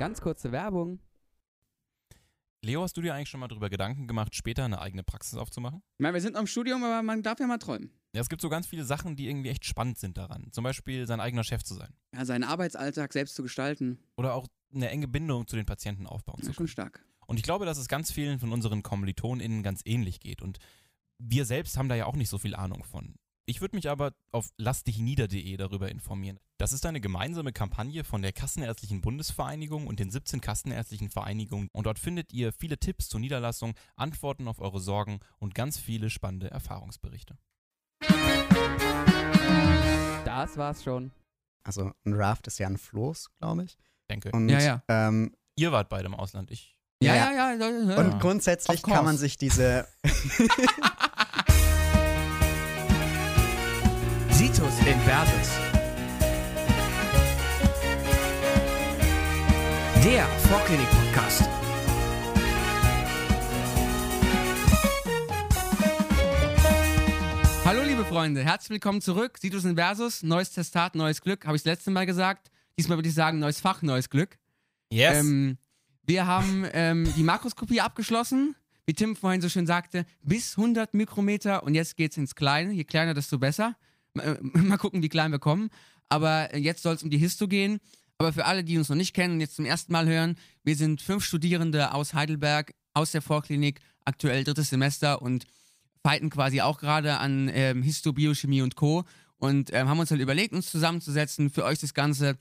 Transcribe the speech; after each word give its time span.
Ganz 0.00 0.22
kurze 0.22 0.50
Werbung. 0.50 0.98
Leo, 2.62 2.82
hast 2.82 2.96
du 2.96 3.02
dir 3.02 3.14
eigentlich 3.14 3.28
schon 3.28 3.38
mal 3.38 3.48
darüber 3.48 3.68
Gedanken 3.68 4.08
gemacht, 4.08 4.34
später 4.34 4.64
eine 4.64 4.80
eigene 4.80 5.02
Praxis 5.02 5.36
aufzumachen? 5.36 5.82
Ich 5.98 6.02
meine, 6.02 6.14
wir 6.14 6.22
sind 6.22 6.32
noch 6.32 6.40
im 6.40 6.46
Studium, 6.46 6.82
aber 6.82 7.02
man 7.02 7.22
darf 7.22 7.38
ja 7.38 7.46
mal 7.46 7.58
träumen. 7.58 7.90
Ja, 8.14 8.22
es 8.22 8.30
gibt 8.30 8.40
so 8.40 8.48
ganz 8.48 8.66
viele 8.66 8.84
Sachen, 8.84 9.14
die 9.14 9.28
irgendwie 9.28 9.50
echt 9.50 9.66
spannend 9.66 9.98
sind 9.98 10.16
daran. 10.16 10.48
Zum 10.52 10.64
Beispiel 10.64 11.06
sein 11.06 11.20
eigener 11.20 11.44
Chef 11.44 11.64
zu 11.64 11.74
sein. 11.74 11.92
Ja, 12.14 12.24
seinen 12.24 12.44
Arbeitsalltag 12.44 13.12
selbst 13.12 13.34
zu 13.34 13.42
gestalten, 13.42 13.98
Oder 14.16 14.32
auch 14.32 14.46
eine 14.74 14.88
enge 14.88 15.06
Bindung 15.06 15.46
zu 15.46 15.56
den 15.56 15.66
Patienten 15.66 16.06
aufbauen 16.06 16.38
ist 16.38 16.46
zu 16.46 16.52
ja 16.52 16.56
können. 16.56 16.68
schon 16.68 16.72
stark. 16.72 17.04
Und 17.26 17.36
ich 17.36 17.42
glaube, 17.42 17.66
dass 17.66 17.76
es 17.76 17.86
ganz 17.86 18.10
vielen 18.10 18.38
von 18.38 18.52
unseren 18.54 18.82
KommilitonInnen 18.82 19.62
ganz 19.62 19.82
ähnlich 19.84 20.20
geht. 20.20 20.40
Und 20.40 20.60
wir 21.18 21.44
selbst 21.44 21.76
haben 21.76 21.90
da 21.90 21.94
ja 21.94 22.06
auch 22.06 22.16
nicht 22.16 22.30
so 22.30 22.38
viel 22.38 22.54
Ahnung 22.54 22.84
von. 22.84 23.16
Ich 23.50 23.60
würde 23.60 23.74
mich 23.74 23.90
aber 23.90 24.12
auf 24.30 24.50
lassdichnieder.de 24.58 25.56
darüber 25.56 25.88
informieren. 25.90 26.38
Das 26.56 26.72
ist 26.72 26.86
eine 26.86 27.00
gemeinsame 27.00 27.52
Kampagne 27.52 28.04
von 28.04 28.22
der 28.22 28.30
Kassenärztlichen 28.30 29.00
Bundesvereinigung 29.00 29.88
und 29.88 29.98
den 29.98 30.08
17 30.08 30.40
Kassenärztlichen 30.40 31.10
Vereinigungen. 31.10 31.68
Und 31.72 31.86
dort 31.86 31.98
findet 31.98 32.32
ihr 32.32 32.52
viele 32.52 32.78
Tipps 32.78 33.08
zur 33.08 33.18
Niederlassung, 33.18 33.74
Antworten 33.96 34.46
auf 34.46 34.60
eure 34.60 34.78
Sorgen 34.78 35.18
und 35.40 35.56
ganz 35.56 35.78
viele 35.78 36.10
spannende 36.10 36.48
Erfahrungsberichte. 36.48 37.38
Das 40.24 40.56
war's 40.56 40.84
schon. 40.84 41.10
Also 41.64 41.90
ein 42.04 42.12
Raft 42.12 42.46
ist 42.46 42.60
ja 42.60 42.68
ein 42.68 42.78
Floß, 42.78 43.30
glaube 43.40 43.64
ich. 43.64 43.76
Denke. 44.08 44.30
Und, 44.30 44.48
Ja, 44.48 44.60
ja. 44.60 44.82
Ähm, 44.86 45.34
Ihr 45.56 45.72
wart 45.72 45.88
beide 45.88 46.06
im 46.06 46.14
Ausland. 46.14 46.52
Ich. 46.52 46.76
Ja, 47.02 47.16
Ja, 47.16 47.32
ja, 47.32 47.52
ja. 47.52 47.68
ja, 47.68 47.90
ja. 47.90 47.98
und 47.98 48.20
grundsätzlich 48.20 48.80
kann 48.80 49.04
man 49.04 49.18
sich 49.18 49.38
diese 49.38 49.88
Situs 54.60 54.78
Inversus. 54.80 55.50
Der 60.04 60.26
Vorklinik-Podcast. 60.26 61.42
Hallo, 67.64 67.82
liebe 67.84 68.04
Freunde. 68.04 68.44
Herzlich 68.44 68.68
willkommen 68.68 69.00
zurück. 69.00 69.38
Situs 69.38 69.64
Inversus. 69.64 70.22
Neues 70.22 70.50
Testat, 70.50 70.94
neues 70.94 71.22
Glück. 71.22 71.46
Habe 71.46 71.56
ich 71.56 71.62
das 71.62 71.72
letzte 71.72 71.90
Mal 71.90 72.04
gesagt. 72.04 72.50
Diesmal 72.78 72.98
würde 72.98 73.08
ich 73.08 73.14
sagen, 73.14 73.38
neues 73.38 73.60
Fach, 73.60 73.80
neues 73.80 74.10
Glück. 74.10 74.36
Yes. 74.90 75.20
Ähm, 75.20 75.56
wir 76.04 76.26
haben 76.26 76.66
ähm, 76.74 77.10
die 77.16 77.22
Makroskopie 77.22 77.80
abgeschlossen. 77.80 78.56
Wie 78.84 78.92
Tim 78.92 79.16
vorhin 79.16 79.40
so 79.40 79.48
schön 79.48 79.66
sagte, 79.66 80.04
bis 80.20 80.58
100 80.58 80.92
Mikrometer 80.92 81.62
und 81.62 81.74
jetzt 81.74 81.96
geht's 81.96 82.18
ins 82.18 82.34
Kleine. 82.34 82.74
Je 82.74 82.84
kleiner, 82.84 83.14
desto 83.14 83.38
besser. 83.38 83.74
Äh, 84.18 84.36
Mal 84.42 84.78
gucken, 84.78 85.02
wie 85.02 85.08
klein 85.08 85.32
wir 85.32 85.38
kommen. 85.38 85.70
Aber 86.08 86.52
äh, 86.54 86.58
jetzt 86.58 86.82
soll 86.82 86.94
es 86.94 87.02
um 87.02 87.10
die 87.10 87.18
Histo 87.18 87.48
gehen. 87.48 87.80
Aber 88.18 88.32
für 88.32 88.44
alle, 88.44 88.64
die 88.64 88.76
uns 88.76 88.88
noch 88.90 88.96
nicht 88.96 89.14
kennen 89.14 89.34
und 89.34 89.40
jetzt 89.40 89.56
zum 89.56 89.64
ersten 89.64 89.92
Mal 89.92 90.06
hören, 90.06 90.36
wir 90.62 90.76
sind 90.76 91.00
fünf 91.00 91.24
Studierende 91.24 91.94
aus 91.94 92.12
Heidelberg, 92.12 92.74
aus 92.92 93.12
der 93.12 93.22
Vorklinik, 93.22 93.80
aktuell 94.04 94.44
drittes 94.44 94.68
Semester 94.68 95.22
und 95.22 95.46
fighten 96.02 96.28
quasi 96.28 96.60
auch 96.60 96.78
gerade 96.78 97.16
an 97.18 97.50
ähm, 97.52 97.82
Histo, 97.82 98.12
Biochemie 98.12 98.62
und 98.62 98.76
Co. 98.76 99.04
Und 99.38 99.72
ähm, 99.72 99.88
haben 99.88 99.98
uns 99.98 100.10
halt 100.10 100.20
überlegt, 100.20 100.52
uns 100.52 100.70
zusammenzusetzen, 100.70 101.48
für 101.48 101.64
euch 101.64 101.78
das 101.78 101.94
Ganze 101.94 102.36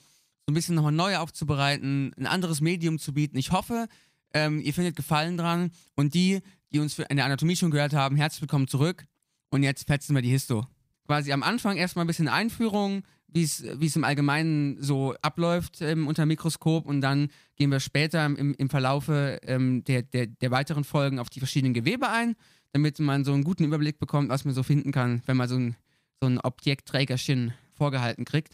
so 0.45 0.51
ein 0.51 0.53
bisschen 0.53 0.75
nochmal 0.75 0.91
neu 0.91 1.15
aufzubereiten, 1.17 2.11
ein 2.17 2.27
anderes 2.27 2.59
Medium 2.59 2.99
zu 2.99 3.13
bieten. 3.13 3.37
Ich 3.37 3.51
hoffe, 3.51 3.87
ähm, 4.33 4.59
ihr 4.59 4.73
findet 4.73 4.95
Gefallen 4.95 5.37
dran. 5.37 5.71
Und 5.95 6.13
die, 6.13 6.41
die 6.73 6.79
uns 6.79 6.99
in 6.99 7.15
der 7.15 7.25
Anatomie 7.25 7.55
schon 7.55 7.71
gehört 7.71 7.93
haben, 7.93 8.15
herzlich 8.15 8.41
willkommen 8.41 8.67
zurück. 8.67 9.05
Und 9.49 9.63
jetzt 9.63 9.87
fetzen 9.87 10.13
wir 10.13 10.21
die 10.21 10.31
Histo. 10.31 10.67
Quasi 11.09 11.31
am 11.31 11.41
Anfang 11.41 11.77
erstmal 11.77 12.05
ein 12.05 12.07
bisschen 12.07 12.27
Einführung, 12.27 13.01
wie 13.29 13.41
es 13.41 13.95
im 13.95 14.03
Allgemeinen 14.03 14.79
so 14.79 15.15
abläuft 15.23 15.81
ähm, 15.81 16.05
unter 16.05 16.27
Mikroskop. 16.27 16.85
Und 16.85 17.01
dann 17.01 17.29
gehen 17.55 17.71
wir 17.71 17.79
später 17.79 18.23
im, 18.23 18.53
im 18.53 18.69
Verlaufe 18.69 19.39
ähm, 19.41 19.83
der, 19.85 20.03
der, 20.03 20.27
der 20.27 20.51
weiteren 20.51 20.83
Folgen 20.83 21.17
auf 21.17 21.31
die 21.31 21.39
verschiedenen 21.39 21.73
Gewebe 21.73 22.09
ein, 22.09 22.35
damit 22.73 22.99
man 22.99 23.25
so 23.25 23.33
einen 23.33 23.43
guten 23.43 23.63
Überblick 23.63 23.97
bekommt, 23.97 24.29
was 24.29 24.45
man 24.45 24.53
so 24.53 24.61
finden 24.61 24.91
kann, 24.91 25.23
wenn 25.25 25.35
man 25.35 25.49
so 25.49 25.55
ein, 25.55 25.75
so 26.21 26.27
ein 26.27 26.39
Objektträgerchen 26.39 27.55
vorgehalten 27.73 28.23
kriegt. 28.23 28.53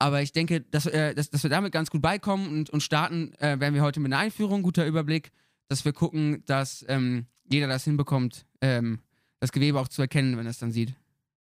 Aber 0.00 0.22
ich 0.22 0.32
denke, 0.32 0.60
dass, 0.60 0.86
äh, 0.86 1.14
dass, 1.14 1.30
dass 1.30 1.44
wir 1.44 1.50
damit 1.50 1.70
ganz 1.70 1.88
gut 1.88 2.02
beikommen 2.02 2.48
und, 2.48 2.70
und 2.70 2.82
starten 2.82 3.32
äh, 3.34 3.60
werden 3.60 3.74
wir 3.74 3.82
heute 3.82 4.00
mit 4.00 4.12
einer 4.12 4.20
Einführung, 4.20 4.62
guter 4.62 4.84
Überblick, 4.88 5.30
dass 5.68 5.84
wir 5.84 5.92
gucken, 5.92 6.42
dass 6.46 6.84
ähm, 6.88 7.26
jeder 7.48 7.68
das 7.68 7.84
hinbekommt, 7.84 8.44
ähm, 8.60 8.98
das 9.38 9.52
Gewebe 9.52 9.78
auch 9.78 9.86
zu 9.86 10.02
erkennen, 10.02 10.36
wenn 10.36 10.46
er 10.46 10.50
es 10.50 10.58
dann 10.58 10.72
sieht. 10.72 10.96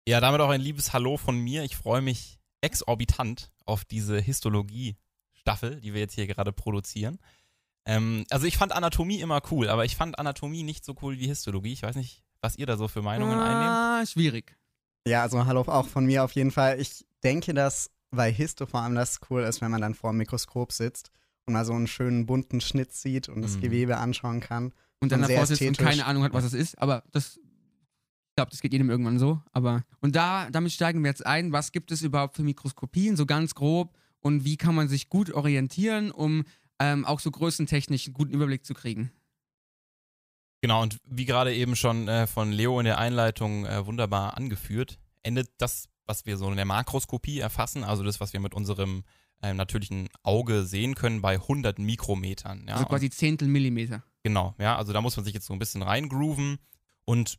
Ja, 0.09 0.21
damit 0.21 0.41
auch 0.41 0.51
ein 0.51 0.61
liebes 0.61 0.93
Hallo 0.93 1.17
von 1.17 1.39
mir. 1.39 1.63
Ich 1.65 1.77
freue 1.77 2.01
mich 2.03 2.39
exorbitant 2.63 3.51
auf 3.65 3.85
diese 3.85 4.21
Histologie-Staffel, 4.21 5.81
die 5.81 5.93
wir 5.95 6.01
jetzt 6.01 6.15
hier 6.15 6.27
gerade 6.27 6.53
produzieren. 6.53 7.19
Ähm, 7.87 8.25
also 8.31 8.47
ich 8.47 8.57
fand 8.59 8.73
Anatomie 8.73 9.21
immer 9.21 9.41
cool, 9.51 9.69
aber 9.69 9.85
ich 9.85 9.97
fand 9.97 10.19
Anatomie 10.19 10.63
nicht 10.63 10.85
so 10.85 10.95
cool 11.03 11.19
wie 11.19 11.27
Histologie. 11.27 11.73
Ich 11.73 11.83
weiß 11.83 11.97
nicht, 11.97 12.23
was 12.41 12.57
ihr 12.57 12.67
da 12.67 12.77
so 12.77 12.89
für 12.89 13.03
Meinungen 13.03 13.39
einnehmt. 13.39 13.71
ah, 13.71 14.07
schwierig. 14.07 14.57
Ja, 15.07 15.23
also 15.23 15.47
hallo 15.47 15.63
auch 15.63 15.87
von 15.87 16.05
mir 16.05 16.25
auf 16.25 16.33
jeden 16.33 16.51
Fall. 16.51 16.79
Ich 16.81 17.07
denke, 17.23 17.55
dass 17.55 17.91
bei 18.11 18.31
Histo 18.31 18.67
vor 18.67 18.81
allem 18.81 18.95
das 18.95 19.21
cool 19.31 19.43
ist, 19.43 19.61
wenn 19.61 19.71
man 19.71 19.81
dann 19.81 19.95
vor 19.95 20.11
dem 20.13 20.19
Mikroskop 20.19 20.73
sitzt 20.73 21.11
und 21.47 21.55
mal 21.55 21.65
so 21.65 21.73
einen 21.73 21.87
schönen 21.87 22.27
bunten 22.27 22.61
Schnitt 22.61 22.93
sieht 22.93 23.29
und 23.29 23.41
das 23.43 23.57
Mhm. 23.57 23.61
Gewebe 23.63 23.97
anschauen 23.97 24.41
kann. 24.41 24.73
Und 25.01 25.13
dann 25.13 25.23
davor 25.23 25.47
sitzt 25.47 25.63
und 25.63 25.79
keine 25.79 26.05
Ahnung 26.05 26.23
hat, 26.25 26.35
was 26.35 26.45
es 26.45 26.53
ist. 26.53 26.79
Aber 26.79 27.03
das, 27.13 27.41
glaube, 28.41 28.51
das 28.51 28.61
geht 28.61 28.73
jedem 28.73 28.89
irgendwann 28.89 29.19
so. 29.19 29.41
Aber 29.53 29.85
und 30.01 30.17
da, 30.17 30.49
damit 30.51 30.73
steigen 30.73 31.03
wir 31.03 31.11
jetzt 31.11 31.27
ein. 31.27 31.53
Was 31.53 31.73
gibt 31.73 31.93
es 31.93 32.01
überhaupt 32.01 32.37
für 32.37 32.43
Mikroskopien, 32.43 33.17
so 33.17 33.27
ganz 33.27 33.55
grob? 33.55 33.95
Und 34.21 34.45
wie 34.45 34.57
kann 34.57 34.75
man 34.75 34.89
sich 34.89 35.09
gut 35.09 35.31
orientieren, 35.33 36.11
um 36.11 36.45
ähm, 36.79 37.05
auch 37.05 37.21
so 37.21 37.31
größentechnisch 37.31 38.07
einen 38.07 38.15
guten 38.15 38.33
Überblick 38.33 38.65
zu 38.65 38.73
kriegen? 38.73 39.13
Genau, 40.63 40.83
und 40.83 40.99
wie 41.05 41.27
gerade 41.27 41.55
eben 41.55 41.77
schon 41.77 42.09
äh, 42.09 42.27
von 42.27 42.53
Leo 42.53 42.79
in 42.81 42.85
der 42.85 42.99
Einleitung 42.99 43.67
äh, 43.67 43.85
wunderbar 43.87 44.37
angeführt, 44.37 44.99
endet 45.23 45.49
das, 45.59 45.89
was 46.07 46.27
wir 46.27 46.37
so 46.37 46.51
in 46.51 46.57
der 46.57 46.67
Makroskopie 46.67 47.39
erfassen, 47.39 47.85
also 47.85 48.03
das, 48.03 48.21
was 48.21 48.33
wir 48.33 48.41
mit 48.41 48.55
unserem 48.55 49.05
äh, 49.43 49.55
natürlichen 49.55 50.09
Auge 50.23 50.65
sehen 50.65 50.95
können, 50.95 51.23
bei 51.23 51.35
100 51.35 51.79
Mikrometern. 51.79 52.67
Ja, 52.69 52.75
also 52.75 52.87
quasi 52.87 53.09
Zehntel 53.09 53.49
Millimeter. 53.49 54.03
Genau, 54.23 54.55
ja, 54.59 54.77
also 54.77 54.93
da 54.93 55.01
muss 55.01 55.17
man 55.17 55.25
sich 55.25 55.35
jetzt 55.35 55.47
so 55.47 55.55
ein 55.55 55.59
bisschen 55.59 55.83
reingrooven. 55.83 56.59
Und 57.07 57.39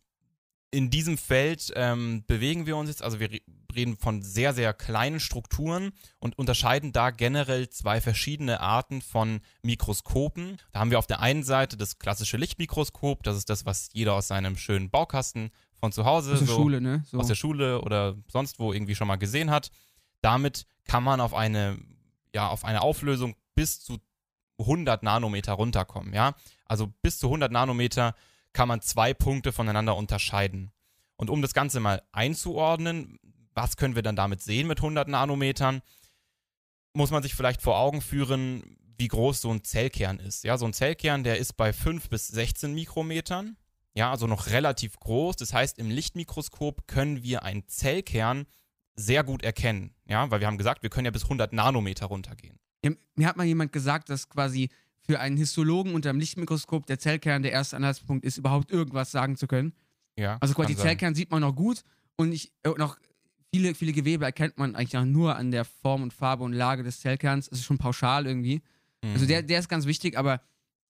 in 0.72 0.90
diesem 0.90 1.18
Feld 1.18 1.72
ähm, 1.76 2.24
bewegen 2.28 2.66
wir 2.66 2.78
uns 2.78 2.90
jetzt, 2.90 3.04
also 3.04 3.20
wir 3.20 3.32
re- 3.32 3.42
reden 3.76 3.98
von 3.98 4.22
sehr, 4.22 4.54
sehr 4.54 4.74
kleinen 4.74 5.20
Strukturen 5.20 5.92
und 6.20 6.38
unterscheiden 6.38 6.92
da 6.94 7.10
generell 7.12 7.70
zwei 7.70 8.00
verschiedene 8.02 8.60
Arten 8.62 9.02
von 9.02 9.42
Mikroskopen. 9.64 10.58
Da 10.72 10.80
haben 10.80 10.92
wir 10.92 11.00
auf 11.00 11.08
der 11.08 11.20
einen 11.22 11.44
Seite 11.44 11.78
das 11.78 12.00
klassische 12.00 12.38
Lichtmikroskop, 12.38 13.24
das 13.24 13.38
ist 13.38 13.50
das, 13.50 13.66
was 13.66 13.90
jeder 13.94 14.14
aus 14.14 14.28
seinem 14.28 14.56
schönen 14.58 14.90
Baukasten 14.90 15.52
von 15.80 15.92
zu 15.92 16.06
Hause 16.06 16.34
Aus 16.34 16.40
der 16.40 16.48
so 16.48 16.56
Schule, 16.56 16.80
ne? 16.82 17.04
So. 17.10 17.20
aus 17.20 17.28
der 17.28 17.36
Schule 17.36 17.82
oder 17.82 18.16
sonst 18.28 18.60
wo 18.60 18.72
irgendwie 18.72 18.96
schon 18.96 19.08
mal 19.08 19.16
gesehen 19.18 19.50
hat. 19.52 19.72
Damit 20.22 20.66
kann 20.86 21.04
man 21.04 21.20
auf 21.20 21.34
eine, 21.34 21.78
ja, 22.34 22.48
auf 22.50 22.64
eine 22.66 22.82
Auflösung 22.82 23.36
bis 23.56 23.80
zu 23.82 23.98
100 24.60 25.02
Nanometer 25.02 25.54
runterkommen, 25.54 26.14
ja. 26.14 26.36
Also 26.66 26.88
bis 27.02 27.18
zu 27.18 27.28
100 27.28 27.52
Nanometer 27.52 28.16
kann 28.54 28.68
man 28.68 28.82
zwei 28.82 29.14
Punkte 29.14 29.52
voneinander 29.52 29.96
unterscheiden. 29.96 30.72
Und 31.16 31.30
um 31.30 31.42
das 31.42 31.54
Ganze 31.54 31.80
mal 31.80 32.02
einzuordnen, 32.12 33.20
was 33.54 33.78
können 33.78 33.96
wir 33.96 34.02
dann 34.02 34.16
damit 34.16 34.42
sehen 34.42 34.68
mit 34.68 34.80
100 34.80 35.08
Nanometern, 35.08 35.82
muss 36.94 37.12
man 37.12 37.24
sich 37.24 37.36
vielleicht 37.36 37.62
vor 37.62 37.78
Augen 37.78 38.02
führen, 38.02 38.78
wie 38.98 39.08
groß 39.08 39.42
so 39.42 39.52
ein 39.52 39.64
Zellkern 39.64 40.20
ist. 40.20 40.44
Ja, 40.44 40.58
so 40.58 40.66
ein 40.66 40.74
Zellkern, 40.74 41.24
der 41.24 41.38
ist 41.38 41.54
bei 41.54 41.74
5 41.74 42.10
bis 42.10 42.28
16 42.28 42.74
Mikrometern. 42.74 43.58
Ja, 43.94 44.12
also 44.12 44.28
noch 44.28 44.48
relativ 44.48 45.00
groß. 45.00 45.36
Das 45.36 45.54
heißt, 45.54 45.80
im 45.80 45.90
Lichtmikroskop 45.90 46.88
können 46.88 47.24
wir 47.24 47.44
einen 47.44 47.68
Zellkern 47.68 48.46
sehr 48.96 49.24
gut 49.24 49.44
erkennen. 49.44 49.96
Ja, 50.06 50.30
weil 50.32 50.40
wir 50.40 50.48
haben 50.48 50.58
gesagt, 50.58 50.84
wir 50.84 50.90
können 50.90 51.06
ja 51.06 51.12
bis 51.12 51.24
100 51.24 51.54
Nanometer 51.54 52.08
runtergehen. 52.08 52.60
Mir 53.16 53.28
hat 53.28 53.38
mal 53.38 53.46
jemand 53.46 53.72
gesagt, 53.72 54.10
dass 54.10 54.30
quasi 54.30 54.70
für 55.12 55.20
einen 55.20 55.36
Histologen 55.36 55.94
unter 55.94 56.10
dem 56.10 56.20
Lichtmikroskop 56.20 56.86
der 56.86 56.98
Zellkern 56.98 57.42
der 57.44 57.52
erste 57.52 57.76
Anhaltspunkt 57.76 58.24
ist, 58.24 58.38
überhaupt 58.38 58.72
irgendwas 58.72 59.12
sagen 59.12 59.36
zu 59.36 59.46
können. 59.46 59.74
Ja, 60.18 60.38
Also 60.40 60.54
quasi. 60.54 60.74
Zellkern 60.74 61.16
sieht 61.16 61.32
man 61.32 61.42
noch 61.42 61.54
gut 61.54 61.84
und 62.16 62.32
ich, 62.32 62.54
äh, 62.64 62.70
noch 62.78 62.98
viele, 63.54 63.76
viele 63.76 63.92
Gewebe 63.92 64.24
erkennt 64.24 64.58
man 64.58 64.74
eigentlich 64.74 64.96
auch 64.98 65.04
nur 65.04 65.36
an 65.36 65.52
der 65.52 65.66
Form 65.66 66.02
und 66.02 66.14
Farbe 66.14 66.46
und 66.46 66.54
Lage 66.54 66.84
des 66.84 67.02
Zellkerns. 67.02 67.50
Das 67.50 67.60
ist 67.60 67.66
schon 67.66 67.78
pauschal 67.78 68.26
irgendwie. 68.26 68.62
Mhm. 69.04 69.12
Also 69.12 69.26
der, 69.26 69.44
der 69.44 69.60
ist 69.60 69.68
ganz 69.68 69.86
wichtig, 69.86 70.18
aber 70.18 70.36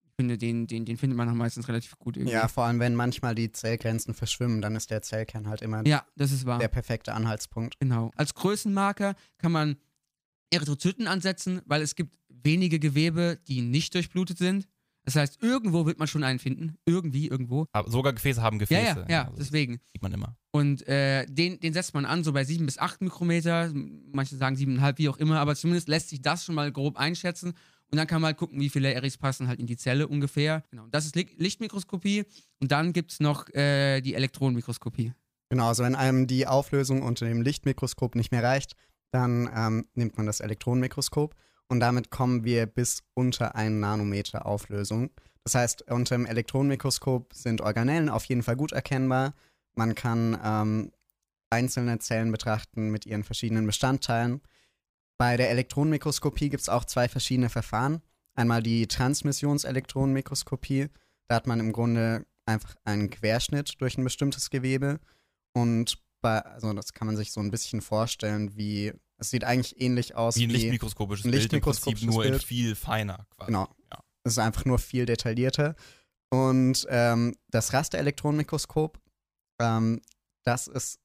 ich 0.03 0.11
finde, 0.17 0.37
den, 0.37 0.67
den, 0.67 0.85
den 0.85 0.97
findet 0.97 1.17
man 1.17 1.27
noch 1.27 1.33
meistens 1.33 1.67
relativ 1.67 1.97
gut 1.97 2.15
irgendwie. 2.15 2.33
Ja, 2.35 2.47
vor 2.47 2.65
allem 2.65 2.79
wenn 2.79 2.93
manchmal 2.93 3.33
die 3.33 3.51
Zellgrenzen 3.51 4.13
verschwimmen, 4.13 4.61
dann 4.61 4.75
ist 4.75 4.91
der 4.91 5.01
Zellkern 5.01 5.47
halt 5.47 5.63
immer 5.63 5.83
ja 5.87 6.05
das 6.15 6.31
ist 6.31 6.45
wahr. 6.45 6.59
der 6.59 6.67
perfekte 6.67 7.15
Anhaltspunkt. 7.15 7.79
Genau. 7.79 8.11
Als 8.17 8.35
Größenmarker 8.35 9.15
kann 9.39 9.51
man 9.51 9.77
Erythrozyten 10.51 11.07
ansetzen, 11.07 11.61
weil 11.65 11.81
es 11.81 11.95
gibt 11.95 12.20
wenige 12.43 12.79
Gewebe, 12.79 13.39
die 13.47 13.61
nicht 13.61 13.93
durchblutet 13.95 14.37
sind. 14.37 14.67
Das 15.03 15.15
heißt, 15.15 15.41
irgendwo 15.41 15.87
wird 15.87 15.97
man 15.97 16.07
schon 16.07 16.23
einen 16.23 16.37
finden. 16.37 16.75
Irgendwie, 16.85 17.27
irgendwo. 17.27 17.65
Aber 17.71 17.89
sogar 17.89 18.13
Gefäße 18.13 18.41
haben 18.41 18.57
Ja, 18.57 18.59
Gefäße. 18.59 18.99
ja, 19.01 19.05
ja, 19.09 19.21
Also 19.23 19.37
das 19.37 19.47
deswegen. 19.47 19.79
sieht 19.91 20.01
man 20.03 20.13
immer. 20.13 20.35
Und 20.51 20.87
äh, 20.87 21.25
den, 21.25 21.59
den 21.59 21.73
setzt 21.73 21.95
man 21.95 22.05
an, 22.05 22.23
so 22.23 22.33
bei 22.33 22.43
7 22.43 22.65
bis 22.67 22.77
8 22.77 23.01
Mikrometer. 23.01 23.71
Manche 23.73 24.35
sagen 24.35 24.55
7,5, 24.55 24.97
wie 24.99 25.09
auch 25.09 25.17
immer, 25.17 25.39
aber 25.39 25.55
zumindest 25.55 25.87
lässt 25.87 26.09
sich 26.09 26.21
das 26.21 26.45
schon 26.45 26.53
mal 26.53 26.71
grob 26.71 26.97
einschätzen. 26.97 27.53
Und 27.89 27.97
dann 27.97 28.05
kann 28.07 28.21
man 28.21 28.27
halt 28.27 28.37
gucken, 28.37 28.59
wie 28.59 28.69
viele 28.69 28.93
Eris 28.93 29.17
passen 29.17 29.47
halt 29.47 29.59
in 29.59 29.65
die 29.65 29.75
Zelle 29.75 30.07
ungefähr. 30.07 30.63
Genau. 30.69 30.85
Das 30.91 31.05
ist 31.05 31.15
Lichtmikroskopie. 31.15 32.23
Und 32.59 32.71
dann 32.71 32.93
gibt 32.93 33.11
es 33.11 33.19
noch 33.19 33.49
äh, 33.55 34.01
die 34.01 34.13
Elektronenmikroskopie. 34.13 35.13
Genau, 35.49 35.67
also 35.67 35.83
wenn 35.83 35.95
einem 35.95 36.27
die 36.27 36.47
Auflösung 36.47 37.01
unter 37.01 37.25
dem 37.25 37.41
Lichtmikroskop 37.41 38.15
nicht 38.15 38.31
mehr 38.31 38.43
reicht, 38.43 38.75
dann 39.11 39.49
ähm, 39.53 39.85
nimmt 39.95 40.15
man 40.15 40.25
das 40.25 40.39
Elektronenmikroskop 40.39 41.35
und 41.71 41.79
damit 41.79 42.09
kommen 42.09 42.43
wir 42.43 42.65
bis 42.65 43.01
unter 43.13 43.55
1 43.55 43.79
Nanometer 43.79 44.45
Auflösung. 44.45 45.09
Das 45.45 45.55
heißt, 45.55 45.89
unter 45.89 46.17
dem 46.17 46.25
Elektronenmikroskop 46.25 47.33
sind 47.33 47.61
Organellen 47.61 48.09
auf 48.09 48.25
jeden 48.25 48.43
Fall 48.43 48.57
gut 48.57 48.73
erkennbar. 48.73 49.33
Man 49.75 49.95
kann 49.95 50.37
ähm, 50.43 50.91
einzelne 51.49 51.97
Zellen 51.99 52.29
betrachten 52.29 52.91
mit 52.91 53.05
ihren 53.05 53.23
verschiedenen 53.23 53.65
Bestandteilen. 53.65 54.41
Bei 55.17 55.37
der 55.37 55.49
Elektronenmikroskopie 55.49 56.49
gibt 56.49 56.59
es 56.59 56.67
auch 56.67 56.83
zwei 56.83 57.07
verschiedene 57.07 57.49
Verfahren. 57.49 58.01
Einmal 58.35 58.61
die 58.61 58.87
Transmissionselektronenmikroskopie. 58.87 60.89
Da 61.29 61.35
hat 61.35 61.47
man 61.47 61.61
im 61.61 61.71
Grunde 61.71 62.25
einfach 62.45 62.75
einen 62.83 63.09
Querschnitt 63.09 63.79
durch 63.79 63.97
ein 63.97 64.03
bestimmtes 64.03 64.49
Gewebe 64.49 64.99
und 65.53 66.03
bei, 66.19 66.39
also 66.39 66.73
das 66.73 66.91
kann 66.91 67.07
man 67.07 67.15
sich 67.15 67.31
so 67.31 67.39
ein 67.39 67.49
bisschen 67.49 67.79
vorstellen, 67.79 68.57
wie 68.57 68.91
es 69.21 69.29
sieht 69.29 69.43
eigentlich 69.43 69.79
ähnlich 69.79 70.15
aus 70.15 70.35
wie 70.35 70.45
ein 70.45 70.49
lichtmikroskopisches 70.49 71.25
ein 71.25 71.31
Bild, 71.31 71.53
im 71.53 71.61
Prinzip 71.61 72.01
nur 72.01 72.25
in 72.25 72.39
viel 72.39 72.75
feiner 72.75 73.27
quasi. 73.35 73.47
Genau. 73.47 73.67
Ja. 73.91 73.99
Es 74.23 74.33
ist 74.33 74.39
einfach 74.39 74.65
nur 74.65 74.79
viel 74.79 75.05
detaillierter. 75.05 75.75
Und 76.29 76.87
ähm, 76.89 77.35
das 77.49 77.71
Rasterelektronenmikroskop, 77.71 78.99
ähm, 79.59 80.01
das 80.43 80.67
ist 80.67 80.99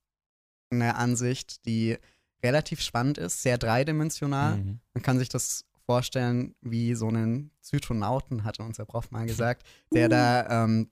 eine 0.70 0.96
Ansicht, 0.96 1.66
die 1.66 1.98
relativ 2.42 2.80
spannend 2.80 3.18
ist, 3.18 3.42
sehr 3.42 3.58
dreidimensional. 3.58 4.56
Mhm. 4.56 4.80
Man 4.94 5.02
kann 5.02 5.19
sich 5.19 5.28
das 5.28 5.66
vorstellen 5.84 6.54
wie 6.62 6.94
so 6.94 7.08
einen 7.08 7.50
Zytonauten, 7.60 8.44
hatte 8.44 8.62
unser 8.62 8.86
Prof 8.86 9.10
mal 9.10 9.26
gesagt, 9.26 9.66
der 9.92 10.08
da 10.08 10.64
ähm, 10.64 10.90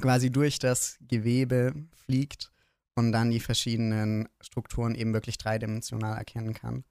quasi 0.00 0.30
durch 0.30 0.58
das 0.58 0.98
Gewebe 1.00 1.74
fliegt 2.06 2.50
und 2.94 3.12
dann 3.12 3.30
die 3.30 3.40
verschiedenen 3.40 4.28
Strukturen 4.40 4.94
eben 4.94 5.12
wirklich 5.12 5.38
dreidimensional 5.38 6.16
erkennen 6.16 6.54
kann. 6.54 6.84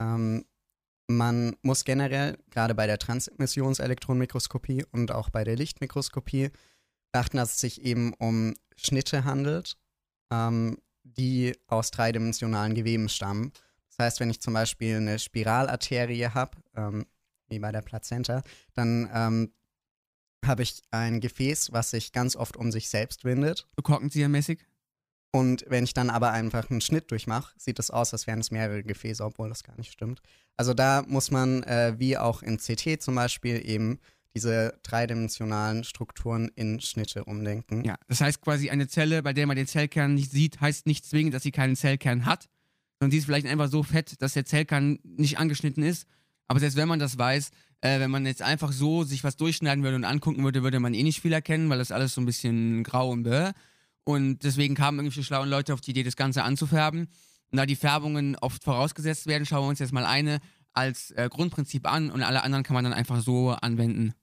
Ähm, 0.00 0.44
man 1.08 1.56
muss 1.62 1.84
generell, 1.84 2.38
gerade 2.50 2.74
bei 2.74 2.86
der 2.86 2.98
Transmissionselektronenmikroskopie 2.98 4.84
und 4.90 5.12
auch 5.12 5.30
bei 5.30 5.44
der 5.44 5.56
Lichtmikroskopie, 5.56 6.50
beachten, 7.12 7.36
dass 7.36 7.54
es 7.54 7.60
sich 7.60 7.82
eben 7.82 8.12
um 8.14 8.54
Schnitte 8.76 9.24
handelt, 9.24 9.76
ähm, 10.32 10.78
die 11.04 11.56
aus 11.68 11.90
dreidimensionalen 11.92 12.74
Geweben 12.74 13.08
stammen. 13.08 13.52
Das 13.88 14.04
heißt, 14.04 14.20
wenn 14.20 14.30
ich 14.30 14.40
zum 14.40 14.54
Beispiel 14.54 14.96
eine 14.96 15.18
Spiralarterie 15.18 16.28
habe, 16.28 16.58
ähm, 16.74 17.06
wie 17.48 17.60
bei 17.60 17.70
der 17.70 17.82
Plazenta, 17.82 18.42
dann 18.74 19.08
ähm, 19.14 19.52
habe 20.44 20.62
ich 20.62 20.82
ein 20.90 21.20
Gefäß, 21.20 21.72
was 21.72 21.90
sich 21.90 22.12
ganz 22.12 22.36
oft 22.36 22.56
um 22.56 22.72
sich 22.72 22.88
selbst 22.88 23.24
windet. 23.24 23.68
Korkenziehermäßig? 23.82 24.66
Und 25.32 25.64
wenn 25.68 25.84
ich 25.84 25.92
dann 25.92 26.08
aber 26.10 26.32
einfach 26.32 26.70
einen 26.70 26.80
Schnitt 26.80 27.10
durchmache, 27.10 27.52
sieht 27.58 27.78
es 27.78 27.90
aus, 27.90 28.12
als 28.12 28.26
wären 28.26 28.40
es 28.40 28.50
mehrere 28.50 28.82
Gefäße, 28.82 29.24
obwohl 29.24 29.48
das 29.48 29.64
gar 29.64 29.76
nicht 29.76 29.92
stimmt. 29.92 30.22
Also 30.56 30.72
da 30.72 31.04
muss 31.06 31.30
man, 31.30 31.62
äh, 31.64 31.94
wie 31.98 32.16
auch 32.16 32.42
in 32.42 32.58
CT 32.58 33.02
zum 33.02 33.14
Beispiel, 33.14 33.60
eben 33.68 33.98
diese 34.34 34.78
dreidimensionalen 34.82 35.82
Strukturen 35.84 36.50
in 36.56 36.80
Schnitte 36.80 37.24
umdenken. 37.24 37.84
Ja, 37.84 37.96
das 38.06 38.20
heißt 38.20 38.42
quasi 38.42 38.68
eine 38.68 38.86
Zelle, 38.86 39.22
bei 39.22 39.32
der 39.32 39.46
man 39.46 39.56
den 39.56 39.66
Zellkern 39.66 40.14
nicht 40.14 40.30
sieht, 40.30 40.60
heißt 40.60 40.86
nicht 40.86 41.06
zwingend, 41.06 41.32
dass 41.32 41.42
sie 41.42 41.52
keinen 41.52 41.74
Zellkern 41.74 42.26
hat, 42.26 42.48
sondern 42.98 43.12
die 43.12 43.18
ist 43.18 43.24
vielleicht 43.24 43.46
einfach 43.46 43.70
so 43.70 43.82
fett, 43.82 44.20
dass 44.20 44.34
der 44.34 44.44
Zellkern 44.44 44.98
nicht 45.02 45.38
angeschnitten 45.38 45.82
ist. 45.82 46.06
Aber 46.48 46.60
selbst 46.60 46.76
wenn 46.76 46.88
man 46.88 46.98
das 46.98 47.16
weiß, 47.16 47.50
äh, 47.80 47.98
wenn 47.98 48.10
man 48.10 48.26
jetzt 48.26 48.42
einfach 48.42 48.72
so 48.72 49.04
sich 49.04 49.24
was 49.24 49.36
durchschneiden 49.36 49.82
würde 49.82 49.96
und 49.96 50.04
angucken 50.04 50.44
würde, 50.44 50.62
würde 50.62 50.80
man 50.80 50.94
eh 50.94 51.02
nicht 51.02 51.20
viel 51.20 51.32
erkennen, 51.32 51.68
weil 51.70 51.78
das 51.78 51.90
alles 51.90 52.14
so 52.14 52.20
ein 52.20 52.26
bisschen 52.26 52.84
grau 52.84 53.10
und 53.10 53.22
bäh. 53.22 53.52
Und 54.06 54.44
deswegen 54.44 54.76
kamen 54.76 54.98
irgendwelche 55.00 55.24
schlauen 55.24 55.48
Leute 55.48 55.74
auf 55.74 55.80
die 55.80 55.90
Idee, 55.90 56.04
das 56.04 56.14
Ganze 56.14 56.44
anzufärben. 56.44 57.08
Und 57.50 57.56
da 57.58 57.66
die 57.66 57.74
Färbungen 57.74 58.36
oft 58.36 58.62
vorausgesetzt 58.62 59.26
werden, 59.26 59.44
schauen 59.44 59.64
wir 59.64 59.68
uns 59.68 59.80
jetzt 59.80 59.92
mal 59.92 60.06
eine 60.06 60.40
als 60.72 61.10
äh, 61.10 61.28
Grundprinzip 61.28 61.90
an 61.90 62.10
und 62.12 62.22
alle 62.22 62.44
anderen 62.44 62.62
kann 62.62 62.74
man 62.74 62.84
dann 62.84 62.92
einfach 62.92 63.20
so 63.20 63.50
anwenden 63.50 64.14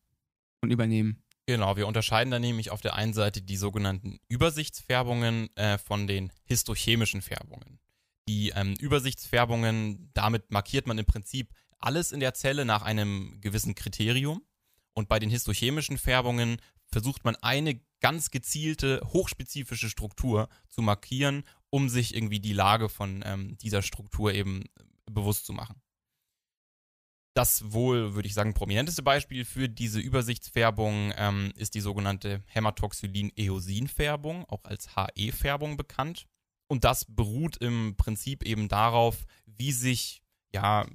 und 0.61 0.71
übernehmen. 0.71 1.21
Genau, 1.47 1.75
wir 1.75 1.87
unterscheiden 1.87 2.31
dann 2.31 2.41
nämlich 2.41 2.71
auf 2.71 2.79
der 2.79 2.95
einen 2.95 3.13
Seite 3.13 3.41
die 3.41 3.57
sogenannten 3.57 4.19
Übersichtsfärbungen 4.29 5.53
äh, 5.57 5.77
von 5.77 6.07
den 6.07 6.31
histochemischen 6.45 7.21
Färbungen. 7.21 7.79
Die 8.29 8.53
ähm, 8.55 8.75
Übersichtsfärbungen, 8.79 10.11
damit 10.13 10.49
markiert 10.51 10.87
man 10.87 10.97
im 10.97 11.05
Prinzip 11.05 11.53
alles 11.79 12.13
in 12.13 12.21
der 12.21 12.33
Zelle 12.33 12.63
nach 12.63 12.83
einem 12.83 13.41
gewissen 13.41 13.75
Kriterium. 13.75 14.43
Und 14.93 15.09
bei 15.09 15.19
den 15.19 15.29
histochemischen 15.29 15.97
Färbungen 15.97 16.57
versucht 16.85 17.25
man 17.25 17.35
eine 17.37 17.81
ganz 18.03 18.31
gezielte, 18.31 19.01
hochspezifische 19.05 19.89
Struktur 19.89 20.49
zu 20.67 20.81
markieren, 20.81 21.43
um 21.69 21.87
sich 21.87 22.13
irgendwie 22.13 22.41
die 22.41 22.51
Lage 22.51 22.89
von 22.89 23.23
ähm, 23.25 23.57
dieser 23.59 23.81
Struktur 23.81 24.33
eben 24.33 24.65
bewusst 25.09 25.45
zu 25.45 25.53
machen. 25.53 25.81
Das 27.33 27.71
wohl, 27.71 28.13
würde 28.13 28.27
ich 28.27 28.33
sagen, 28.33 28.53
prominenteste 28.53 29.03
Beispiel 29.03 29.45
für 29.45 29.69
diese 29.69 30.01
Übersichtsfärbung 30.01 31.13
ähm, 31.15 31.53
ist 31.55 31.75
die 31.75 31.79
sogenannte 31.79 32.43
Hämatoxylin-Eosin-Färbung, 32.47 34.45
auch 34.49 34.65
als 34.65 34.97
HE-Färbung 34.97 35.77
bekannt. 35.77 36.27
Und 36.67 36.83
das 36.83 37.05
beruht 37.07 37.55
im 37.57 37.95
Prinzip 37.95 38.43
eben 38.43 38.67
darauf, 38.67 39.25
wie 39.45 39.71
sich 39.71 40.21
ja 40.53 40.85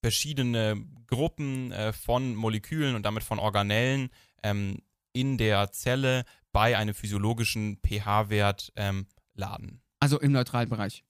verschiedene 0.00 0.86
Gruppen 1.08 1.72
äh, 1.72 1.92
von 1.92 2.36
Molekülen 2.36 2.94
und 2.94 3.02
damit 3.02 3.24
von 3.24 3.40
Organellen 3.40 4.10
ähm, 4.44 4.78
in 5.14 5.38
der 5.38 5.72
Zelle 5.72 6.24
bei 6.52 6.76
einem 6.76 6.94
physiologischen 6.94 7.78
pH-Wert 7.82 8.72
ähm, 8.76 9.06
laden. 9.34 9.82
Also 10.00 10.20
im 10.20 10.32
neutralen 10.32 10.68
Bereich. 10.68 11.04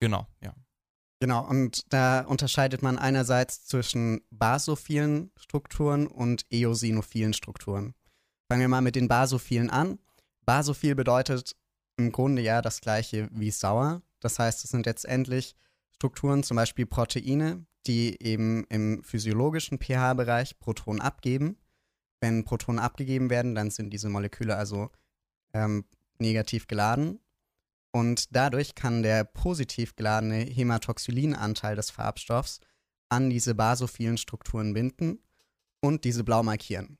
Genau, 0.00 0.26
ja. 0.42 0.54
Genau, 1.20 1.44
und 1.48 1.92
da 1.92 2.20
unterscheidet 2.20 2.82
man 2.82 2.96
einerseits 2.98 3.64
zwischen 3.64 4.20
basophilen 4.30 5.32
Strukturen 5.36 6.06
und 6.06 6.44
eosinophilen 6.50 7.32
Strukturen. 7.32 7.94
Fangen 8.48 8.60
wir 8.60 8.68
mal 8.68 8.82
mit 8.82 8.94
den 8.94 9.08
basophilen 9.08 9.68
an. 9.68 9.98
Basophil 10.46 10.94
bedeutet 10.94 11.56
im 11.96 12.12
Grunde 12.12 12.42
ja 12.42 12.62
das 12.62 12.80
gleiche 12.80 13.28
wie 13.32 13.50
sauer. 13.50 14.02
Das 14.20 14.38
heißt, 14.38 14.64
es 14.64 14.70
sind 14.70 14.86
letztendlich 14.86 15.56
Strukturen, 15.90 16.44
zum 16.44 16.56
Beispiel 16.56 16.86
Proteine, 16.86 17.66
die 17.86 18.22
eben 18.22 18.64
im 18.68 19.02
physiologischen 19.02 19.78
pH-Bereich 19.78 20.60
Protonen 20.60 21.00
abgeben 21.00 21.56
wenn 22.20 22.44
Protonen 22.44 22.78
abgegeben 22.78 23.30
werden, 23.30 23.54
dann 23.54 23.70
sind 23.70 23.90
diese 23.90 24.08
Moleküle 24.08 24.56
also 24.56 24.90
ähm, 25.52 25.84
negativ 26.18 26.66
geladen. 26.66 27.20
Und 27.90 28.34
dadurch 28.34 28.74
kann 28.74 29.02
der 29.02 29.24
positiv 29.24 29.96
geladene 29.96 30.40
Hämatoxylin-Anteil 30.44 31.76
des 31.76 31.90
Farbstoffs 31.90 32.60
an 33.08 33.30
diese 33.30 33.54
basophilen 33.54 34.18
Strukturen 34.18 34.74
binden 34.74 35.20
und 35.80 36.04
diese 36.04 36.24
blau 36.24 36.42
markieren. 36.42 36.98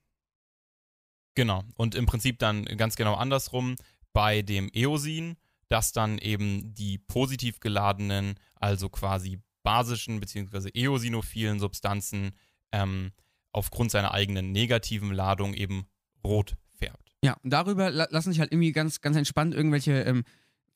Genau. 1.35 1.63
Und 1.77 1.95
im 1.95 2.07
Prinzip 2.07 2.39
dann 2.39 2.65
ganz 2.65 2.97
genau 2.97 3.15
andersrum 3.15 3.77
bei 4.13 4.43
dem 4.43 4.71
Eosin, 4.73 5.37
dass 5.69 5.93
dann 5.93 6.19
eben 6.19 6.75
die 6.75 6.99
positiv 6.99 7.61
geladenen, 7.61 8.35
also 8.57 8.89
quasi 8.89 9.41
basischen 9.63 10.19
bzw. 10.19 10.71
eosinophilen 10.75 11.61
Substanzen 11.61 12.33
ähm, 12.73 13.13
aufgrund 13.59 13.91
seiner 13.91 14.15
eigenen 14.15 14.53
negativen 14.53 15.13
Ladung 15.13 15.55
eben 15.55 15.87
rot 16.25 16.57
färbt. 16.79 17.13
Ja, 17.23 17.37
und 17.43 17.51
darüber 17.51 17.91
lassen 17.91 18.33
sich 18.33 18.41
halt 18.41 18.53
irgendwie 18.53 18.73
ganz, 18.73 19.01
ganz 19.01 19.17
entspannt 19.17 19.55
irgendwelche 19.55 20.03
ähm, 20.03 20.25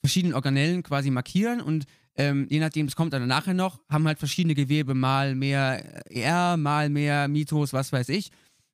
verschiedenen 0.01 0.35
Organellen 0.35 0.83
quasi 0.83 1.11
markieren 1.11 1.61
und 1.61 1.87
ähm, 2.15 2.47
je 2.51 2.61
nachdem, 2.61 2.87
es 2.87 2.97
kommt 2.97 3.12
dann 3.15 3.27
nachher 3.27 3.55
noch, 3.55 3.81
haben 3.89 4.07
halt 4.07 4.19
verschiedene 4.19 4.55
Gewebe, 4.55 4.95
mal 4.95 5.35
mehr 5.35 6.05
ER, 6.11 6.57
mal 6.59 6.91
mehr 6.91 7.27
Mitos, 7.29 7.73
was 7.73 7.91
weiß 7.93 8.11
ich. 8.11 8.31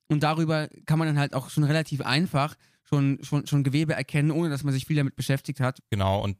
Und 0.07 0.23
darüber 0.23 0.67
kann 0.85 0.99
man 0.99 1.07
dann 1.07 1.19
halt 1.19 1.33
auch 1.33 1.49
schon 1.49 1.63
relativ 1.63 2.01
einfach 2.01 2.55
schon, 2.83 3.19
schon, 3.23 3.47
schon 3.47 3.63
Gewebe 3.63 3.93
erkennen, 3.93 4.31
ohne 4.31 4.49
dass 4.49 4.63
man 4.63 4.73
sich 4.73 4.85
viel 4.85 4.97
damit 4.97 5.15
beschäftigt 5.15 5.59
hat. 5.59 5.79
Genau, 5.89 6.21
und 6.21 6.37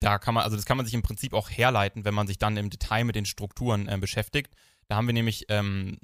da 0.00 0.18
kann 0.18 0.34
man, 0.34 0.44
also 0.44 0.56
das 0.56 0.66
kann 0.66 0.76
man 0.76 0.84
sich 0.84 0.94
im 0.94 1.02
Prinzip 1.02 1.32
auch 1.32 1.48
herleiten, 1.48 2.04
wenn 2.04 2.14
man 2.14 2.26
sich 2.26 2.38
dann 2.38 2.56
im 2.56 2.68
Detail 2.68 3.04
mit 3.04 3.14
den 3.14 3.24
Strukturen 3.24 3.88
äh, 3.88 3.96
beschäftigt. 3.98 4.54
Da 4.88 4.96
haben 4.96 5.06
wir 5.06 5.14
nämlich 5.14 5.46
ähm, 5.48 5.96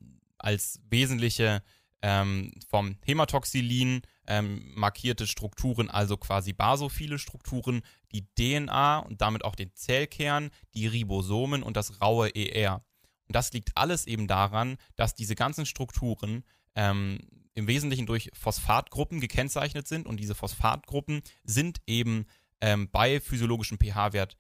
als 0.43 0.81
wesentliche 0.91 1.63
ähm, 2.03 2.53
vom 2.69 2.97
Hämatoxylin 3.05 4.03
ähm, 4.27 4.73
markierte 4.75 5.27
Strukturen, 5.27 5.89
also 5.89 6.17
quasi 6.17 6.53
basophile 6.53 7.19
Strukturen, 7.19 7.83
die 8.13 8.27
DNA 8.35 8.99
und 8.99 9.21
damit 9.21 9.45
auch 9.45 9.55
den 9.55 9.75
Zellkern, 9.75 10.51
die 10.75 10.87
Ribosomen 10.87 11.63
und 11.63 11.77
das 11.77 12.01
raue 12.01 12.35
ER. 12.35 12.85
Und 13.29 13.37
das 13.37 13.53
liegt 13.53 13.77
alles 13.77 14.07
eben 14.07 14.27
daran, 14.27 14.77
dass 14.97 15.15
diese 15.15 15.37
ganzen 15.37 15.65
Strukturen 15.65 16.45
ähm, 16.75 17.21
im 17.55 17.67
Wesentlichen 17.67 18.07
durch 18.07 18.31
Phosphatgruppen 18.35 19.21
gekennzeichnet 19.21 19.87
sind 19.87 20.07
und 20.07 20.19
diese 20.19 20.35
Phosphatgruppen 20.35 21.23
sind 21.45 21.81
eben 21.87 22.27
ähm, 22.61 22.89
bei 22.91 23.21
physiologischem 23.21 23.79
pH-Wert 23.79 24.37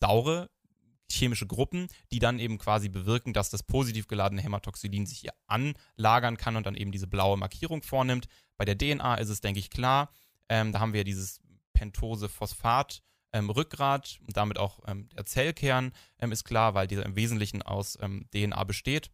saure 0.00 0.50
chemische 1.10 1.46
Gruppen, 1.46 1.88
die 2.10 2.18
dann 2.18 2.38
eben 2.38 2.58
quasi 2.58 2.88
bewirken, 2.88 3.32
dass 3.32 3.50
das 3.50 3.62
positiv 3.62 4.08
geladene 4.08 4.42
Hämatoxylin 4.42 5.06
sich 5.06 5.18
hier 5.18 5.34
anlagern 5.46 6.36
kann 6.36 6.56
und 6.56 6.66
dann 6.66 6.74
eben 6.74 6.92
diese 6.92 7.06
blaue 7.06 7.36
Markierung 7.36 7.82
vornimmt. 7.82 8.26
Bei 8.56 8.64
der 8.64 8.78
DNA 8.78 9.16
ist 9.16 9.28
es, 9.28 9.40
denke 9.40 9.60
ich, 9.60 9.70
klar. 9.70 10.10
Ähm, 10.48 10.72
da 10.72 10.80
haben 10.80 10.92
wir 10.92 11.04
dieses 11.04 11.40
Pentose-Phosphat. 11.72 13.02
Ähm, 13.32 13.50
Rückgrat 13.50 14.20
und 14.20 14.36
damit 14.36 14.58
auch 14.58 14.78
ähm, 14.86 15.08
der 15.08 15.26
Zellkern 15.26 15.90
ähm, 16.20 16.30
ist 16.30 16.44
klar, 16.44 16.74
weil 16.74 16.86
dieser 16.86 17.04
im 17.04 17.16
Wesentlichen 17.16 17.62
aus 17.62 17.98
ähm, 18.00 18.28
DNA 18.32 18.62
besteht. 18.62 19.10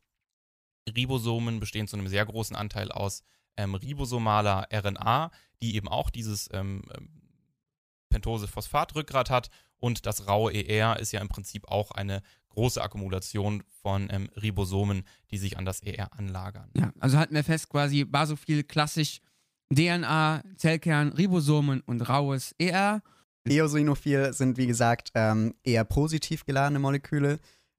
Ribosomen 0.94 1.58
bestehen 1.58 1.88
zu 1.88 1.96
einem 1.96 2.06
sehr 2.06 2.26
großen 2.26 2.54
Anteil 2.54 2.92
aus 2.92 3.22
ähm, 3.56 3.74
ribosomaler 3.74 4.68
RNA, 4.70 5.30
die 5.62 5.74
eben 5.74 5.88
auch 5.88 6.10
dieses 6.10 6.50
Pentose-Phosphat-Rückgrat 8.10 9.30
hat. 9.30 9.50
Und 9.80 10.06
das 10.06 10.28
raue 10.28 10.52
ER 10.52 10.98
ist 11.00 11.12
ja 11.12 11.20
im 11.20 11.28
Prinzip 11.28 11.66
auch 11.68 11.90
eine 11.90 12.22
große 12.50 12.82
Akkumulation 12.82 13.62
von 13.82 14.08
ähm, 14.10 14.28
Ribosomen, 14.40 15.04
die 15.30 15.38
sich 15.38 15.56
an 15.58 15.64
das 15.64 15.80
ER 15.82 16.12
anlagern. 16.18 16.70
Ja, 16.76 16.92
also 17.00 17.16
halten 17.18 17.34
wir 17.34 17.44
fest, 17.44 17.68
quasi 17.68 18.04
basophil 18.04 18.62
klassisch 18.64 19.20
DNA, 19.72 20.42
Zellkern, 20.56 21.10
Ribosomen 21.12 21.80
und 21.82 22.02
raues 22.08 22.54
ER. 22.58 23.02
Eosinophil 23.48 24.32
sind, 24.32 24.58
wie 24.58 24.66
gesagt, 24.66 25.10
ähm, 25.14 25.54
eher 25.64 25.84
positiv 25.84 26.44
geladene 26.44 26.78
Moleküle. 26.78 27.38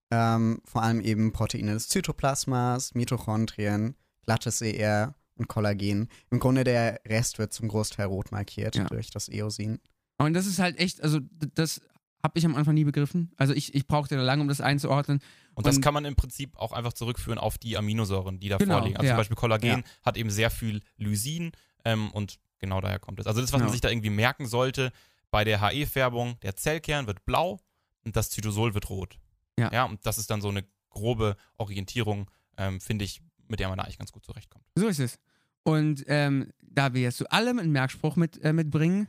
Ähm, 0.10 0.62
vor 0.66 0.84
allem 0.84 1.00
eben 1.02 1.32
Proteine 1.34 1.74
des 1.74 1.88
Zytoplasmas, 1.90 2.94
Mitochondrien, 2.96 3.96
glattes 4.26 4.62
ER 4.62 5.16
und 5.36 5.48
Kollagen. 5.48 6.10
Im 6.30 6.40
Grunde 6.40 6.64
der 6.64 7.00
Rest 7.06 7.40
wird 7.40 7.54
zum 7.54 7.68
Großteil 7.68 8.08
rot 8.08 8.32
markiert 8.32 8.76
Ja. 8.76 8.86
durch 8.86 9.10
das 9.12 9.30
Eosin. 9.30 9.80
Und 10.18 10.34
das 10.34 10.46
ist 10.46 10.60
halt 10.60 10.80
echt, 10.80 11.02
also 11.02 11.20
das 11.56 11.82
habe 12.24 12.38
ich 12.38 12.46
am 12.46 12.56
Anfang 12.56 12.74
nie 12.76 12.84
begriffen. 12.84 13.32
Also 13.38 13.54
ich, 13.54 13.74
ich 13.76 13.88
brauchte 13.88 14.16
da 14.16 14.22
lange, 14.22 14.42
um 14.42 14.48
das 14.48 14.62
einzuordnen. 14.62 15.22
Und 15.56 15.66
das 15.66 15.78
Und- 15.78 15.82
kann 15.82 15.94
man 15.94 16.06
im 16.06 16.16
Prinzip 16.16 16.56
auch 16.58 16.72
einfach 16.72 16.94
zurückführen 16.94 17.40
auf 17.40 17.58
die 17.58 17.78
Aminosäuren, 17.78 18.40
die 18.40 18.50
da 18.50 18.58
Genau, 18.58 18.76
vorliegen. 18.78 18.98
Also 18.98 19.08
ja. 19.08 19.14
zum 19.14 19.18
Beispiel 19.18 19.36
Kollagen 19.38 19.68
Ja. 19.80 19.84
hat 20.04 20.18
eben 20.18 20.30
sehr 20.30 20.50
viel 20.50 20.82
Lysin 20.98 21.52
ähm, 21.86 22.12
und 22.12 22.40
genau 22.60 22.80
daher 22.82 23.00
kommt 23.00 23.20
es. 23.20 23.28
Also 23.28 23.42
das, 23.42 23.50
was 23.52 23.60
man 23.60 23.62
Genau. 23.68 23.72
sich 23.72 23.82
da 23.82 23.90
irgendwie 23.90 24.10
merken 24.12 24.46
sollte, 24.46 24.92
bei 25.32 25.44
der 25.44 25.62
HE-Färbung, 25.62 26.40
der 26.42 26.56
Zellkern 26.56 27.08
wird 27.08 27.26
blau 27.26 27.60
und 28.06 28.16
das 28.16 28.30
Zytosol 28.30 28.74
wird 28.74 28.90
rot. 28.90 29.20
Ja. 29.58 29.72
ja 29.72 29.84
und 29.86 30.06
das 30.06 30.18
ist 30.18 30.30
dann 30.30 30.42
so 30.42 30.50
eine 30.50 30.64
grobe 30.90 31.38
Orientierung, 31.58 32.30
ähm, 32.58 32.82
finde 32.82 33.06
ich, 33.06 33.22
mit 33.48 33.60
der 33.60 33.70
man 33.70 33.78
da 33.78 33.84
eigentlich 33.86 33.98
ganz 33.98 34.12
gut 34.12 34.26
zurechtkommt. 34.26 34.66
So 34.76 34.88
ist 34.88 35.00
es. 35.00 35.20
Und 35.64 36.04
ähm, 36.08 36.52
da 36.62 36.94
wir 36.94 37.02
jetzt 37.02 37.18
zu 37.18 37.30
allem 37.32 37.60
einen 37.60 37.72
Merkspruch 37.72 38.16
mit, 38.16 38.42
äh, 38.44 38.52
mitbringen, 38.54 39.08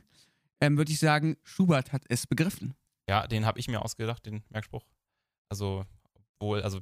ähm, 0.61 0.77
würde 0.77 0.91
ich 0.91 0.99
sagen, 0.99 1.35
Schubert 1.43 1.91
hat 1.91 2.03
es 2.09 2.27
begriffen. 2.27 2.73
Ja, 3.09 3.27
den 3.27 3.45
habe 3.45 3.59
ich 3.59 3.67
mir 3.67 3.81
ausgedacht, 3.81 4.25
den 4.25 4.43
Merkspruch. 4.49 4.85
Also, 5.49 5.85
wohl, 6.39 6.61
also 6.61 6.81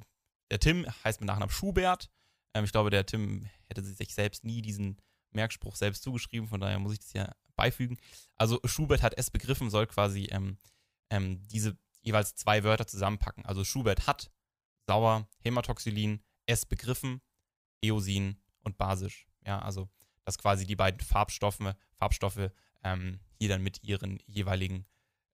der 0.51 0.59
Tim 0.59 0.85
heißt 1.03 1.19
mit 1.19 1.27
Nachnamen 1.27 1.49
Schubert. 1.49 2.09
Ähm, 2.53 2.65
ich 2.65 2.71
glaube, 2.71 2.89
der 2.89 3.05
Tim 3.05 3.47
hätte 3.67 3.81
sich 3.83 4.13
selbst 4.13 4.43
nie 4.43 4.61
diesen 4.61 4.97
Merkspruch 5.31 5.75
selbst 5.75 6.03
zugeschrieben, 6.03 6.47
von 6.47 6.59
daher 6.59 6.79
muss 6.79 6.93
ich 6.93 6.99
das 6.99 7.11
hier 7.11 7.35
beifügen. 7.55 7.97
Also 8.37 8.59
Schubert 8.65 9.01
hat 9.01 9.17
es 9.17 9.31
begriffen, 9.31 9.69
soll 9.69 9.87
quasi 9.87 10.25
ähm, 10.25 10.57
ähm, 11.09 11.47
diese 11.47 11.77
jeweils 12.01 12.35
zwei 12.35 12.63
Wörter 12.63 12.87
zusammenpacken. 12.87 13.45
Also 13.45 13.63
Schubert 13.63 14.07
hat 14.07 14.31
sauer, 14.87 15.27
Hämatoxylin, 15.39 16.21
es 16.45 16.65
begriffen, 16.65 17.21
Eosin 17.81 18.37
und 18.63 18.77
basisch. 18.77 19.27
Ja, 19.45 19.59
also 19.59 19.89
dass 20.25 20.37
quasi 20.37 20.65
die 20.65 20.75
beiden 20.75 20.99
Farbstoffe, 20.99 21.75
Farbstoffe 21.95 22.51
ähm, 22.83 23.19
hier 23.39 23.49
dann 23.49 23.63
mit 23.63 23.83
ihren 23.83 24.19
jeweiligen 24.27 24.85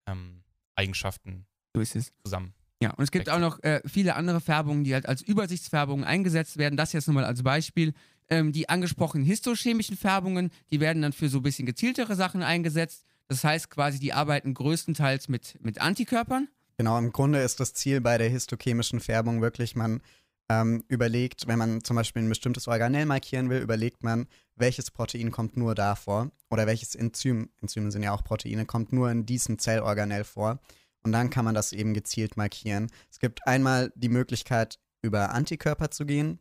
ähm, 0.06 0.44
Eigenschaften 0.78 1.46
So 1.76 1.82
ist 1.82 1.96
es. 1.96 2.12
zusammen. 2.24 2.54
Ja, 2.82 2.92
und 2.92 3.04
es 3.04 3.12
gibt 3.12 3.30
auch 3.30 3.40
noch 3.40 3.62
äh, 3.64 3.82
viele 3.86 4.16
andere 4.16 4.40
Färbungen, 4.40 4.84
die 4.84 4.94
halt 4.94 5.08
als 5.08 5.22
Übersichtsfärbungen 5.24 6.06
eingesetzt 6.06 6.58
werden. 6.58 6.78
Das 6.78 6.94
jetzt 6.94 7.08
nur 7.08 7.16
mal 7.16 7.26
als 7.26 7.42
Beispiel. 7.44 7.94
Ähm, 8.30 8.52
die 8.52 8.70
angesprochenen 8.70 9.26
histochemischen 9.26 9.98
Färbungen, 9.98 10.52
die 10.70 10.80
werden 10.80 11.02
dann 11.02 11.14
für 11.14 11.30
so 11.30 11.40
ein 11.40 11.44
bisschen 11.44 11.66
gezieltere 11.66 12.16
Sachen 12.16 12.44
eingesetzt. 12.44 13.04
Das 13.30 13.44
heißt 13.44 13.70
quasi, 13.70 14.00
die 14.00 14.14
arbeiten 14.14 14.54
größtenteils 14.54 15.28
mit, 15.28 15.58
mit 15.62 15.82
Antikörpern. 15.82 16.48
Genau, 16.78 16.98
im 17.00 17.12
Grunde 17.12 17.42
ist 17.42 17.60
das 17.60 17.74
Ziel 17.74 18.00
bei 18.02 18.18
der 18.20 18.30
histochemischen 18.30 19.00
Färbung 19.00 19.42
wirklich, 19.42 19.76
man 19.76 20.02
ähm, 20.50 20.84
überlegt, 20.88 21.48
wenn 21.48 21.60
man 21.60 21.84
zum 21.84 21.96
Beispiel 21.96 22.24
ein 22.24 22.30
bestimmtes 22.30 22.68
Organell 22.68 23.06
markieren 23.06 23.50
will, 23.50 23.60
überlegt 23.62 24.04
man, 24.04 24.28
welches 24.56 24.92
Protein 24.92 25.32
kommt 25.32 25.58
nur 25.58 25.76
da 25.76 25.96
vor 25.96 26.32
oder 26.50 26.68
welches 26.68 26.96
Enzym, 26.96 27.50
Enzyme 27.62 27.92
sind 27.92 28.04
ja 28.04 28.14
auch 28.14 28.24
Proteine, 28.24 28.66
kommt 28.66 28.94
nur 28.94 29.12
in 29.12 29.26
diesem 29.26 29.60
Zellorganell 29.60 30.24
vor. 30.24 30.60
Und 31.04 31.12
dann 31.12 31.30
kann 31.30 31.46
man 31.46 31.56
das 31.56 31.74
eben 31.74 31.94
gezielt 31.94 32.38
markieren. 32.38 32.88
Es 33.10 33.20
gibt 33.20 33.46
einmal 33.48 33.92
die 33.96 34.10
Möglichkeit, 34.10 34.80
über 35.02 35.32
Antikörper 35.32 35.92
zu 35.92 36.06
gehen. 36.06 36.40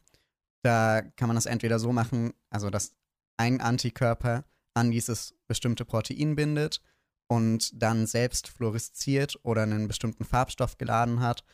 Da 0.62 1.02
kann 1.02 1.28
man 1.28 1.36
das 1.36 1.46
entweder 1.46 1.78
so 1.78 1.92
machen, 1.92 2.32
also 2.50 2.70
dass 2.70 2.92
ein 3.36 3.60
Antikörper 3.60 4.44
an 4.74 4.90
dieses 4.90 5.34
bestimmte 5.46 5.84
Protein 5.84 6.34
bindet 6.34 6.80
und 7.28 7.70
dann 7.80 8.06
selbst 8.06 8.48
fluoresziert 8.48 9.38
oder 9.42 9.62
einen 9.62 9.88
bestimmten 9.88 10.24
Farbstoff 10.24 10.78
geladen 10.78 11.20
hat. 11.20 11.44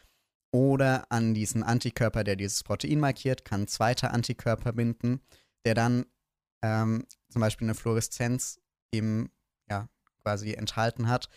Oder 0.52 1.10
an 1.10 1.34
diesen 1.34 1.62
Antikörper, 1.62 2.24
der 2.24 2.36
dieses 2.36 2.62
Protein 2.62 3.00
markiert, 3.00 3.44
kann 3.44 3.62
ein 3.62 3.68
zweiter 3.68 4.12
Antikörper 4.12 4.72
binden, 4.72 5.20
der 5.64 5.74
dann 5.74 6.04
ähm, 6.62 7.06
zum 7.30 7.40
Beispiel 7.40 7.66
eine 7.66 7.74
Fluoreszenz 7.74 8.60
eben 8.92 9.30
ja, 9.70 9.88
quasi 10.22 10.52
enthalten 10.52 11.08
hat. 11.08 11.28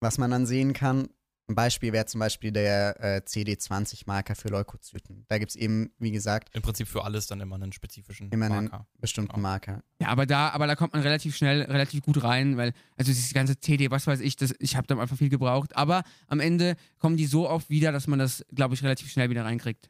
Was 0.00 0.18
man 0.18 0.30
dann 0.30 0.46
sehen 0.46 0.72
kann, 0.72 1.08
ein 1.48 1.54
Beispiel 1.54 1.92
wäre 1.92 2.06
zum 2.06 2.18
Beispiel 2.18 2.50
der 2.50 2.96
äh, 3.00 3.20
CD20-Marker 3.24 4.34
für 4.34 4.48
Leukozyten. 4.48 5.24
Da 5.28 5.38
gibt 5.38 5.50
es 5.50 5.56
eben, 5.56 5.92
wie 5.98 6.10
gesagt, 6.10 6.48
Im 6.54 6.62
Prinzip 6.62 6.88
für 6.88 7.04
alles 7.04 7.28
dann 7.28 7.40
immer 7.40 7.54
einen 7.54 7.72
spezifischen 7.72 8.30
Immer 8.30 8.46
einen- 8.46 8.68
Marker. 8.68 8.86
bestimmten 8.98 9.30
Genau. 9.36 9.42
Marker. 9.42 9.82
Ja, 10.00 10.08
aber 10.08 10.26
da, 10.26 10.48
aber 10.50 10.66
da 10.66 10.74
kommt 10.74 10.92
man 10.94 11.02
relativ 11.02 11.36
schnell, 11.36 11.62
relativ 11.62 12.02
gut 12.02 12.22
rein, 12.24 12.56
weil, 12.56 12.72
also 12.96 13.12
dieses 13.12 13.32
ganze 13.32 13.56
TD, 13.56 13.90
was 13.92 14.06
weiß 14.08 14.20
ich, 14.20 14.34
das, 14.36 14.54
ich 14.58 14.74
habe 14.76 14.88
da 14.88 14.98
einfach 14.98 15.16
viel 15.16 15.28
gebraucht. 15.28 15.76
Aber 15.76 16.02
am 16.26 16.40
Ende 16.40 16.74
kommen 16.98 17.16
die 17.16 17.26
so 17.26 17.48
oft 17.48 17.70
wieder, 17.70 17.92
dass 17.92 18.08
man 18.08 18.18
das, 18.18 18.44
glaube 18.52 18.74
ich, 18.74 18.82
relativ 18.82 19.08
schnell 19.12 19.30
wieder 19.30 19.44
reinkriegt. 19.44 19.88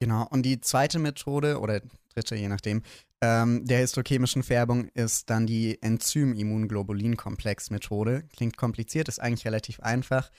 Genau, 0.00 0.26
und 0.30 0.42
die 0.42 0.60
zweite 0.60 0.98
Methode, 0.98 1.60
oder 1.60 1.80
dritte, 2.12 2.34
je 2.34 2.48
nachdem, 2.48 2.82
ähm, 3.20 3.64
der 3.64 3.78
histochemischen 3.78 4.42
Färbung 4.42 4.88
ist 4.94 5.30
dann 5.30 5.46
die 5.46 5.80
Enzym-Immunglobulin-Komplex-Methode. 6.92 8.24
Klingt 8.34 8.56
kompliziert, 8.56 9.08
ist 9.08 9.20
eigentlich 9.20 9.44
relativ 9.46 9.78
einfach. 9.80 10.30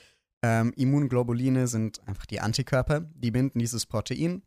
Ähm, 0.44 0.74
Immunglobuline 0.76 1.68
sind 1.68 2.06
einfach 2.06 2.26
die 2.26 2.42
Antikörper, 2.42 3.10
die 3.16 3.32
binden 3.32 3.60
dieses 3.60 3.86
Protein. 3.86 4.44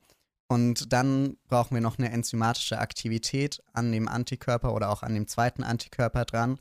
Und 0.49 0.93
dann 0.93 1.38
brauchen 1.49 1.75
wir 1.75 1.81
noch 1.81 1.99
eine 1.99 2.12
enzymatische 2.12 2.79
Aktivität 2.79 3.62
an 3.73 3.91
dem 3.91 4.07
Antikörper 4.07 4.75
oder 4.75 4.91
auch 4.91 5.03
an 5.03 5.15
dem 5.15 5.26
zweiten 5.26 5.65
Antikörper 5.65 6.25
dran, 6.25 6.61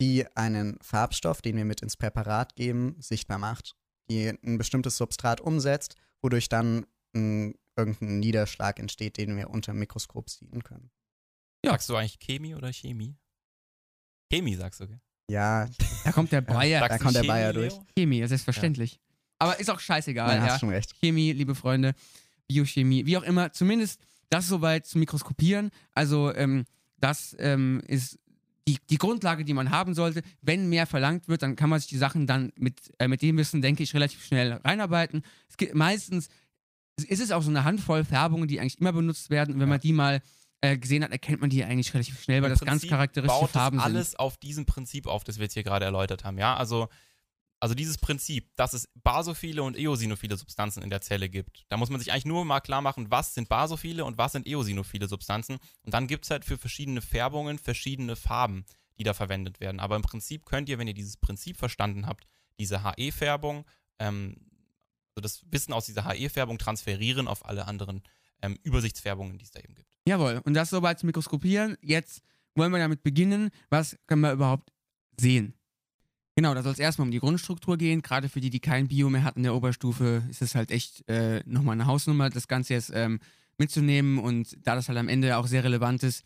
die 0.00 0.26
einen 0.36 0.78
Farbstoff, 0.82 1.40
den 1.40 1.56
wir 1.56 1.64
mit 1.64 1.80
ins 1.80 1.96
Präparat 1.96 2.56
geben, 2.56 2.96
sichtbar 2.98 3.38
macht, 3.38 3.76
die 4.10 4.28
ein 4.28 4.58
bestimmtes 4.58 4.96
Substrat 4.96 5.40
umsetzt, 5.40 5.94
wodurch 6.20 6.48
dann 6.48 6.84
ein, 7.14 7.54
irgendein 7.76 8.18
Niederschlag 8.18 8.78
entsteht, 8.78 9.16
den 9.16 9.36
wir 9.36 9.48
unter 9.50 9.72
dem 9.72 9.78
Mikroskop 9.78 10.28
sehen 10.28 10.64
können. 10.64 10.90
Ja. 11.64 11.70
Sagst 11.70 11.88
du 11.88 11.96
eigentlich 11.96 12.18
Chemie 12.18 12.54
oder 12.54 12.72
Chemie? 12.72 13.16
Chemie 14.30 14.56
sagst 14.56 14.80
du, 14.80 14.88
gell? 14.88 15.00
Ja, 15.30 15.68
Da 16.04 16.12
kommt 16.12 16.32
der 16.32 16.40
Bayer. 16.42 16.80
Da 16.86 16.98
kommt 16.98 17.14
der 17.14 17.22
Chemie, 17.22 17.28
Bayer 17.28 17.52
Leo? 17.52 17.62
durch. 17.62 17.74
Chemie, 17.96 18.18
ja, 18.18 18.28
selbstverständlich. 18.28 19.00
Aber 19.38 19.58
ist 19.58 19.70
auch 19.70 19.80
scheißegal, 19.80 20.26
man 20.38 20.46
ja. 20.46 20.52
hast 20.52 20.60
schon 20.60 20.68
recht. 20.68 20.94
Chemie, 21.00 21.32
liebe 21.32 21.54
Freunde, 21.54 21.94
Biochemie, 22.46 23.06
wie 23.06 23.16
auch 23.16 23.22
immer, 23.22 23.52
zumindest 23.52 24.00
das 24.30 24.46
soweit 24.46 24.86
zu 24.86 24.98
mikroskopieren. 24.98 25.70
Also 25.92 26.34
ähm, 26.34 26.64
das 26.98 27.34
ähm, 27.38 27.82
ist 27.86 28.18
die, 28.68 28.78
die 28.90 28.96
Grundlage, 28.98 29.44
die 29.44 29.52
man 29.54 29.70
haben 29.70 29.94
sollte. 29.94 30.22
Wenn 30.40 30.68
mehr 30.68 30.86
verlangt 30.86 31.28
wird, 31.28 31.42
dann 31.42 31.56
kann 31.56 31.68
man 31.68 31.80
sich 31.80 31.88
die 31.88 31.98
Sachen 31.98 32.26
dann 32.26 32.52
mit, 32.56 32.80
äh, 32.98 33.08
mit 33.08 33.20
dem 33.22 33.36
Wissen, 33.36 33.60
denke 33.60 33.82
ich, 33.82 33.92
relativ 33.94 34.24
schnell 34.24 34.52
reinarbeiten. 34.64 35.22
Es 35.48 35.56
gibt 35.56 35.74
meistens 35.74 36.28
ist 37.08 37.20
es 37.20 37.32
auch 37.32 37.42
so 37.42 37.50
eine 37.50 37.64
Handvoll 37.64 38.04
Färbungen, 38.04 38.46
die 38.46 38.60
eigentlich 38.60 38.80
immer 38.80 38.92
benutzt 38.92 39.28
werden. 39.28 39.54
Und 39.54 39.60
wenn 39.60 39.66
Ja. 39.68 39.74
man 39.74 39.80
die 39.80 39.92
mal 39.92 40.22
äh, 40.64 40.78
gesehen 40.78 41.04
hat, 41.04 41.12
erkennt 41.12 41.40
man 41.40 41.50
die 41.50 41.62
eigentlich 41.64 41.92
relativ 41.92 42.22
schnell, 42.22 42.42
weil 42.42 42.50
Im 42.50 42.58
das 42.58 42.60
ganz 42.60 42.80
Prinzip 42.80 42.90
charakteristische 42.90 43.40
baut 43.40 43.50
Farben 43.50 43.76
das 43.76 43.86
sind. 43.86 43.96
alles 43.96 44.16
auf 44.16 44.36
diesem 44.36 44.66
Prinzip 44.66 45.06
auf, 45.06 45.24
das 45.24 45.38
wir 45.38 45.44
jetzt 45.44 45.54
hier 45.54 45.62
gerade 45.62 45.84
erläutert 45.84 46.24
haben. 46.24 46.38
Ja, 46.38 46.56
also, 46.56 46.88
also 47.60 47.74
dieses 47.74 47.98
Prinzip, 47.98 48.54
dass 48.56 48.72
es 48.72 48.88
basophile 48.94 49.62
und 49.62 49.78
eosinophile 49.78 50.36
Substanzen 50.36 50.82
in 50.82 50.90
der 50.90 51.00
Zelle 51.00 51.28
gibt. 51.28 51.64
Da 51.68 51.76
muss 51.76 51.90
man 51.90 52.00
sich 52.00 52.12
eigentlich 52.12 52.24
nur 52.24 52.44
mal 52.44 52.60
klar 52.60 52.80
machen, 52.80 53.10
was 53.10 53.34
sind 53.34 53.48
basophile 53.48 54.04
und 54.04 54.18
was 54.18 54.32
sind 54.32 54.46
eosinophile 54.46 55.08
Substanzen. 55.08 55.58
Und 55.82 55.94
dann 55.94 56.06
gibt 56.06 56.24
es 56.24 56.30
halt 56.30 56.44
für 56.44 56.58
verschiedene 56.58 57.00
Färbungen 57.00 57.58
verschiedene 57.58 58.16
Farben, 58.16 58.64
die 58.98 59.04
da 59.04 59.14
verwendet 59.14 59.60
werden. 59.60 59.80
Aber 59.80 59.96
im 59.96 60.02
Prinzip 60.02 60.46
könnt 60.46 60.68
ihr, 60.68 60.78
wenn 60.78 60.88
ihr 60.88 60.94
dieses 60.94 61.16
Prinzip 61.16 61.56
verstanden 61.56 62.06
habt, 62.06 62.26
diese 62.58 62.84
HE-Färbung, 62.84 63.64
ähm, 63.98 64.36
also 65.16 65.22
das 65.22 65.42
Wissen 65.50 65.72
aus 65.72 65.86
dieser 65.86 66.08
HE-Färbung 66.08 66.58
transferieren 66.58 67.28
auf 67.28 67.44
alle 67.44 67.66
anderen 67.66 68.02
ähm, 68.42 68.58
Übersichtsfärbungen, 68.62 69.38
die 69.38 69.44
es 69.44 69.50
da 69.50 69.60
eben 69.60 69.74
gibt. 69.74 69.93
Jawohl, 70.06 70.40
und 70.44 70.54
das 70.54 70.70
soweit 70.70 70.98
zum 70.98 71.06
Mikroskopieren. 71.06 71.76
Jetzt 71.80 72.22
wollen 72.54 72.72
wir 72.72 72.78
damit 72.78 73.02
beginnen. 73.02 73.50
Was 73.70 73.96
können 74.06 74.22
wir 74.22 74.32
überhaupt 74.32 74.70
sehen? 75.18 75.54
Genau, 76.36 76.52
da 76.52 76.62
soll 76.62 76.72
es 76.72 76.78
erstmal 76.78 77.06
um 77.06 77.12
die 77.12 77.20
Grundstruktur 77.20 77.76
gehen. 77.76 78.02
Gerade 78.02 78.28
für 78.28 78.40
die, 78.40 78.50
die 78.50 78.60
kein 78.60 78.88
Bio 78.88 79.08
mehr 79.08 79.22
hatten 79.22 79.40
in 79.40 79.44
der 79.44 79.54
Oberstufe, 79.54 80.24
ist 80.28 80.42
es 80.42 80.54
halt 80.54 80.70
echt 80.70 81.08
äh, 81.08 81.42
nochmal 81.46 81.74
eine 81.74 81.86
Hausnummer, 81.86 82.28
das 82.28 82.48
Ganze 82.48 82.74
jetzt 82.74 82.90
ähm, 82.92 83.20
mitzunehmen. 83.56 84.18
Und 84.18 84.56
da 84.66 84.74
das 84.74 84.88
halt 84.88 84.98
am 84.98 85.08
Ende 85.08 85.36
auch 85.36 85.46
sehr 85.46 85.62
relevant 85.64 86.02
ist 86.02 86.24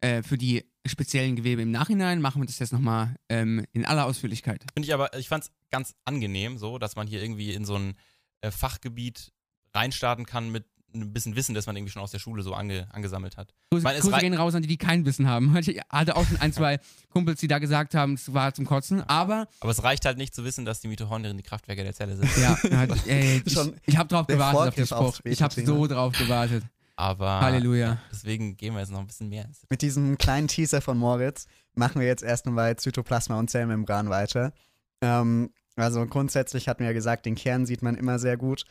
äh, 0.00 0.22
für 0.22 0.38
die 0.38 0.64
speziellen 0.86 1.36
Gewebe 1.36 1.62
im 1.62 1.70
Nachhinein, 1.70 2.20
machen 2.20 2.40
wir 2.40 2.46
das 2.46 2.60
jetzt 2.60 2.72
nochmal 2.72 3.16
ähm, 3.28 3.66
in 3.72 3.84
aller 3.84 4.06
Ausführlichkeit. 4.06 4.64
Finde 4.74 4.86
ich 4.86 4.94
aber, 4.94 5.12
ich 5.18 5.28
fand 5.28 5.44
es 5.44 5.52
ganz 5.70 5.94
angenehm, 6.04 6.56
so, 6.56 6.78
dass 6.78 6.96
man 6.96 7.06
hier 7.06 7.20
irgendwie 7.20 7.52
in 7.52 7.64
so 7.64 7.74
ein 7.74 7.94
äh, 8.40 8.50
Fachgebiet 8.50 9.32
reinstarten 9.74 10.24
kann 10.24 10.50
mit 10.50 10.64
ein 10.94 11.12
bisschen 11.12 11.36
Wissen, 11.36 11.54
das 11.54 11.66
man 11.66 11.76
irgendwie 11.76 11.92
schon 11.92 12.02
aus 12.02 12.10
der 12.10 12.18
Schule 12.18 12.42
so 12.42 12.54
ange, 12.54 12.86
angesammelt 12.92 13.36
hat. 13.36 13.52
Grüße, 13.70 13.86
es 13.88 14.02
Grüße 14.02 14.18
gehen 14.18 14.34
raus 14.34 14.54
an 14.54 14.62
die, 14.62 14.68
die 14.68 14.76
kein 14.76 15.04
Wissen 15.04 15.26
haben. 15.28 15.56
Ich 15.68 15.80
hatte 15.90 16.16
auch 16.16 16.26
schon 16.26 16.38
ein, 16.38 16.52
zwei 16.52 16.80
Kumpels, 17.10 17.40
die 17.40 17.48
da 17.48 17.58
gesagt 17.58 17.94
haben, 17.94 18.14
es 18.14 18.32
war 18.32 18.54
zum 18.54 18.64
Kotzen. 18.64 19.02
Aber, 19.02 19.48
Aber 19.60 19.70
es 19.70 19.82
reicht 19.82 20.04
halt 20.04 20.16
nicht 20.16 20.34
zu 20.34 20.44
wissen, 20.44 20.64
dass 20.64 20.80
die 20.80 20.88
Mitochondrien 20.88 21.36
die 21.36 21.42
Kraftwerke 21.42 21.82
der 21.82 21.92
Zelle 21.92 22.16
sind. 22.16 22.30
ja, 22.38 22.56
halt, 22.76 22.92
ey, 23.06 23.42
ich, 23.44 23.52
Schon 23.52 23.74
ich 23.84 23.96
habe 23.96 24.08
drauf 24.08 24.26
gewartet 24.26 24.68
auf 24.68 24.74
den 24.74 24.86
Spruch. 24.86 25.20
Ich 25.24 25.42
habe 25.42 25.54
so 25.54 25.86
drauf 25.86 26.16
gewartet. 26.16 26.64
Aber 26.96 27.40
Halleluja. 27.40 27.98
deswegen 28.10 28.56
gehen 28.56 28.74
wir 28.74 28.80
jetzt 28.80 28.90
noch 28.90 28.98
ein 28.98 29.06
bisschen 29.06 29.28
mehr 29.28 29.44
ins 29.44 29.60
Mit 29.70 29.82
diesem 29.82 30.18
kleinen 30.18 30.48
Teaser 30.48 30.80
von 30.80 30.98
Moritz 30.98 31.46
machen 31.74 32.00
wir 32.00 32.08
jetzt 32.08 32.24
erst 32.24 32.46
einmal 32.46 32.76
Zytoplasma 32.76 33.38
und 33.38 33.48
Zellmembran 33.48 34.10
weiter. 34.10 34.52
Ähm, 35.00 35.50
also 35.76 36.04
grundsätzlich 36.06 36.68
hatten 36.68 36.80
wir 36.80 36.88
ja 36.88 36.92
gesagt, 36.92 37.24
den 37.24 37.36
Kern 37.36 37.66
sieht 37.66 37.82
man 37.82 37.94
immer 37.94 38.18
sehr 38.18 38.36
gut. 38.36 38.64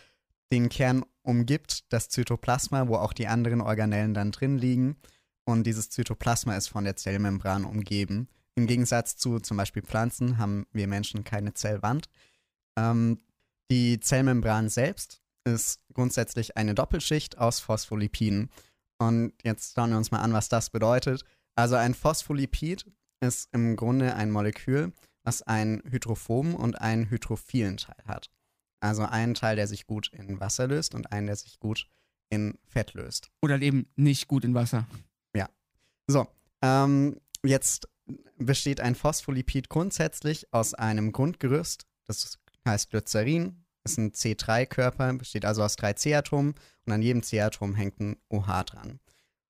Den 0.52 0.70
Kern 0.70 1.04
umgibt 1.24 1.92
das 1.92 2.10
Zytoplasma, 2.10 2.88
wo 2.88 2.96
auch 2.96 3.14
die 3.14 3.28
anderen 3.28 3.62
Organellen 3.62 4.14
dann 4.14 4.32
drin 4.32 4.58
liegen. 4.58 4.96
Und 5.46 5.64
dieses 5.64 5.90
Zytoplasma 5.90 6.56
ist 6.56 6.68
von 6.68 6.84
der 6.84 6.96
Zellmembran 6.96 7.66
umgeben. 7.66 8.28
Im 8.56 8.68
Gegensatz 8.68 9.18
zu 9.18 9.40
zum 9.40 9.58
Beispiel 9.58 9.84
Pflanzen 9.84 10.38
haben 10.38 10.66
wir 10.72 10.88
Menschen 10.88 11.24
keine 11.24 11.54
Zellwand. 11.54 12.10
Ähm, 12.78 13.20
die 13.70 14.00
Zellmembran 14.00 14.70
selbst 14.70 15.22
ist 15.46 15.82
grundsätzlich 15.94 16.58
eine 16.58 16.74
Doppelschicht 16.74 17.38
aus 17.38 17.60
Phospholipiden. 17.60 18.50
Und 18.98 19.34
jetzt 19.44 19.76
schauen 19.76 19.92
wir 19.92 19.98
uns 19.98 20.12
mal 20.12 20.22
an, 20.22 20.34
was 20.34 20.50
das 20.50 20.70
bedeutet. 20.70 21.24
Also 21.56 21.76
ein 21.76 21.94
Phospholipid 21.94 22.86
ist 23.20 23.50
im 23.52 23.76
Grunde 23.76 24.16
ein 24.16 24.32
Molekül, 24.32 24.94
was 25.24 25.42
einen 25.42 25.82
hydrophoben 25.90 26.56
und 26.56 26.82
einen 26.82 27.10
hydrophilen 27.10 27.78
Teil 27.78 28.04
hat. 28.06 28.30
Also 28.80 29.04
einen 29.04 29.34
Teil, 29.34 29.56
der 29.56 29.68
sich 29.68 29.88
gut 29.88 30.12
in 30.14 30.40
Wasser 30.40 30.68
löst 30.68 30.94
und 30.96 31.12
einen, 31.12 31.28
der 31.28 31.36
sich 31.36 31.60
gut 31.60 31.88
in 32.30 32.58
Fett 32.68 32.94
löst. 32.94 33.32
Oder 33.42 33.54
halt 33.54 33.64
eben 33.64 33.88
nicht 33.96 34.28
gut 34.28 34.44
in 34.46 34.54
Wasser. 34.54 34.86
So, 36.10 36.26
ähm, 36.62 37.20
jetzt 37.44 37.90
besteht 38.38 38.80
ein 38.80 38.96
Phospholipid 38.96 39.70
grundsätzlich 39.70 40.52
aus 40.54 40.74
einem 40.74 41.12
Grundgerüst, 41.12 41.86
das 42.06 42.40
heißt 42.66 42.90
Glycerin, 42.90 43.66
ist 43.84 43.98
ein 43.98 44.12
C3-Körper, 44.14 45.14
besteht 45.14 45.44
also 45.44 45.64
aus 45.64 45.76
drei 45.76 45.94
C-Atomen 45.94 46.56
und 46.86 46.94
an 46.94 47.02
jedem 47.02 47.24
C-Atom 47.24 47.76
hängt 47.76 48.00
ein 48.00 48.18
OH 48.30 48.64
dran. 48.64 49.00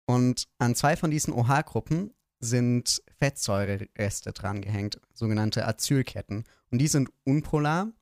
Und 0.07 0.49
an 0.59 0.75
zwei 0.75 0.97
von 0.97 1.13
diesen 1.13 1.33
OH-Gruppen 1.33 2.13
sind 2.41 3.01
Fettsäurereste 3.19 4.33
dran 4.33 4.61
gehängt, 4.61 5.01
sogenannte 5.13 5.67
Acylketten. 5.67 6.45
Und 6.71 6.79
die 6.79 6.89
sind 6.89 7.11
unpolar 7.25 7.93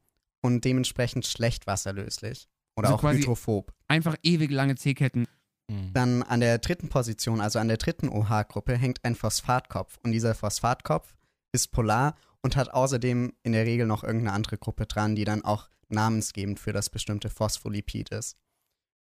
und 0.42 0.64
dementsprechend 0.64 1.26
schlecht 1.26 1.66
wasserlöslich 1.66 2.48
oder 2.76 2.90
Also 2.90 3.06
auch 3.06 3.12
hydrophob. 3.12 3.72
Einfach 3.88 4.16
ewig 4.22 4.50
lange 4.50 4.76
C-Ketten. 4.76 5.26
Mhm. 5.70 5.92
Dann 5.92 6.22
an 6.22 6.40
der 6.40 6.58
dritten 6.58 6.88
Position, 6.88 7.40
also 7.40 7.58
an 7.58 7.68
der 7.68 7.76
dritten 7.76 8.08
OH-Gruppe, 8.08 8.76
hängt 8.76 9.04
ein 9.04 9.14
Phosphatkopf. 9.14 9.98
Und 10.02 10.12
dieser 10.12 10.34
Phosphatkopf 10.34 11.14
ist 11.52 11.72
polar 11.72 12.14
und 12.42 12.56
hat 12.56 12.70
außerdem 12.70 13.32
in 13.42 13.52
der 13.52 13.66
Regel 13.66 13.86
noch 13.86 14.04
irgendeine 14.04 14.32
andere 14.32 14.58
Gruppe 14.58 14.86
dran, 14.86 15.16
die 15.16 15.24
dann 15.24 15.44
auch 15.44 15.68
namensgebend 15.88 16.60
für 16.60 16.72
das 16.72 16.90
bestimmte 16.90 17.30
Phospholipid 17.30 18.10
ist. 18.10 18.36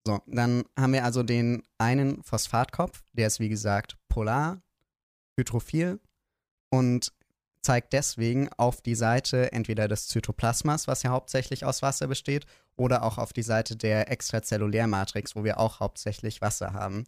So, 0.06 0.20
dann 0.26 0.64
haben 0.78 0.92
wir 0.92 1.04
also 1.04 1.22
den 1.22 1.62
einen 1.76 2.22
Phosphatkopf, 2.22 3.02
der 3.12 3.26
ist 3.26 3.40
wie 3.40 3.48
gesagt 3.48 3.96
polar, 4.08 4.62
hydrophil 5.36 6.00
und 6.70 7.12
zeigt 7.62 7.92
deswegen 7.92 8.48
auf 8.56 8.80
die 8.80 8.94
Seite 8.94 9.52
entweder 9.52 9.88
des 9.88 10.08
Zytoplasmas, 10.08 10.86
was 10.86 11.02
ja 11.02 11.10
hauptsächlich 11.10 11.64
aus 11.64 11.82
Wasser 11.82 12.06
besteht, 12.06 12.46
oder 12.76 13.02
auch 13.02 13.18
auf 13.18 13.32
die 13.32 13.42
Seite 13.42 13.76
der 13.76 14.10
Extrazellulärmatrix, 14.10 15.34
wo 15.34 15.44
wir 15.44 15.58
auch 15.58 15.80
hauptsächlich 15.80 16.40
Wasser 16.40 16.72
haben. 16.72 17.04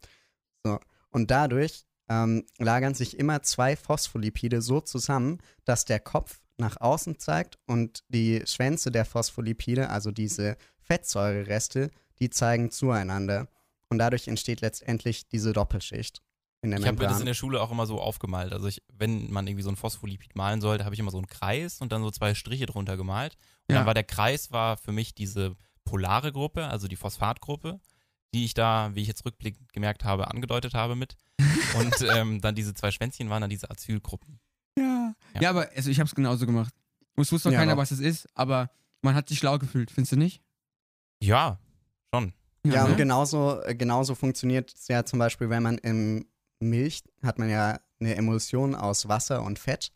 So. 0.64 0.80
Und 1.10 1.30
dadurch 1.30 1.86
ähm, 2.08 2.44
lagern 2.58 2.94
sich 2.94 3.18
immer 3.18 3.42
zwei 3.42 3.76
Phospholipide 3.76 4.62
so 4.62 4.80
zusammen, 4.80 5.38
dass 5.64 5.84
der 5.84 6.00
Kopf 6.00 6.40
nach 6.58 6.80
außen 6.80 7.18
zeigt 7.18 7.58
und 7.66 8.04
die 8.08 8.42
Schwänze 8.46 8.90
der 8.90 9.04
Phospholipide, 9.04 9.88
also 9.88 10.10
diese 10.10 10.56
Fettsäurereste, 10.82 11.90
die 12.18 12.30
zeigen 12.30 12.70
zueinander. 12.70 13.48
Und 13.88 13.98
dadurch 13.98 14.28
entsteht 14.28 14.60
letztendlich 14.60 15.28
diese 15.28 15.52
Doppelschicht 15.52 16.20
in 16.62 16.70
der 16.70 16.80
Ich 16.80 16.86
habe 16.86 16.98
mir 16.98 17.08
das 17.08 17.20
in 17.20 17.26
der 17.26 17.34
Schule 17.34 17.60
auch 17.62 17.70
immer 17.70 17.86
so 17.86 18.00
aufgemalt. 18.00 18.52
Also 18.52 18.66
ich, 18.66 18.82
wenn 18.92 19.30
man 19.30 19.46
irgendwie 19.46 19.62
so 19.62 19.70
ein 19.70 19.76
Phospholipid 19.76 20.36
malen 20.36 20.60
sollte, 20.60 20.84
habe 20.84 20.94
ich 20.94 20.98
immer 21.00 21.10
so 21.10 21.18
einen 21.18 21.26
Kreis 21.26 21.80
und 21.80 21.92
dann 21.92 22.02
so 22.02 22.10
zwei 22.10 22.34
Striche 22.34 22.66
drunter 22.66 22.96
gemalt. 22.96 23.36
Und 23.68 23.74
Ja. 23.74 23.78
dann 23.80 23.86
war 23.86 23.94
der 23.94 24.04
Kreis 24.04 24.50
war 24.52 24.76
für 24.76 24.92
mich 24.92 25.14
diese 25.14 25.56
polare 25.84 26.32
Gruppe, 26.32 26.66
also 26.66 26.86
die 26.88 26.96
Phosphatgruppe, 26.96 27.80
die 28.34 28.44
ich 28.44 28.54
da, 28.54 28.90
wie 28.94 29.00
ich 29.02 29.08
jetzt 29.08 29.24
rückblickend 29.24 29.72
gemerkt 29.72 30.04
habe, 30.04 30.30
angedeutet 30.30 30.74
habe 30.74 30.96
mit. 30.96 31.16
Und 31.74 32.00
ähm, 32.02 32.40
dann 32.40 32.54
diese 32.54 32.74
zwei 32.74 32.90
Schwänzchen 32.90 33.30
waren 33.30 33.40
dann 33.40 33.50
diese 33.50 33.70
Acylgruppen. 33.70 34.38
Ja. 34.78 35.14
Ja. 35.34 35.40
Ja, 35.40 35.50
aber 35.50 35.68
also 35.74 35.90
ich 35.90 35.98
habe 35.98 36.06
es 36.08 36.14
genauso 36.14 36.46
gemacht. 36.46 36.74
Es 37.16 37.32
wusste 37.32 37.48
doch 37.48 37.52
Ja, 37.54 37.58
keiner, 37.60 37.72
doch. 37.72 37.78
was 37.82 37.90
es 37.90 38.00
ist, 38.00 38.28
aber 38.34 38.70
man 39.02 39.14
hat 39.14 39.28
sich 39.28 39.38
schlau 39.38 39.58
gefühlt, 39.58 39.90
findest 39.90 40.12
du 40.12 40.16
nicht? 40.16 40.42
Ja, 41.22 41.58
schon. 42.14 42.32
Ja, 42.64 42.84
ne? 42.84 42.90
und 42.90 42.96
genauso, 42.96 43.60
äh, 43.62 43.74
genauso 43.74 44.14
funktioniert 44.14 44.72
es 44.74 44.88
ja 44.88 45.04
zum 45.04 45.18
Beispiel, 45.18 45.48
wenn 45.50 45.62
man 45.62 45.78
im 45.78 46.26
Milch 46.60 47.02
hat 47.22 47.38
man 47.38 47.48
ja 47.50 47.80
eine 48.00 48.14
Emulsion 48.16 48.74
aus 48.74 49.08
Wasser 49.08 49.42
und 49.42 49.58
Fett. 49.58 49.92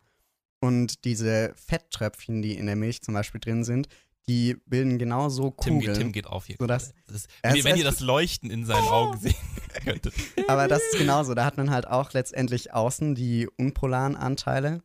Und 0.61 1.05
diese 1.05 1.53
Fetttröpfchen, 1.57 2.41
die 2.43 2.55
in 2.57 2.67
der 2.67 2.77
Milch 2.77 3.03
zum 3.03 3.13
Beispiel 3.15 3.41
drin 3.41 3.65
sind, 3.65 3.87
die 4.27 4.57
bilden 4.65 4.99
genauso 4.99 5.51
Tim, 5.51 5.75
Kugeln. 5.81 5.99
Tim 5.99 6.13
geht 6.13 6.27
auf 6.27 6.47
hier. 6.47 6.57
So, 6.59 6.67
das- 6.67 6.87
gerade. 6.95 7.03
das 7.07 7.17
ist, 7.17 7.29
wenn, 7.43 7.57
ihr, 7.57 7.65
wenn 7.65 7.77
ihr 7.77 7.85
das 7.85 8.01
Leuchten 8.01 8.51
in 8.51 8.65
seinen 8.65 8.89
Augen 8.89 9.19
sehen 9.19 9.35
könntet. 9.85 10.15
Aber 10.49 10.67
das 10.67 10.83
ist 10.93 10.99
genauso. 10.99 11.35
Da 11.35 11.45
hat 11.45 11.59
man 11.59 11.71
halt 11.71 11.87
auch 11.87 12.13
letztendlich 12.15 12.73
außen 12.73 13.15
die 13.15 13.47
unpolaren 13.59 14.17
Anteile. 14.17 14.83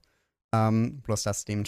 Ähm, 0.53 1.01
bloß 1.03 1.23
dass, 1.23 1.45
dem, 1.45 1.63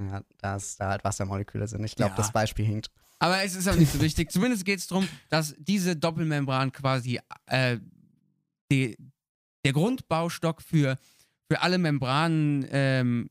ja, 0.00 0.22
dass 0.38 0.76
da 0.76 0.88
halt 0.90 1.04
Wassermoleküle 1.04 1.66
sind. 1.68 1.84
Ich 1.84 1.96
glaube, 1.96 2.12
Ja. 2.12 2.16
das 2.16 2.32
Beispiel 2.32 2.64
hinkt. 2.64 2.90
Aber 3.18 3.42
es 3.44 3.54
ist 3.54 3.68
auch 3.68 3.76
nicht 3.76 3.92
so 3.92 4.00
wichtig. 4.00 4.32
Zumindest 4.32 4.64
geht 4.64 4.78
es 4.78 4.86
darum, 4.86 5.06
dass 5.28 5.54
diese 5.58 5.94
Doppelmembran 5.94 6.72
quasi 6.72 7.20
äh, 7.46 7.78
die, 8.70 8.96
der 9.64 9.72
Grundbaustock 9.72 10.62
für, 10.62 10.98
für 11.50 11.60
alle 11.62 11.78
Membranen 11.78 12.66
ähm, 12.70 13.28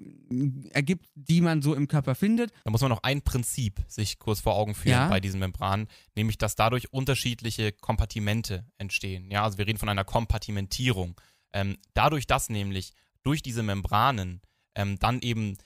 ergibt, 0.71 1.09
die 1.15 1.41
man 1.41 1.61
so 1.61 1.73
im 1.75 1.87
Körper 1.87 2.15
findet. 2.15 2.51
Da 2.63 2.71
muss 2.71 2.81
man 2.81 2.89
noch 2.89 3.03
ein 3.03 3.21
Prinzip 3.21 3.81
sich 3.87 4.19
kurz 4.19 4.39
vor 4.39 4.55
Augen 4.55 4.75
führen 4.75 4.93
Ja. 4.93 5.07
bei 5.09 5.19
diesen 5.19 5.39
Membranen, 5.39 5.87
nämlich 6.15 6.37
dass 6.37 6.55
dadurch 6.55 6.93
unterschiedliche 6.93 7.71
Kompartimente 7.71 8.65
entstehen. 8.77 9.29
Ja, 9.31 9.43
also 9.43 9.57
wir 9.57 9.67
reden 9.67 9.79
von 9.79 9.89
einer 9.89 10.05
Kompartimentierung. 10.05 11.19
Ähm, 11.53 11.77
dadurch, 11.93 12.27
dass 12.27 12.49
nämlich 12.49 12.93
durch 13.23 13.41
diese 13.41 13.63
Membranen 13.63 14.41
ähm, 14.75 14.97
dann 14.99 15.21
eben 15.21 15.57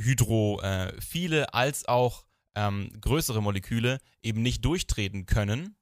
hydrophile 0.00 1.54
als 1.54 1.86
auch 1.86 2.24
ähm, 2.54 2.90
größere 3.00 3.42
Moleküle 3.42 3.98
eben 4.22 4.42
nicht 4.42 4.64
durchtreten 4.64 5.26
können. 5.26 5.76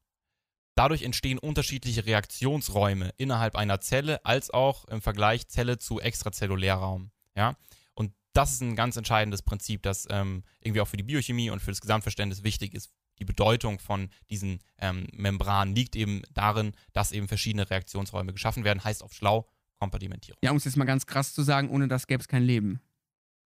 Dadurch 0.74 1.02
entstehen 1.02 1.38
unterschiedliche 1.38 2.06
Reaktionsräume 2.06 3.12
innerhalb 3.16 3.56
einer 3.56 3.80
Zelle 3.80 4.24
als 4.24 4.50
auch 4.50 4.86
im 4.86 5.02
Vergleich 5.02 5.48
Zelle 5.48 5.78
zu 5.78 6.00
Extrazellulärraum. 6.00 7.10
Ja? 7.36 7.56
Und 7.94 8.12
das 8.32 8.52
ist 8.52 8.62
ein 8.62 8.76
ganz 8.76 8.96
entscheidendes 8.96 9.42
Prinzip, 9.42 9.82
das 9.82 10.06
ähm, 10.10 10.44
irgendwie 10.60 10.80
auch 10.80 10.88
für 10.88 10.96
die 10.96 11.02
Biochemie 11.02 11.50
und 11.50 11.60
für 11.60 11.70
das 11.70 11.80
Gesamtverständnis 11.80 12.44
wichtig 12.44 12.74
ist. 12.74 12.90
Die 13.18 13.24
Bedeutung 13.26 13.78
von 13.78 14.08
diesen 14.30 14.60
ähm, 14.78 15.06
Membranen 15.12 15.74
liegt 15.74 15.94
eben 15.94 16.22
darin, 16.32 16.72
dass 16.94 17.12
eben 17.12 17.28
verschiedene 17.28 17.68
Reaktionsräume 17.68 18.32
geschaffen 18.32 18.64
werden, 18.64 18.82
heißt 18.82 19.02
auf 19.02 19.12
schlau 19.12 19.46
Kompartimentierung. 19.78 20.38
Ja, 20.42 20.50
um 20.50 20.56
es 20.56 20.64
jetzt 20.64 20.76
mal 20.76 20.86
ganz 20.86 21.04
krass 21.04 21.34
zu 21.34 21.42
sagen, 21.42 21.68
ohne 21.68 21.88
das 21.88 22.06
gäbe 22.06 22.22
es 22.22 22.28
kein 22.28 22.42
Leben. 22.42 22.80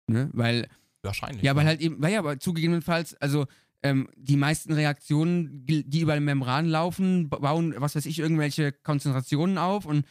Ne? 0.08 0.30
Weil 0.34 0.67
Wahrscheinlich. 1.06 1.43
Ja, 1.43 1.56
weil 1.56 1.65
halt 1.65 1.82
eben, 1.82 2.01
weil 2.01 2.12
ja, 2.12 2.19
aber 2.19 2.39
zugegebenenfalls, 2.39 3.13
also 3.15 3.45
ähm, 3.86 4.10
die 4.15 4.38
meisten 4.38 4.74
Reaktionen, 4.74 5.65
die 5.65 6.02
über 6.02 6.15
die 6.15 6.26
Membran 6.26 6.65
laufen, 6.65 7.30
ba- 7.30 7.39
bauen, 7.39 7.74
was 7.78 7.95
weiß 7.95 8.06
ich, 8.06 8.19
irgendwelche 8.19 8.71
Konzentrationen 8.71 9.58
auf 9.58 9.86
und 9.86 10.06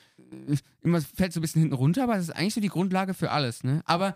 äh, 0.49 0.57
immer 0.83 1.01
fällt 1.01 1.33
so 1.33 1.41
ein 1.41 1.43
bisschen 1.43 1.63
hinten 1.63 1.77
runter, 1.77 2.05
aber 2.05 2.15
das 2.15 2.29
ist 2.29 2.37
eigentlich 2.37 2.55
so 2.55 2.61
die 2.61 2.69
Grundlage 2.77 3.15
für 3.15 3.31
alles, 3.31 3.65
ne? 3.65 3.83
Aber 3.85 4.15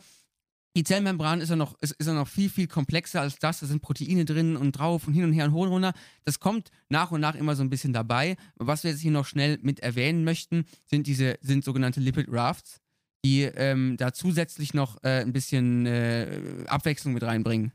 die 0.76 0.84
Zellmembran 0.84 1.40
ist 1.40 1.48
ja 1.48 1.56
noch, 1.56 1.74
ist, 1.80 1.92
ist 1.98 2.06
ja 2.06 2.12
noch 2.12 2.28
viel, 2.28 2.50
viel 2.50 2.68
komplexer 2.68 3.20
als 3.20 3.38
das. 3.38 3.60
Da 3.60 3.66
sind 3.66 3.82
Proteine 3.82 4.24
drin 4.24 4.56
und 4.56 4.72
drauf 4.72 5.08
und 5.08 5.14
hin 5.14 5.24
und 5.24 5.32
her 5.32 5.46
und 5.46 5.52
hoch 5.52 5.62
und 5.62 5.70
runter. 5.70 5.92
Das 6.24 6.38
kommt 6.38 6.70
nach 6.88 7.10
und 7.10 7.20
nach 7.20 7.34
immer 7.34 7.56
so 7.56 7.64
ein 7.64 7.70
bisschen 7.70 7.92
dabei. 7.92 8.36
Was 8.56 8.84
wir 8.84 8.92
jetzt 8.92 9.00
hier 9.00 9.10
noch 9.10 9.26
schnell 9.26 9.58
mit 9.62 9.80
erwähnen 9.80 10.22
möchten, 10.22 10.66
sind 10.86 11.06
diese, 11.08 11.36
sind 11.40 11.64
sogenannte 11.64 12.00
Lipid 12.00 12.28
Rafts, 12.30 12.80
die 13.24 13.42
ähm, 13.42 13.96
da 13.96 14.12
zusätzlich 14.12 14.72
noch 14.72 15.02
äh, 15.02 15.22
ein 15.22 15.32
bisschen 15.32 15.86
äh, 15.86 16.40
Abwechslung 16.66 17.14
mit 17.14 17.24
reinbringen. 17.24 17.72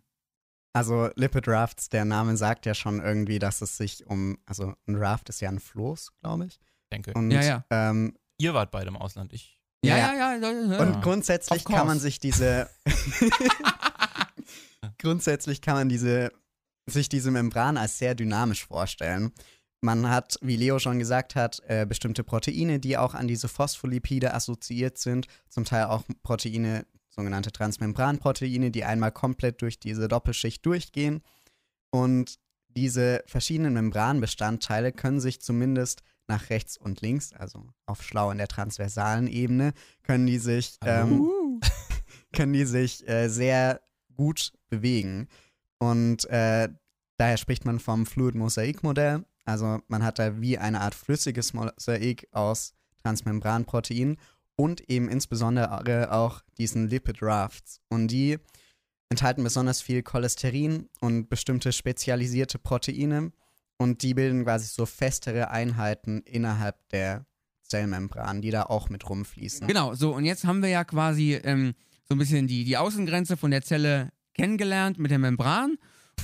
Also 0.73 1.09
Lipid 1.15 1.47
Rafts, 1.47 1.89
der 1.89 2.03
Name 2.03 2.35
sagt 2.35 2.65
ja 2.65 2.73
schon 2.73 2.99
irgendwie, 2.99 3.37
dass 3.37 3.61
es 3.61 3.77
sich 3.77 4.05
um, 4.07 4.39
also 4.45 4.73
ein 4.87 4.95
Raft 4.95 5.29
ist 5.29 5.39
ja 5.39 5.49
ein 5.49 5.59
Floß, 5.59 6.11
glaube 6.19 6.47
ich. 6.47 6.59
denke. 6.91 7.13
Und, 7.13 7.31
Ja, 7.31 7.41
ja. 7.41 7.65
Ähm, 7.69 8.17
Ihr 8.39 8.53
wart 8.53 8.71
beide 8.71 8.87
im 8.87 8.97
Ausland. 8.97 9.31
Ich. 9.33 9.59
Ja, 9.85 9.97
Ja, 9.97 10.13
ja, 10.13 10.35
ja. 10.35 10.79
Und 10.79 11.01
grundsätzlich 11.01 11.65
kann 11.65 11.85
man 11.85 11.99
sich 11.99 12.19
diese 12.19 12.69
grundsätzlich 14.97 15.61
kann 15.61 15.75
man 15.75 15.89
diese 15.89 16.31
sich 16.89 17.07
diese 17.07 17.31
Membran 17.31 17.77
als 17.77 17.97
sehr 17.97 18.15
dynamisch 18.15 18.65
vorstellen. 18.65 19.31
Man 19.81 20.09
hat, 20.09 20.37
wie 20.41 20.55
Leo 20.55 20.79
schon 20.79 20.99
gesagt 20.99 21.35
hat, 21.35 21.61
äh, 21.67 21.85
bestimmte 21.85 22.23
Proteine, 22.23 22.79
die 22.79 22.97
auch 22.97 23.13
an 23.13 23.27
diese 23.27 23.47
Phospholipide 23.47 24.33
assoziiert 24.33 24.97
sind, 24.97 25.27
zum 25.49 25.65
Teil 25.65 25.85
auch 25.85 26.03
Proteine, 26.23 26.85
sogenannte 27.13 27.51
Transmembranproteine, 27.51 28.71
die 28.71 28.83
einmal 28.83 29.11
komplett 29.11 29.61
durch 29.61 29.79
diese 29.79 30.07
Doppelschicht 30.07 30.65
durchgehen. 30.65 31.21
Und 31.91 32.39
diese 32.69 33.23
verschiedenen 33.27 33.73
Membranbestandteile 33.73 34.91
können 34.91 35.19
sich 35.19 35.41
zumindest 35.41 36.01
nach 36.27 36.49
rechts 36.49 36.77
und 36.77 37.01
links, 37.01 37.33
also 37.33 37.65
auf 37.85 38.01
schlau 38.01 38.31
in 38.31 38.37
der 38.37 38.47
transversalen 38.47 39.27
Ebene, 39.27 39.73
können 40.03 40.25
die 40.25 40.39
sich 40.39 40.77
ähm, 40.85 41.21
Uh. 41.21 41.59
können 42.33 42.53
die 42.53 42.65
sich 42.65 43.07
äh, 43.07 43.27
sehr 43.27 43.81
gut 44.15 44.53
bewegen. 44.69 45.27
Und 45.77 46.25
äh, 46.29 46.69
daher 47.17 47.37
spricht 47.37 47.65
man 47.65 47.79
vom 47.79 48.05
Fluid-Mosaik-Modell. 48.05 49.25
Also 49.45 49.79
man 49.87 50.03
hat 50.03 50.17
da 50.17 50.39
wie 50.41 50.57
eine 50.57 50.81
Art 50.81 50.95
flüssiges 50.95 51.53
Mosaik 51.53 52.27
aus 52.31 52.73
Transmembranproteinen 53.03 54.17
und 54.55 54.89
eben 54.89 55.09
insbesondere 55.09 56.11
auch 56.11 56.41
diesen 56.57 56.87
Lipid 56.87 57.21
Rafts. 57.21 57.81
Und 57.89 58.09
die 58.09 58.37
enthalten 59.09 59.43
besonders 59.43 59.81
viel 59.81 60.03
Cholesterin 60.03 60.89
und 60.99 61.29
bestimmte 61.29 61.71
spezialisierte 61.71 62.59
Proteine. 62.59 63.31
Und 63.77 64.01
die 64.01 64.13
bilden 64.13 64.43
quasi 64.43 64.67
so 64.67 64.85
festere 64.85 65.49
Einheiten 65.49 66.21
innerhalb 66.21 66.77
der 66.89 67.25
Zellmembran, 67.63 68.41
die 68.41 68.51
da 68.51 68.63
auch 68.63 68.89
mit 68.89 69.09
rumfließen. 69.09 69.67
Genau, 69.67 69.95
so 69.95 70.13
und 70.13 70.25
jetzt 70.25 70.45
haben 70.45 70.61
wir 70.61 70.69
ja 70.69 70.83
quasi 70.83 71.33
ähm, 71.43 71.73
so 72.07 72.15
ein 72.15 72.17
bisschen 72.17 72.47
die, 72.47 72.63
die 72.63 72.77
Außengrenze 72.77 73.35
von 73.37 73.51
der 73.51 73.63
Zelle 73.63 74.11
kennengelernt 74.33 74.99
mit 74.99 75.11
der 75.11 75.19
Membran. 75.19 75.77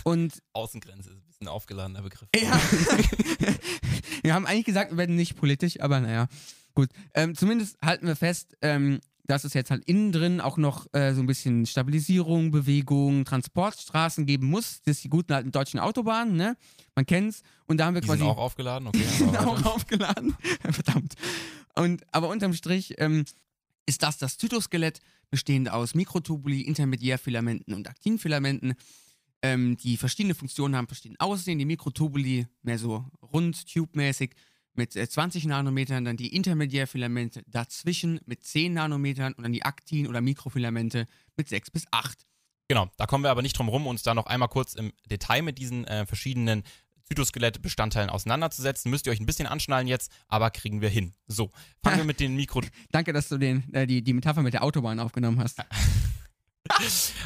Und 0.04 0.42
Außengrenze 0.54 1.10
ist 1.10 1.16
ein 1.16 1.26
bisschen 1.26 1.48
aufgeladener 1.48 2.02
Begriff. 2.02 2.30
ja, 2.36 2.52
wir 4.24 4.34
haben 4.34 4.46
eigentlich 4.46 4.66
gesagt, 4.66 4.92
wir 4.92 4.98
werden 4.98 5.16
nicht 5.16 5.36
politisch, 5.36 5.80
aber 5.80 6.00
naja, 6.00 6.28
gut. 6.76 6.90
Ähm, 7.14 7.36
zumindest 7.36 7.78
halten 7.82 8.08
wir 8.08 8.16
fest, 8.16 8.56
ähm, 8.62 9.00
dass 9.30 9.44
es 9.44 9.54
jetzt 9.54 9.70
halt 9.70 9.86
innen 9.86 10.12
drin 10.12 10.42
auch 10.42 10.58
noch 10.58 10.88
äh, 10.94 11.14
so 11.14 11.22
ein 11.22 11.28
bisschen 11.28 11.66
Stabilisierung, 11.66 12.50
Bewegung, 12.52 13.26
Transportstraßen 13.26 14.26
geben 14.26 14.48
muss. 14.48 14.82
Das 14.82 14.98
ist 14.98 15.04
die 15.04 15.10
guten 15.10 15.34
alten 15.34 15.52
deutschen 15.52 15.80
Autobahnen, 15.80 16.36
ne? 16.36 16.58
Man 16.96 17.06
kennt's. 17.06 17.44
Und 17.68 17.78
da 17.78 17.86
haben 17.86 17.94
wir 17.94 18.02
Die 18.02 18.08
quasi 18.08 18.20
sind 18.20 18.28
auch 18.28 18.38
aufgeladen, 18.38 18.88
okay. 18.88 19.04
sind 19.18 19.38
aber 19.38 19.52
auch 19.52 19.76
aufgeladen. 19.76 20.36
Verdammt. 20.72 21.14
Und, 21.76 22.04
aber 22.12 22.30
unterm 22.30 22.54
Strich 22.54 22.96
ähm, 22.98 23.24
ist 23.86 24.02
das 24.02 24.18
das 24.18 24.38
Zytoskelett, 24.38 25.00
bestehend 25.30 25.70
aus 25.70 25.94
Mikrotubuli, 25.94 26.62
Intermediärfilamenten 26.62 27.76
und 27.76 27.88
Aktinfilamenten, 27.88 28.74
ähm, 29.44 29.78
die 29.78 29.98
verschiedene 29.98 30.34
Funktionen 30.34 30.76
haben, 30.76 30.88
verschieden 30.88 31.20
aussehen. 31.20 31.60
Die 31.60 31.66
Mikrotubuli 31.66 32.48
mehr 32.64 32.80
so 32.80 33.06
rund, 33.22 33.72
tube-mäßig 33.72 34.32
mit 34.74 34.96
äh, 34.96 35.08
20 35.08 35.46
Nanometern, 35.46 36.06
dann 36.06 36.18
die 36.18 36.36
Intermediärfilamente 36.36 37.44
dazwischen 37.48 38.20
mit 38.26 38.44
10 38.44 38.74
Nanometern 38.74 39.34
und 39.34 39.44
dann 39.44 39.54
die 39.54 39.64
Aktin- 39.64 40.08
oder 40.08 40.22
Mikrofilamente 40.22 41.06
mit 41.38 41.50
6 41.50 41.72
bis 41.72 41.86
8. 41.92 42.26
Genau, 42.68 42.90
da 42.98 43.06
kommen 43.08 43.24
wir 43.24 43.32
aber 43.32 43.42
nicht 43.42 43.58
drum 43.58 43.70
rum, 43.70 43.88
uns 43.88 44.04
da 44.04 44.14
noch 44.14 44.28
einmal 44.28 44.50
kurz 44.50 44.76
im 44.76 44.94
Detail 45.10 45.42
mit 45.42 45.58
diesen 45.58 45.86
äh, 45.86 46.06
verschiedenen 46.06 46.64
Zytoskelettbestandteilen 47.10 48.10
auseinanderzusetzen. 48.10 48.92
Müsst 48.92 49.08
ihr 49.08 49.12
euch 49.12 49.20
ein 49.20 49.26
bisschen 49.26 49.48
anschnallen 49.48 49.88
jetzt, 49.88 50.12
aber 50.28 50.52
kriegen 50.52 50.80
wir 50.82 50.90
hin. 50.90 51.14
So, 51.28 51.52
fangen 51.84 51.98
wir 51.98 52.04
mit 52.06 52.20
den 52.20 52.36
Mikro... 52.36 52.62
Danke, 52.92 53.14
dass 53.14 53.30
du 53.30 53.38
den, 53.38 53.74
äh, 53.74 53.88
die, 53.88 54.04
die 54.04 54.14
Metapher 54.14 54.44
mit 54.44 54.54
der 54.54 54.64
Autobahn 54.64 55.00
aufgenommen 55.00 55.40
hast. 55.40 55.60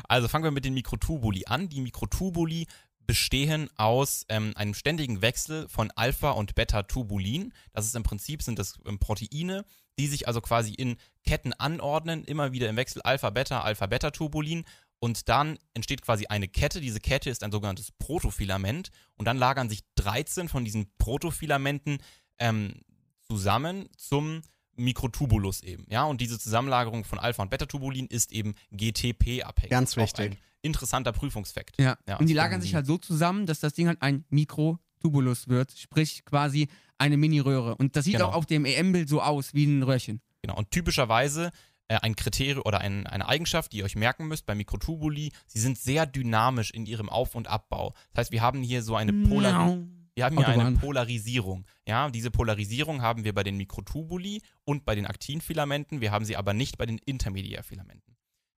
Also 0.07 0.29
fangen 0.29 0.45
wir 0.45 0.51
mit 0.51 0.63
den 0.63 0.73
Mikrotubuli 0.73 1.45
an. 1.47 1.67
Die 1.67 1.81
Mikrotubuli 1.81 2.65
bestehen 3.05 3.69
aus 3.77 4.25
ähm, 4.29 4.53
einem 4.55 4.73
ständigen 4.73 5.21
Wechsel 5.21 5.67
von 5.67 5.91
Alpha- 5.91 6.31
und 6.31 6.55
Beta-Tubulin. 6.55 7.53
Das 7.71 7.85
ist 7.85 7.95
im 7.95 8.03
Prinzip 8.03 8.41
sind 8.41 8.59
das 8.59 8.79
ähm, 8.85 8.99
Proteine, 8.99 9.65
die 9.99 10.07
sich 10.07 10.27
also 10.27 10.41
quasi 10.41 10.73
in 10.73 10.97
Ketten 11.25 11.53
anordnen, 11.53 12.23
immer 12.23 12.51
wieder 12.51 12.69
im 12.69 12.75
Wechsel 12.75 13.01
Alpha-Beta, 13.01 13.61
Alpha-Beta-Tubulin. 13.61 14.65
Und 14.99 15.27
dann 15.27 15.59
entsteht 15.73 16.01
quasi 16.01 16.27
eine 16.27 16.47
Kette. 16.47 16.79
Diese 16.79 17.01
Kette 17.01 17.29
ist 17.29 17.43
ein 17.43 17.51
sogenanntes 17.51 17.91
Protofilament. 17.91 18.89
Und 19.15 19.25
dann 19.25 19.37
lagern 19.37 19.69
sich 19.69 19.81
13 19.95 20.47
von 20.47 20.63
diesen 20.63 20.91
Protofilamenten 20.97 21.97
ähm, 22.39 22.81
zusammen 23.27 23.89
zum 23.97 24.41
Mikrotubulus 24.75 25.61
eben. 25.61 25.85
Ja, 25.89 26.05
und 26.05 26.21
diese 26.21 26.39
Zusammenlagerung 26.39 27.03
von 27.03 27.19
Alpha- 27.19 27.43
und 27.43 27.49
Beta-Tubulin 27.49 28.07
ist 28.07 28.31
eben 28.31 28.55
GTP-abhängig. 28.71 29.69
Ganz 29.69 29.97
wichtig. 29.97 30.31
Ein 30.31 30.37
interessanter 30.63 31.11
Prüfungsfakt. 31.11 31.79
Ja. 31.79 31.97
Ja, 32.07 32.17
und 32.17 32.27
die 32.27 32.33
lagern 32.33 32.61
sich 32.61 32.73
halt 32.73 32.87
so 32.87 32.97
zusammen, 32.97 33.45
dass 33.45 33.59
das 33.59 33.73
Ding 33.73 33.87
halt 33.87 34.01
ein 34.01 34.25
Mikrotubulus 34.29 35.47
wird, 35.47 35.71
sprich 35.77 36.25
quasi 36.25 36.67
eine 36.97 37.17
Mini-Röhre. 37.17 37.75
Und 37.75 37.95
das 37.95 38.05
sieht 38.05 38.15
Genau. 38.15 38.29
auch 38.29 38.35
auf 38.35 38.45
dem 38.45 38.65
EM-Bild 38.65 39.07
so 39.09 39.21
aus, 39.21 39.53
wie 39.53 39.65
ein 39.65 39.83
Röhrchen. 39.83 40.21
Genau. 40.41 40.57
Und 40.57 40.71
typischerweise 40.71 41.51
äh, 41.89 41.97
ein 42.01 42.15
Kriterium 42.15 42.63
oder 42.65 42.79
ein, 42.81 43.05
eine 43.07 43.27
Eigenschaft, 43.27 43.73
die 43.73 43.77
ihr 43.77 43.85
euch 43.85 43.95
merken 43.95 44.27
müsst 44.27 44.45
bei 44.45 44.55
Mikrotubuli, 44.55 45.31
sie 45.47 45.59
sind 45.59 45.77
sehr 45.77 46.05
dynamisch 46.05 46.71
in 46.71 46.85
ihrem 46.85 47.09
Auf- 47.09 47.35
und 47.35 47.47
Abbau. 47.47 47.93
Das 48.13 48.21
heißt, 48.25 48.31
wir 48.31 48.41
haben 48.41 48.63
hier 48.63 48.81
so 48.81 48.95
eine 48.95 49.13
Polar 49.13 49.77
wir 50.15 50.25
haben 50.25 50.37
hier 50.37 50.47
eine 50.47 50.61
Autobahn. 50.63 50.79
Polarisierung. 50.79 51.65
Ja, 51.87 52.09
diese 52.09 52.29
Polarisierung 52.29 53.01
haben 53.01 53.23
wir 53.23 53.33
bei 53.33 53.43
den 53.43 53.57
Mikrotubuli 53.57 54.41
und 54.63 54.85
bei 54.85 54.93
den 54.95 55.07
Aktinfilamenten, 55.07 56.01
wir 56.01 56.11
haben 56.11 56.23
sie 56.25 56.37
aber 56.37 56.53
nicht 56.53 56.77
bei 56.77 56.85
den 56.85 56.99
Intermediärfilamenten. 56.99 58.12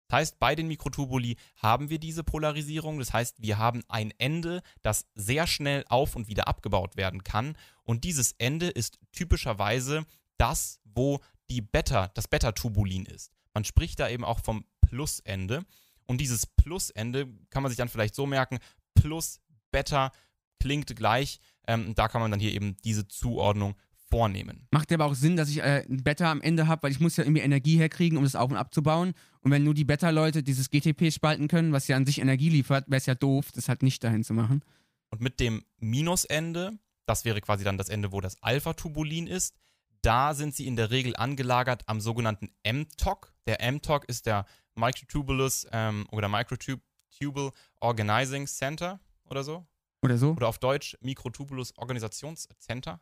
Das 0.07 0.19
heißt, 0.19 0.39
bei 0.39 0.55
den 0.55 0.67
Mikrotubuli 0.67 1.37
haben 1.57 1.89
wir 1.89 1.99
diese 1.99 2.23
Polarisierung. 2.23 2.99
Das 2.99 3.13
heißt, 3.13 3.41
wir 3.41 3.57
haben 3.57 3.83
ein 3.87 4.11
Ende, 4.17 4.61
das 4.81 5.07
sehr 5.15 5.47
schnell 5.47 5.83
auf 5.89 6.15
und 6.15 6.27
wieder 6.27 6.47
abgebaut 6.47 6.95
werden 6.95 7.23
kann. 7.23 7.57
Und 7.83 8.03
dieses 8.03 8.33
Ende 8.33 8.67
ist 8.67 8.99
typischerweise 9.11 10.05
das, 10.37 10.79
wo 10.83 11.19
die 11.49 11.61
Beta, 11.61 12.09
das 12.09 12.27
Beta-Tubulin 12.27 13.05
ist. 13.05 13.31
Man 13.53 13.63
spricht 13.63 13.99
da 13.99 14.09
eben 14.09 14.25
auch 14.25 14.39
vom 14.39 14.65
Plusende. 14.81 15.65
Und 16.05 16.19
dieses 16.21 16.45
Plusende 16.45 17.27
kann 17.49 17.63
man 17.63 17.69
sich 17.69 17.77
dann 17.77 17.89
vielleicht 17.89 18.15
so 18.15 18.25
merken: 18.25 18.59
Plus 18.93 19.39
Beta 19.71 20.11
klingt 20.59 20.95
gleich. 20.95 21.39
Ähm, 21.67 21.95
da 21.95 22.07
kann 22.07 22.21
man 22.21 22.31
dann 22.31 22.39
hier 22.39 22.53
eben 22.53 22.77
diese 22.83 23.07
Zuordnung 23.07 23.75
vornehmen. 24.15 24.65
Macht 24.71 24.93
aber 24.93 25.05
auch 25.05 25.13
Sinn, 25.13 25.35
dass 25.35 25.49
ich 25.49 25.57
äh, 25.57 25.85
ein 25.89 26.01
Beta 26.01 26.31
am 26.31 26.41
Ende 26.41 26.67
habe, 26.67 26.83
weil 26.83 26.91
ich 26.91 27.01
muss 27.01 27.17
ja 27.17 27.25
irgendwie 27.25 27.41
Energie 27.41 27.77
herkriegen, 27.77 28.17
um 28.17 28.23
das 28.23 28.37
auf- 28.37 28.49
und 28.49 28.55
abzubauen. 28.55 29.13
Und 29.41 29.51
wenn 29.51 29.65
nur 29.65 29.73
die 29.73 29.83
Beta-Leute 29.83 30.41
dieses 30.41 30.69
GTP 30.69 31.11
spalten 31.11 31.49
können, 31.49 31.73
was 31.73 31.89
ja 31.89 31.97
an 31.97 32.05
sich 32.05 32.19
Energie 32.19 32.47
liefert, 32.47 32.85
wäre 32.87 32.97
es 32.97 33.07
ja 33.07 33.15
doof, 33.15 33.51
das 33.53 33.67
halt 33.67 33.83
nicht 33.83 34.01
dahin 34.05 34.23
zu 34.23 34.33
machen. 34.33 34.63
Und 35.09 35.19
mit 35.19 35.41
dem 35.41 35.65
Minusende, 35.79 36.79
das 37.05 37.25
wäre 37.25 37.41
quasi 37.41 37.65
dann 37.65 37.77
das 37.77 37.89
Ende, 37.89 38.13
wo 38.13 38.21
das 38.21 38.41
Alpha-Tubulin 38.41 39.27
ist, 39.27 39.53
da 40.01 40.33
sind 40.33 40.55
sie 40.55 40.65
in 40.65 40.77
der 40.77 40.91
Regel 40.91 41.13
angelagert 41.17 41.83
am 41.87 41.99
sogenannten 41.99 42.51
mTOC. 42.63 43.33
Der 43.47 43.69
mTOC 43.69 44.05
ist 44.05 44.27
der 44.27 44.45
Microtubulus 44.75 45.67
ähm, 45.73 46.07
oder 46.11 46.29
Microtubule 46.29 47.51
Organizing 47.81 48.47
Center 48.47 49.01
oder 49.25 49.43
so. 49.43 49.65
Oder 50.01 50.17
so? 50.17 50.31
Oder 50.31 50.47
auf 50.47 50.59
Deutsch 50.59 50.95
Mikrotubulus 51.01 51.77
Organisationscenter. 51.77 53.01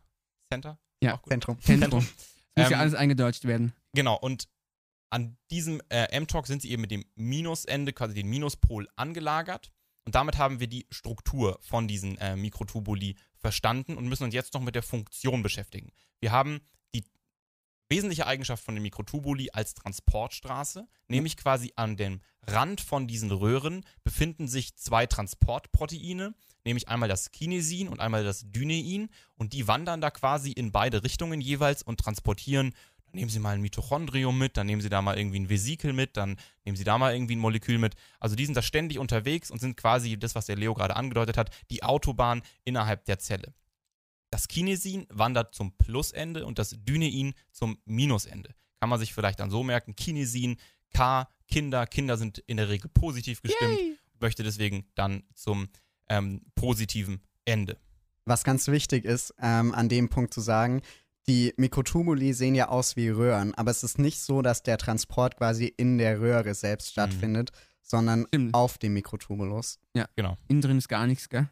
Center? 0.50 0.80
Ja. 1.04 1.16
Auch 1.16 1.22
gut. 1.22 1.32
Zentrum. 1.32 1.60
Zentrum. 1.62 2.08
Muss 2.56 2.70
ja 2.70 2.72
Ähm, 2.72 2.80
alles 2.80 2.94
eingedeutscht 2.96 3.46
werden. 3.46 3.74
Genau, 3.94 4.16
und 4.16 4.48
an 5.10 5.38
diesem 5.52 5.82
äh, 5.90 6.20
mTOC 6.20 6.48
sind 6.48 6.62
sie 6.62 6.72
eben 6.72 6.82
mit 6.82 6.92
dem 6.92 7.06
Minusende, 7.16 7.94
quasi 7.94 8.16
den 8.16 8.28
Minuspol, 8.28 8.88
angelagert. 8.96 9.72
Und 10.06 10.16
damit 10.16 10.38
haben 10.38 10.60
wir 10.60 10.68
die 10.68 10.86
Struktur 10.90 11.60
von 11.62 11.88
diesen 11.88 12.18
äh, 12.18 12.36
Mikrotubuli 12.36 13.16
verstanden 13.38 13.96
und 13.96 14.08
müssen 14.08 14.24
uns 14.24 14.34
jetzt 14.34 14.54
noch 14.54 14.62
mit 14.62 14.76
der 14.76 14.84
Funktion 14.84 15.44
beschäftigen. 15.44 15.92
Wir 16.20 16.32
haben 16.32 16.62
die 16.96 17.04
wesentliche 17.90 18.28
Eigenschaft 18.28 18.64
von 18.64 18.76
den 18.76 18.82
Mikrotubuli 18.82 19.52
als 19.52 19.76
Transportstraße, 19.76 20.88
nämlich 21.08 21.38
quasi 21.38 21.72
an 21.76 21.96
dem 21.96 22.22
Rand 22.48 22.82
von 22.82 23.08
diesen 23.08 23.32
Röhren 23.32 23.86
befinden 24.04 24.48
sich 24.48 24.76
zwei 24.76 25.06
Transportproteine, 25.06 26.34
nämlich 26.66 26.88
einmal 26.88 27.10
das 27.10 27.32
Kinesin 27.32 27.88
und 27.88 28.00
einmal 28.00 28.24
das 28.24 28.52
Dynein 28.52 29.10
und 29.36 29.54
die 29.54 29.68
wandern 29.68 30.02
da 30.02 30.12
quasi 30.12 30.52
in 30.52 30.72
beide 30.72 31.04
Richtungen 31.04 31.42
jeweils 31.42 31.84
und 31.84 32.00
transportieren 32.00 32.74
dann 33.14 33.20
nehmen 33.20 33.30
Sie 33.30 33.40
mal 33.40 33.54
ein 33.54 33.62
Mitochondrium 33.62 34.38
mit, 34.38 34.58
dann 34.58 34.66
nehmen 34.66 34.82
Sie 34.82 34.90
da 34.90 35.02
mal 35.02 35.18
irgendwie 35.18 35.40
ein 35.40 35.50
Vesikel 35.50 35.94
mit, 35.94 36.18
dann 36.18 36.38
nehmen 36.66 36.76
Sie 36.76 36.84
da 36.84 36.98
mal 36.98 37.14
irgendwie 37.14 37.36
ein 37.36 37.40
Molekül 37.40 37.78
mit. 37.78 37.96
Also 38.20 38.36
die 38.36 38.46
sind 38.46 38.56
da 38.56 38.62
ständig 38.62 38.98
unterwegs 38.98 39.52
und 39.52 39.60
sind 39.60 39.78
quasi 39.78 40.18
das, 40.18 40.36
was 40.36 40.48
der 40.48 40.56
Leo 40.56 40.74
gerade 40.74 40.96
angedeutet 40.96 41.38
hat, 41.38 41.52
die 41.70 41.84
Autobahn 41.84 42.42
innerhalb 42.64 43.06
der 43.06 43.20
Zelle. 43.20 43.54
Das 44.32 44.48
Kinesin 44.48 45.06
wandert 45.10 45.54
zum 45.54 45.78
Plusende 45.78 46.46
und 46.46 46.58
das 46.58 46.76
Dynein 46.76 47.36
zum 47.52 47.78
Minusende. 47.86 48.56
kann 48.80 48.90
man 48.90 49.00
sich 49.00 49.14
vielleicht 49.14 49.40
dann 49.40 49.52
so 49.52 49.64
merken, 49.64 49.96
Kinesin, 49.96 50.58
K, 50.92 51.30
Kinder, 51.48 51.86
Kinder 51.86 52.18
sind 52.18 52.40
in 52.40 52.58
der 52.58 52.70
Regel 52.70 52.90
positiv 52.90 53.42
gestimmt, 53.42 53.80
möchte 54.20 54.44
deswegen 54.44 54.88
dann 54.96 55.24
zum 55.36 55.70
ähm, 56.10 56.42
positiven 56.56 57.22
Ende. 57.46 57.78
Was 58.26 58.44
ganz 58.44 58.68
wichtig 58.68 59.06
ist, 59.06 59.34
ähm, 59.42 59.74
an 59.74 59.90
dem 59.90 60.10
Punkt 60.10 60.34
zu 60.34 60.42
sagen, 60.42 60.82
die 61.28 61.54
Mikrotubuli 61.58 62.34
sehen 62.34 62.56
ja 62.56 62.68
aus 62.70 62.96
wie 62.96 63.10
Röhren, 63.10 63.54
aber 63.56 63.72
es 63.72 63.84
ist 63.84 63.98
nicht 64.00 64.20
so, 64.20 64.42
dass 64.42 64.64
der 64.64 64.78
Transport 64.78 65.38
quasi 65.38 65.66
in 65.66 65.98
der 65.98 66.20
Röhre 66.20 66.54
selbst 66.54 66.92
stattfindet, 66.92 67.52
sondern 67.82 68.26
Stimmt. 68.28 68.54
auf 68.54 68.78
dem 68.78 68.94
Mikrotubulus. 68.94 69.80
Genau. 70.16 70.38
Innen 70.48 70.62
drin 70.62 70.78
ist 70.78 70.88
gar 70.90 71.06
nichts, 71.08 71.30
gell? 71.30 71.50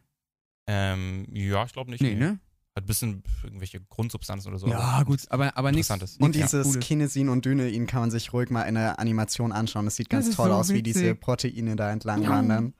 Ähm, 0.67 1.25
ja, 1.31 1.65
ich 1.65 1.73
glaube 1.73 1.91
nicht. 1.91 2.01
Nee, 2.01 2.15
ne? 2.15 2.39
Hat 2.75 2.83
ein 2.83 2.87
bisschen 2.87 3.23
irgendwelche 3.43 3.81
Grundsubstanzen 3.81 4.49
oder 4.49 4.59
so. 4.59 4.67
Ja, 4.67 5.03
gut, 5.03 5.19
aber, 5.29 5.57
aber 5.57 5.73
nichts. 5.73 5.89
Und 5.91 6.35
Ja, 6.35 6.43
dieses 6.43 6.67
Cooles. 6.67 6.79
Kinesin 6.79 7.27
und 7.27 7.43
Dynein 7.43 7.85
kann 7.85 7.99
man 8.01 8.11
sich 8.11 8.31
ruhig 8.31 8.49
mal 8.49 8.63
in 8.63 8.75
der 8.75 8.97
Animation 8.97 9.51
anschauen. 9.51 9.83
Das 9.85 9.97
sieht 9.97 10.07
Das 10.07 10.17
ganz 10.19 10.27
ist 10.29 10.35
toll 10.35 10.49
so 10.49 10.55
aus, 10.55 10.69
wie 10.69 10.81
diese 10.81 11.01
witzig. 11.03 11.19
Proteine 11.19 11.75
da 11.75 11.91
entlang 11.91 12.23
Ja. 12.23 12.29
wandern. 12.29 12.73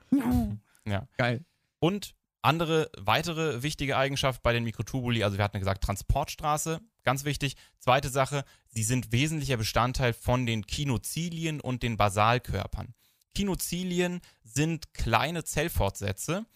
Ja. 0.86 1.06
Geil. 1.18 1.44
Und 1.82 2.14
andere 2.42 2.92
weitere 2.96 3.64
wichtige 3.64 3.96
Eigenschaft 3.96 4.44
bei 4.44 4.52
den 4.52 4.62
Mikrotubuli, 4.62 5.24
also 5.24 5.36
wir 5.36 5.42
hatten 5.42 5.58
gesagt 5.58 5.82
Transportstraße, 5.82 6.80
ganz 7.02 7.24
wichtig. 7.24 7.56
Zweite 7.80 8.08
Sache, 8.08 8.44
sie 8.68 8.84
sind 8.84 9.10
wesentlicher 9.10 9.56
Bestandteil 9.56 10.12
von 10.12 10.46
den 10.46 10.64
Kinozilien 10.64 11.60
und 11.60 11.82
den 11.82 11.96
Basalkörpern. 11.96 12.94
Kinozilien 13.34 14.20
sind 14.44 14.94
kleine 14.94 15.42
Zellfortsätze, 15.42 16.46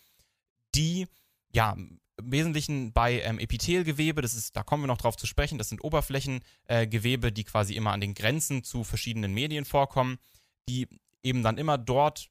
die 0.77 1.09
ja 1.53 1.73
im 1.73 2.01
Wesentlichen 2.23 2.93
bei 2.93 3.21
ähm, 3.23 3.41
Epithelgewebe, 3.41 4.23
das 4.23 4.35
ist, 4.35 4.55
da 4.55 4.63
kommen 4.63 4.85
wir 4.85 4.89
noch 4.89 4.99
drauf 4.99 5.17
zu 5.17 5.27
sprechen, 5.27 5.59
das 5.59 5.71
sind 5.71 5.83
Oberflächengewebe, 5.83 7.27
äh, 7.27 7.33
die 7.33 7.45
quasi 7.45 7.75
immer 7.75 7.91
an 7.91 8.01
den 8.01 8.15
Grenzen 8.15 8.63
zu 8.63 8.85
verschiedenen 8.85 9.35
Medien 9.35 9.65
vorkommen, 9.65 10.19
die 10.69 10.87
eben 11.25 11.43
dann 11.43 11.59
immer 11.59 11.79
dort 11.79 12.31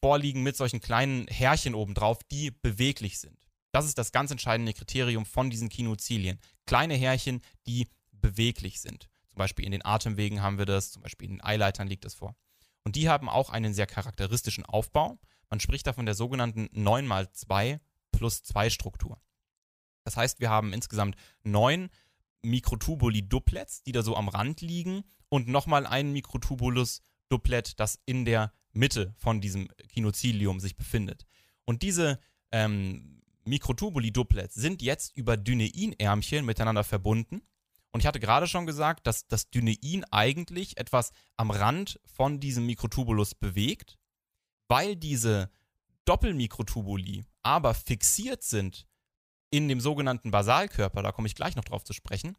vorliegen 0.00 0.42
mit 0.42 0.56
solchen 0.56 0.80
kleinen 0.80 1.26
Härchen 1.28 1.74
obendrauf, 1.74 2.18
die 2.30 2.50
beweglich 2.50 3.18
sind. 3.18 3.46
Das 3.72 3.84
ist 3.84 3.98
das 3.98 4.12
ganz 4.12 4.30
entscheidende 4.30 4.72
Kriterium 4.72 5.26
von 5.26 5.50
diesen 5.50 5.68
Kinozilien. 5.68 6.40
Kleine 6.66 6.94
Härchen, 6.94 7.42
die 7.66 7.88
beweglich 8.12 8.80
sind. 8.80 9.08
Zum 9.28 9.38
Beispiel 9.38 9.64
in 9.64 9.72
den 9.72 9.84
Atemwegen 9.84 10.42
haben 10.42 10.58
wir 10.58 10.64
das, 10.64 10.92
zum 10.92 11.02
Beispiel 11.02 11.28
in 11.28 11.36
den 11.36 11.44
Eileitern 11.44 11.88
liegt 11.88 12.04
das 12.04 12.14
vor. 12.14 12.36
Und 12.84 12.96
die 12.96 13.08
haben 13.08 13.28
auch 13.28 13.50
einen 13.50 13.74
sehr 13.74 13.86
charakteristischen 13.86 14.64
Aufbau. 14.64 15.18
Man 15.50 15.60
spricht 15.60 15.86
da 15.86 15.92
von 15.92 16.06
der 16.06 16.14
sogenannten 16.14 16.68
9x2 16.68 17.80
plus 18.12 18.42
2 18.44 18.70
Struktur. 18.70 19.20
Das 20.04 20.16
heißt, 20.16 20.40
wir 20.40 20.50
haben 20.50 20.72
insgesamt 20.72 21.16
neun 21.42 21.90
Mikrotubuli-Duplets, 22.42 23.82
die 23.82 23.92
da 23.92 24.02
so 24.02 24.16
am 24.16 24.28
Rand 24.28 24.60
liegen 24.60 25.02
und 25.28 25.48
nochmal 25.48 25.86
ein 25.86 26.12
Mikrotubulus-Duplet, 26.12 27.78
das 27.78 27.98
in 28.06 28.24
der 28.24 28.52
Mitte 28.76 29.14
von 29.16 29.40
diesem 29.40 29.68
Kinozilium 29.88 30.60
sich 30.60 30.76
befindet. 30.76 31.24
Und 31.64 31.82
diese 31.82 32.20
ähm, 32.52 33.22
Mikrotubuli-Duplets 33.44 34.54
sind 34.54 34.82
jetzt 34.82 35.16
über 35.16 35.36
Dyneinärmchen 35.36 36.44
miteinander 36.44 36.84
verbunden. 36.84 37.42
Und 37.92 38.00
ich 38.00 38.06
hatte 38.06 38.20
gerade 38.20 38.46
schon 38.46 38.66
gesagt, 38.66 39.06
dass 39.06 39.26
das 39.26 39.50
Dynein 39.50 40.04
eigentlich 40.10 40.76
etwas 40.76 41.12
am 41.36 41.50
Rand 41.50 42.00
von 42.04 42.40
diesem 42.40 42.66
Mikrotubulus 42.66 43.34
bewegt, 43.34 43.98
weil 44.68 44.96
diese 44.96 45.50
Doppelmikrotubuli 46.04 47.24
aber 47.42 47.74
fixiert 47.74 48.42
sind 48.42 48.86
in 49.50 49.68
dem 49.68 49.80
sogenannten 49.80 50.30
Basalkörper, 50.30 51.02
da 51.02 51.12
komme 51.12 51.28
ich 51.28 51.34
gleich 51.34 51.56
noch 51.56 51.64
drauf 51.64 51.84
zu 51.84 51.92
sprechen, 51.92 52.36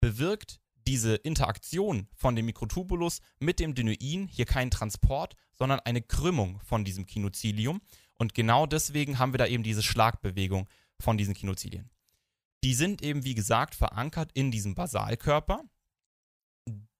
bewirkt 0.00 0.60
diese 0.86 1.14
Interaktion 1.14 2.08
von 2.14 2.34
dem 2.34 2.46
Mikrotubulus 2.46 3.20
mit 3.38 3.60
dem 3.60 3.74
Dynein 3.74 4.28
hier 4.28 4.46
keinen 4.46 4.70
Transport, 4.70 5.34
sondern 5.58 5.80
eine 5.80 6.02
Krümmung 6.02 6.60
von 6.60 6.84
diesem 6.84 7.06
Kinozilium. 7.06 7.80
Und 8.14 8.34
genau 8.34 8.66
deswegen 8.66 9.18
haben 9.18 9.32
wir 9.32 9.38
da 9.38 9.46
eben 9.46 9.62
diese 9.62 9.82
Schlagbewegung 9.82 10.68
von 11.00 11.18
diesen 11.18 11.34
Kinozilien. 11.34 11.90
Die 12.64 12.74
sind 12.74 13.02
eben, 13.02 13.24
wie 13.24 13.34
gesagt, 13.34 13.74
verankert 13.74 14.30
in 14.32 14.50
diesem 14.50 14.74
Basalkörper. 14.74 15.62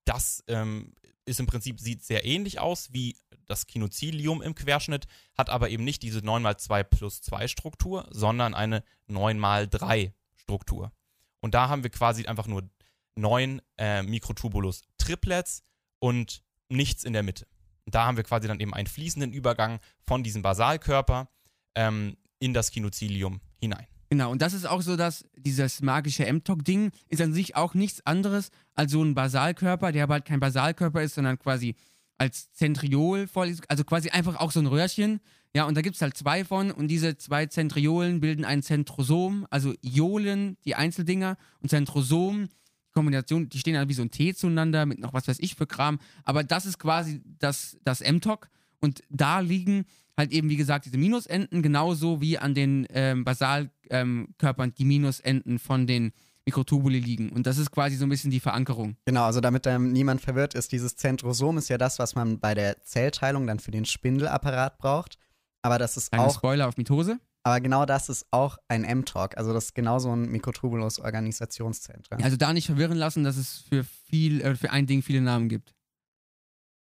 Das 0.05 0.45
ähm, 0.47 0.95
ist 1.25 1.40
im 1.40 1.47
Prinzip, 1.47 1.81
sieht 1.81 2.05
sehr 2.05 2.25
ähnlich 2.25 2.61
aus 2.61 2.92
wie 2.92 3.16
das 3.47 3.66
Kinozilium 3.66 4.42
im 4.42 4.55
Querschnitt, 4.55 5.07
hat 5.37 5.51
aber 5.51 5.71
eben 5.71 5.85
nicht 5.85 6.03
diese 6.03 6.21
9x2 6.21 6.85
plus 6.85 7.23
2 7.23 7.49
Struktur, 7.49 8.07
sondern 8.11 8.55
eine 8.55 8.85
9x3 9.09 10.12
Struktur. 10.35 10.92
Und 11.40 11.55
da 11.55 11.69
haben 11.69 11.83
wir 11.83 11.90
quasi 11.90 12.27
einfach 12.27 12.47
nur 12.47 12.69
neun 13.14 13.62
äh, 13.79 14.03
Mikrotubulus-Triplets 14.03 15.62
und 15.99 16.42
nichts 16.69 17.05
in 17.05 17.12
der 17.12 17.23
Mitte. 17.23 17.47
Und 17.87 17.94
da 17.94 18.07
haben 18.07 18.16
wir 18.16 18.25
quasi 18.25 18.49
dann 18.49 18.61
eben 18.61 18.75
einen 18.75 18.87
fließenden 18.87 19.33
Übergang 19.33 19.79
von 20.07 20.22
diesem 20.22 20.42
Basalkörper 20.42 21.29
ähm, 21.75 22.16
in 22.38 22.53
das 22.53 22.70
Kinozilium 22.70 23.40
hinein. 23.59 23.87
Genau, 24.11 24.31
und 24.31 24.40
das 24.40 24.53
ist 24.53 24.66
auch 24.66 24.83
so, 24.83 24.96
dass 24.96 25.25
dieses 25.37 25.83
magische 25.83 26.27
M-Tok-Ding 26.27 26.90
ist 27.09 27.20
an 27.20 27.33
sich 27.33 27.57
auch 27.57 27.75
nichts 27.75 28.07
anderes 28.07 28.51
als 28.75 28.92
so 28.92 29.03
ein 29.03 29.14
Basalkörper, 29.14 29.90
der 29.90 30.05
aber 30.05 30.14
halt 30.14 30.25
kein 30.25 30.38
Basalkörper 30.38 31.03
ist, 31.03 31.14
sondern 31.14 31.38
quasi 31.38 31.75
als 32.18 32.53
Zentriol 32.53 33.29
also 33.68 33.85
quasi 33.85 34.11
einfach 34.11 34.37
auch 34.37 34.53
so 34.53 34.61
ein 34.61 34.66
Röhrchen. 34.66 35.20
Ja, 35.55 35.64
und 35.64 35.77
da 35.77 35.81
gibt 35.81 35.96
es 35.96 36.03
halt 36.03 36.16
zwei 36.16 36.44
von 36.44 36.70
und 36.70 36.88
diese 36.88 37.16
zwei 37.16 37.46
Zentriolen 37.46 38.20
bilden 38.20 38.44
ein 38.44 38.62
Zentrosom, 38.62 39.46
also 39.51 39.75
Iolen, 39.83 40.57
die 40.64 40.75
Einzeldinger 40.75 41.37
und 41.61 41.70
Zentrosom, 41.70 42.49
Kombination, 42.97 43.51
die 43.51 43.59
stehen 43.59 43.77
halt 43.77 43.91
wie 43.91 43.95
so 43.95 44.03
ein 44.03 44.11
T 44.11 44.35
zueinander 44.35 44.87
mit 44.87 44.99
noch 44.99 45.13
was 45.13 45.29
weiß 45.29 45.37
ich 45.41 45.55
für 45.55 45.67
Kram, 45.67 45.99
aber 46.25 46.43
das 46.43 46.65
ist 46.65 46.79
quasi 46.79 47.21
das, 47.39 47.77
das 47.85 48.01
M-Tok 48.01 48.49
und 48.81 49.03
da 49.11 49.41
liegen 49.41 49.85
halt 50.17 50.33
eben, 50.33 50.49
wie 50.49 50.57
gesagt, 50.57 50.87
diese 50.87 50.97
Minusenden, 50.97 51.63
genauso 51.63 52.23
wie 52.23 52.39
an 52.39 52.55
den 52.55 52.87
ähm, 52.89 53.25
Basalkörpern 53.25 54.73
die 54.75 54.85
Minusenden 54.87 55.59
von 55.59 55.87
den 55.87 56.13
Mikrotubuli 56.47 57.01
liegen. 57.01 57.29
Und 57.31 57.47
das 57.47 57.59
ist 57.59 57.71
quasi 57.71 57.97
so 57.97 58.07
ein 58.07 58.09
bisschen 58.09 58.31
die 58.31 58.41
Verankerung. 58.41 58.97
Genau, 59.05 59.25
also 59.25 59.41
damit 59.41 59.67
ähm, 59.67 59.93
niemand 59.93 60.23
verwirrt 60.23 60.55
ist, 60.55 60.73
dieses 60.73 60.97
Zentrosom 60.97 61.59
ist 61.59 61.69
ja 61.69 61.77
das, 61.77 61.99
was 61.99 62.15
man 62.15 62.39
bei 62.39 62.55
der 62.55 62.83
Zellteilung 62.83 63.47
dann 63.47 63.59
für 63.59 63.73
den 63.73 63.85
Spindelapparat 63.85 64.79
braucht. 64.79 65.19
Aber 65.61 65.79
das 65.79 65.99
ist 65.99 66.13
Kleiner 66.13 66.29
auch, 66.29 66.35
Spoiler 66.35 66.69
auf 66.69 66.79
Mitose. 66.79 67.19
Aber 67.47 67.61
genau 67.61 67.87
das 67.87 68.09
ist 68.09 68.27
auch 68.33 68.59
ein 68.67 68.83
M-Talk. 68.83 69.39
Also 69.39 69.53
das 69.53 69.67
ist 69.67 69.75
genauso 69.77 70.11
ein 70.11 70.29
Mikrotubulus-Organisationszentrum. 70.33 72.21
Also 72.21 72.37
da 72.37 72.53
nicht 72.53 72.67
verwirren 72.67 72.99
lassen, 72.99 73.23
dass 73.23 73.37
es 73.37 73.59
für 73.59 73.85
viel, 73.85 74.41
äh, 74.41 74.57
für 74.57 74.73
ein 74.73 74.89
Ding 74.89 75.01
viele 75.01 75.21
Namen 75.21 75.49
gibt. 75.49 75.73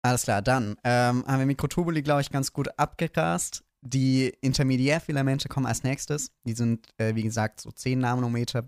Alles 0.01 0.23
klar, 0.23 0.41
dann 0.41 0.77
ähm, 0.83 1.23
haben 1.27 1.39
wir 1.39 1.45
Mikrotubuli, 1.45 2.01
glaube 2.01 2.23
ich, 2.23 2.31
ganz 2.31 2.55
gut 2.55 2.79
abgegrast. 2.79 3.63
Die 3.83 4.33
Intermediärfilamente 4.41 5.51
kommen 5.51 5.67
als 5.67 5.83
nächstes. 5.83 6.33
Die 6.45 6.55
sind, 6.55 6.89
äh, 6.97 7.15
wie 7.15 7.25
gesagt, 7.25 7.61
so 7.61 7.71
10 7.71 7.99
Nanometer 7.99 8.65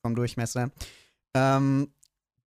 vom 0.00 0.14
Durchmesser. 0.14 0.70
Ähm, 1.34 1.92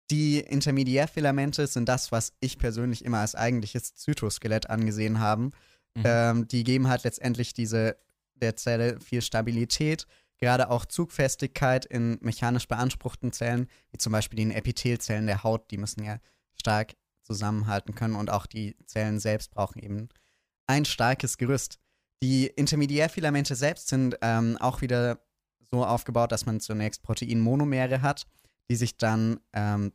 die 0.09 0.39
Intermediärfilamente 0.39 1.67
sind 1.67 1.87
das, 1.87 2.11
was 2.11 2.33
ich 2.39 2.57
persönlich 2.57 3.05
immer 3.05 3.19
als 3.19 3.35
eigentliches 3.35 3.93
Zytoskelett 3.93 4.67
angesehen 4.67 5.19
habe. 5.19 5.43
Mhm. 5.43 6.03
Ähm, 6.03 6.47
die 6.47 6.63
geben 6.63 6.87
halt 6.87 7.03
letztendlich 7.03 7.53
diese 7.53 7.95
der 8.41 8.55
Zelle 8.55 8.99
viel 8.99 9.21
Stabilität, 9.21 10.05
gerade 10.37 10.69
auch 10.69 10.85
Zugfestigkeit 10.85 11.85
in 11.85 12.17
mechanisch 12.21 12.67
beanspruchten 12.67 13.31
Zellen, 13.31 13.67
wie 13.91 13.97
zum 13.97 14.11
Beispiel 14.11 14.37
den 14.37 14.51
Epithelzellen 14.51 15.27
der 15.27 15.43
Haut, 15.43 15.69
die 15.71 15.77
müssen 15.77 16.03
ja 16.03 16.19
stark 16.53 16.95
zusammenhalten 17.23 17.95
können 17.95 18.15
und 18.15 18.29
auch 18.29 18.45
die 18.45 18.75
Zellen 18.85 19.19
selbst 19.19 19.51
brauchen 19.51 19.79
eben 19.79 20.09
ein 20.67 20.85
starkes 20.85 21.37
Gerüst. 21.37 21.79
Die 22.21 22.47
Intermediärfilamente 22.47 23.55
selbst 23.55 23.87
sind 23.87 24.17
ähm, 24.21 24.57
auch 24.59 24.81
wieder 24.81 25.19
so 25.71 25.85
aufgebaut, 25.85 26.31
dass 26.31 26.45
man 26.45 26.59
zunächst 26.59 27.01
Proteinmonomere 27.03 28.01
hat, 28.01 28.25
die 28.69 28.75
sich 28.75 28.97
dann 28.97 29.39
ähm, 29.53 29.93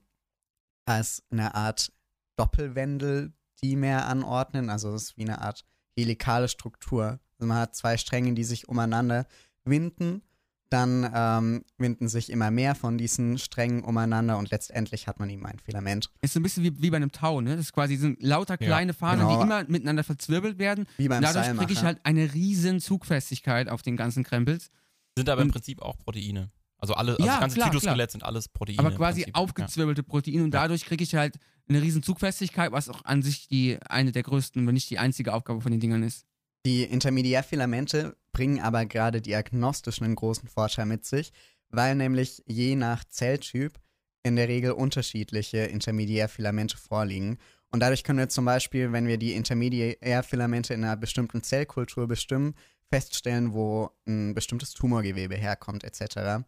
als 0.84 1.22
eine 1.30 1.54
Art 1.54 1.92
Doppelwendeldimer 2.36 4.06
anordnen. 4.06 4.70
Also 4.70 4.94
es 4.94 5.04
ist 5.04 5.16
wie 5.16 5.22
eine 5.22 5.40
Art 5.40 5.64
helikale 5.96 6.48
Struktur. 6.48 7.20
Also 7.44 7.48
man 7.52 7.58
hat 7.58 7.74
zwei 7.76 7.98
Stränge, 7.98 8.32
die 8.32 8.44
sich 8.44 8.68
umeinander 8.68 9.26
winden. 9.64 10.22
Dann 10.70 11.08
ähm, 11.14 11.64
winden 11.76 12.08
sich 12.08 12.30
immer 12.30 12.50
mehr 12.50 12.74
von 12.74 12.96
diesen 12.96 13.38
Strängen 13.38 13.84
umeinander 13.84 14.38
und 14.38 14.50
letztendlich 14.50 15.06
hat 15.06 15.20
man 15.20 15.28
eben 15.28 15.44
ein 15.46 15.58
Filament. 15.58 16.10
Ist 16.22 16.32
so 16.32 16.40
ein 16.40 16.42
bisschen 16.42 16.64
wie, 16.64 16.80
wie 16.82 16.90
bei 16.90 16.96
einem 16.96 17.12
Tau, 17.12 17.40
ne? 17.42 17.50
Das 17.56 17.66
ist 17.66 17.72
quasi 17.74 17.96
sind 17.96 18.20
lauter 18.22 18.54
Ja, 18.58 18.66
kleine 18.66 18.94
Fahnen, 18.94 19.20
genau. 19.26 19.36
die 19.36 19.42
immer 19.44 19.64
miteinander 19.64 20.02
verzwirbelt 20.04 20.58
werden. 20.58 20.86
Wie 20.96 21.06
beim 21.06 21.18
Und 21.18 21.24
dadurch 21.34 21.56
kriege 21.58 21.72
ich 21.74 21.82
halt 21.84 22.00
eine 22.02 22.32
riesen 22.32 22.80
Zugfestigkeit 22.80 23.68
auf 23.68 23.82
den 23.82 23.96
ganzen 23.96 24.24
Krempels. 24.24 24.70
Sind 25.16 25.28
aber 25.28 25.42
im 25.42 25.48
Und- 25.48 25.52
Prinzip 25.52 25.82
auch 25.82 25.98
Proteine. 25.98 26.50
Also 26.78 26.94
alle, 26.94 27.12
also 27.12 27.24
Ja, 27.24 27.32
das 27.32 27.40
ganze 27.40 27.56
klar, 27.56 27.70
Zytoskelett 27.70 28.10
sind 28.10 28.24
alles 28.24 28.48
Proteine. 28.48 28.78
aber 28.80 28.90
quasi 28.90 29.26
aufgezwirbelte 29.32 30.02
Proteine 30.02 30.42
und 30.44 30.52
Ja. 30.54 30.62
dadurch 30.62 30.86
kriege 30.86 31.04
ich 31.04 31.14
halt 31.14 31.38
eine 31.68 31.80
riesen 31.82 32.02
Zugfestigkeit, 32.02 32.72
was 32.72 32.88
auch 32.88 33.04
an 33.04 33.22
sich 33.22 33.46
die 33.48 33.78
eine 33.88 34.12
der 34.12 34.22
größten, 34.24 34.66
wenn 34.66 34.74
nicht 34.74 34.90
die 34.90 34.98
einzige 34.98 35.34
Aufgabe 35.34 35.60
von 35.60 35.70
den 35.70 35.80
Dingern 35.80 36.02
ist. 36.02 36.26
Die 36.66 36.84
Intermediärfilamente 36.84 38.16
bringen 38.32 38.60
aber 38.60 38.86
gerade 38.86 39.20
diagnostisch 39.20 40.00
einen 40.00 40.14
großen 40.14 40.48
Vorteil 40.48 40.86
mit 40.86 41.04
sich, 41.04 41.32
weil 41.68 41.94
nämlich 41.94 42.42
je 42.46 42.74
nach 42.76 43.04
Zelltyp 43.04 43.78
in 44.22 44.36
der 44.36 44.48
Regel 44.48 44.72
unterschiedliche 44.72 45.58
Intermediärfilamente 45.58 46.76
vorliegen. 46.76 47.38
Und 47.70 47.80
dadurch 47.80 48.04
können 48.04 48.18
wir 48.18 48.28
zum 48.28 48.46
Beispiel, 48.46 48.92
wenn 48.92 49.06
wir 49.06 49.18
die 49.18 49.34
Intermediärfilamente 49.34 50.72
in 50.72 50.84
einer 50.84 50.96
bestimmten 50.96 51.42
Zellkultur 51.42 52.08
bestimmen, 52.08 52.54
feststellen, 52.90 53.52
wo 53.52 53.90
ein 54.06 54.34
bestimmtes 54.34 54.72
Tumorgewebe 54.72 55.34
herkommt, 55.34 55.84
etc. 55.84 56.44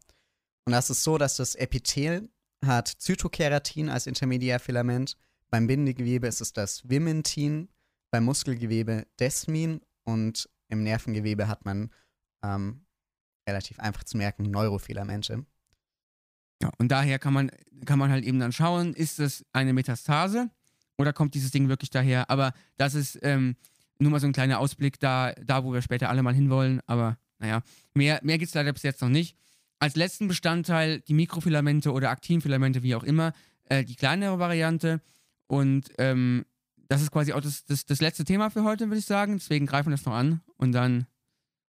Und 0.64 0.72
das 0.72 0.88
ist 0.88 1.02
so, 1.02 1.18
dass 1.18 1.36
das 1.36 1.54
Epithel 1.54 2.30
hat 2.64 2.88
Zytokeratin 2.88 3.90
als 3.90 4.06
Intermediärfilament, 4.06 5.16
beim 5.50 5.66
Bindegewebe 5.66 6.26
ist 6.26 6.40
es 6.40 6.52
das 6.52 6.88
Vimentin, 6.88 7.68
beim 8.10 8.24
Muskelgewebe 8.24 9.06
Desmin 9.20 9.80
und 10.06 10.48
im 10.68 10.82
Nervengewebe 10.82 11.48
hat 11.48 11.64
man 11.64 11.90
ähm, 12.42 12.86
relativ 13.48 13.78
einfach 13.78 14.04
zu 14.04 14.16
merken 14.16 14.50
Neurofilamente. 14.50 15.44
Ja, 16.62 16.70
und 16.78 16.88
daher 16.88 17.18
kann 17.18 17.34
man, 17.34 17.50
kann 17.84 17.98
man 17.98 18.10
halt 18.10 18.24
eben 18.24 18.40
dann 18.40 18.52
schauen, 18.52 18.94
ist 18.94 19.18
das 19.18 19.44
eine 19.52 19.72
Metastase 19.72 20.50
oder 20.96 21.12
kommt 21.12 21.34
dieses 21.34 21.50
Ding 21.50 21.68
wirklich 21.68 21.90
daher? 21.90 22.30
Aber 22.30 22.54
das 22.76 22.94
ist 22.94 23.18
ähm, 23.22 23.56
nur 23.98 24.10
mal 24.10 24.20
so 24.20 24.26
ein 24.26 24.32
kleiner 24.32 24.58
Ausblick 24.58 24.98
da, 24.98 25.32
da, 25.32 25.64
wo 25.64 25.72
wir 25.72 25.82
später 25.82 26.08
alle 26.08 26.22
mal 26.22 26.34
hinwollen. 26.34 26.80
Aber 26.86 27.18
naja, 27.38 27.62
mehr, 27.94 28.20
mehr 28.22 28.38
gibt 28.38 28.48
es 28.48 28.54
leider 28.54 28.72
bis 28.72 28.82
jetzt 28.82 29.02
noch 29.02 29.08
nicht. 29.08 29.36
Als 29.78 29.96
letzten 29.96 30.28
Bestandteil 30.28 31.00
die 31.02 31.14
Mikrofilamente 31.14 31.92
oder 31.92 32.10
Aktinfilamente, 32.10 32.82
wie 32.82 32.94
auch 32.94 33.04
immer, 33.04 33.34
äh, 33.64 33.84
die 33.84 33.96
kleinere 33.96 34.38
Variante. 34.38 35.02
Und 35.46 35.92
ähm, 35.98 36.46
das 36.88 37.02
ist 37.02 37.10
quasi 37.10 37.32
auch 37.32 37.40
das, 37.40 37.64
das, 37.64 37.84
das 37.84 38.00
letzte 38.00 38.24
Thema 38.24 38.50
für 38.50 38.64
heute, 38.64 38.86
würde 38.86 38.98
ich 38.98 39.06
sagen. 39.06 39.38
Deswegen 39.38 39.66
greifen 39.66 39.88
wir 39.88 39.96
das 39.96 40.06
noch 40.06 40.14
an 40.14 40.40
und 40.56 40.72
dann. 40.72 41.06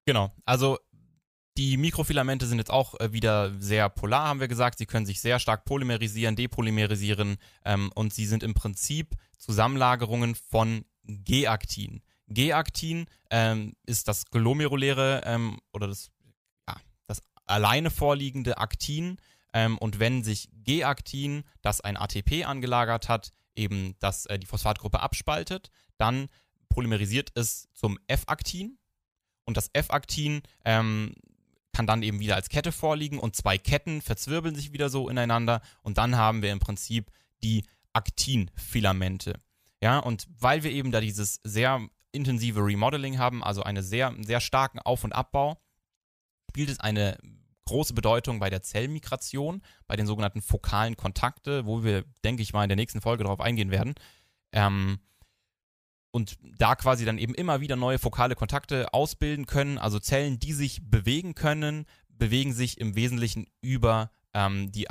Genau. 0.06 0.32
Also 0.45 0.78
die 1.58 1.78
Mikrofilamente 1.78 2.45
sind 2.47 2.58
jetzt 2.58 2.71
auch 2.71 2.99
äh, 2.99 3.13
wieder 3.13 3.54
sehr 3.60 3.89
polar, 3.89 4.28
haben 4.28 4.39
wir 4.39 4.47
gesagt. 4.47 4.78
Sie 4.78 4.86
können 4.86 5.06
sich 5.06 5.21
sehr 5.21 5.39
stark 5.39 5.63
polymerisieren, 5.65 6.36
depolymerisieren 6.36 7.38
ähm, 7.63 7.91
und 7.95 8.13
sie 8.13 8.25
sind 8.25 8.43
im 8.43 8.54
Prinzip 8.54 9.15
Zusammenlagerungen 9.38 10.36
von 10.36 10.84
G-Aktin. 11.06 12.01
G-Aktin 12.28 13.06
ähm, 13.30 13.73
ist 13.86 14.08
das 14.08 14.25
glomeruläre 14.25 15.21
ähm, 15.25 15.60
oder 15.71 15.88
das, 15.88 16.12
ja, 16.67 16.75
das 17.08 17.21
alleine 17.45 17.89
vorliegende 17.89 18.58
Aktin. 18.58 19.17
Ähm, 19.54 19.78
und 19.78 19.99
wenn 19.99 20.23
sich 20.23 20.49
G-Aktin, 20.51 21.43
das 21.62 21.80
ein 21.80 21.95
ATP 21.95 22.45
angelagert 22.45 23.08
hat, 23.08 23.32
eben 23.56 23.96
das, 24.00 24.26
äh, 24.26 24.39
die 24.39 24.48
Phosphatgruppe 24.48 25.00
abspaltet, 25.00 25.72
dann 25.98 26.28
polymerisiert 26.70 27.32
es 27.36 27.70
zum 27.74 27.98
F-Aktin. 28.08 28.78
Und 29.46 29.58
das 29.58 29.70
F-Aktin 29.74 30.41
ähm, 30.65 31.13
kann 31.72 31.88
dann 31.88 32.04
eben 32.04 32.20
wieder 32.20 32.36
als 32.36 32.50
Kette 32.50 32.72
vorliegen 32.72 33.20
und 33.20 33.36
zwei 33.36 33.58
Ketten 33.58 34.02
verzwirbeln 34.02 34.56
sich 34.56 34.72
wieder 34.72 34.89
so 34.89 35.10
ineinander 35.10 35.62
und 35.84 35.98
dann 35.98 36.15
haben 36.15 36.41
wir 36.41 36.52
im 36.52 36.60
Prinzip 36.60 37.12
die 37.44 37.65
Aktinfilamente. 37.94 39.39
Ja, 39.82 40.00
und 40.00 40.28
weil 40.39 40.63
wir 40.63 40.72
eben 40.72 40.91
da 40.91 41.02
dieses 41.02 41.39
sehr 41.44 41.86
intensive 42.12 42.62
Remodeling 42.62 43.20
haben, 43.20 43.44
also 43.44 43.62
einen 43.62 43.84
sehr, 43.84 44.15
sehr 44.22 44.39
starken 44.39 44.80
Auf- 44.80 45.04
und 45.04 45.13
Abbau, 45.13 45.62
spielt 46.50 46.70
es 46.70 46.80
eine 46.80 47.18
große 47.65 47.93
Bedeutung 47.93 48.39
bei 48.39 48.49
der 48.49 48.62
Zellmigration, 48.62 49.62
bei 49.88 49.95
den 49.95 50.08
sogenannten 50.08 50.41
fokalen 50.41 50.95
Kontakte, 50.95 51.65
wo 51.65 51.84
wir, 51.84 52.04
denke 52.23 52.43
ich 52.43 52.54
mal, 52.54 52.63
in 52.63 52.69
der 52.69 52.75
nächsten 52.75 53.01
Folge 53.01 53.23
darauf 53.23 53.41
eingehen 53.41 53.71
werden. 53.71 53.95
Ähm, 54.51 54.99
und 56.12 56.38
da 56.58 56.75
quasi 56.75 57.04
dann 57.04 57.17
eben 57.17 57.36
immer 57.36 57.60
wieder 57.60 57.75
neue 57.75 57.99
fokale 57.99 58.36
Kontakte 58.36 58.93
ausbilden 58.93 59.47
können, 59.47 59.78
also 59.78 59.99
Zellen, 59.99 60.39
die 60.39 60.54
sich 60.54 60.89
bewegen 60.89 61.36
können, 61.36 61.86
bewegen 62.08 62.54
sich 62.54 62.80
im 62.80 62.95
Wesentlichen 62.95 63.47
über 63.62 64.12
ähm, 64.34 64.71
die 64.71 64.89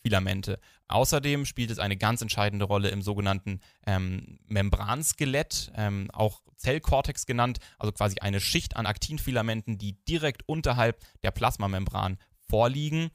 Aktinfilamente. 0.00 0.58
Außerdem 0.88 1.44
spielt 1.44 1.70
es 1.70 1.78
eine 1.78 1.96
ganz 1.96 2.22
entscheidende 2.22 2.64
Rolle 2.64 2.88
im 2.88 3.02
sogenannten 3.02 3.60
ähm, 3.86 4.38
Membranskelett, 4.46 5.70
ähm, 5.76 6.10
auch 6.12 6.42
Zellkortex 6.56 7.26
genannt, 7.26 7.58
also 7.78 7.92
quasi 7.92 8.18
eine 8.20 8.40
Schicht 8.40 8.76
an 8.76 8.86
Aktinfilamenten, 8.86 9.78
die 9.78 10.02
direkt 10.04 10.42
unterhalb 10.48 11.00
der 11.22 11.30
Plasmamembran 11.30 12.18
vorliegen. 12.48 13.10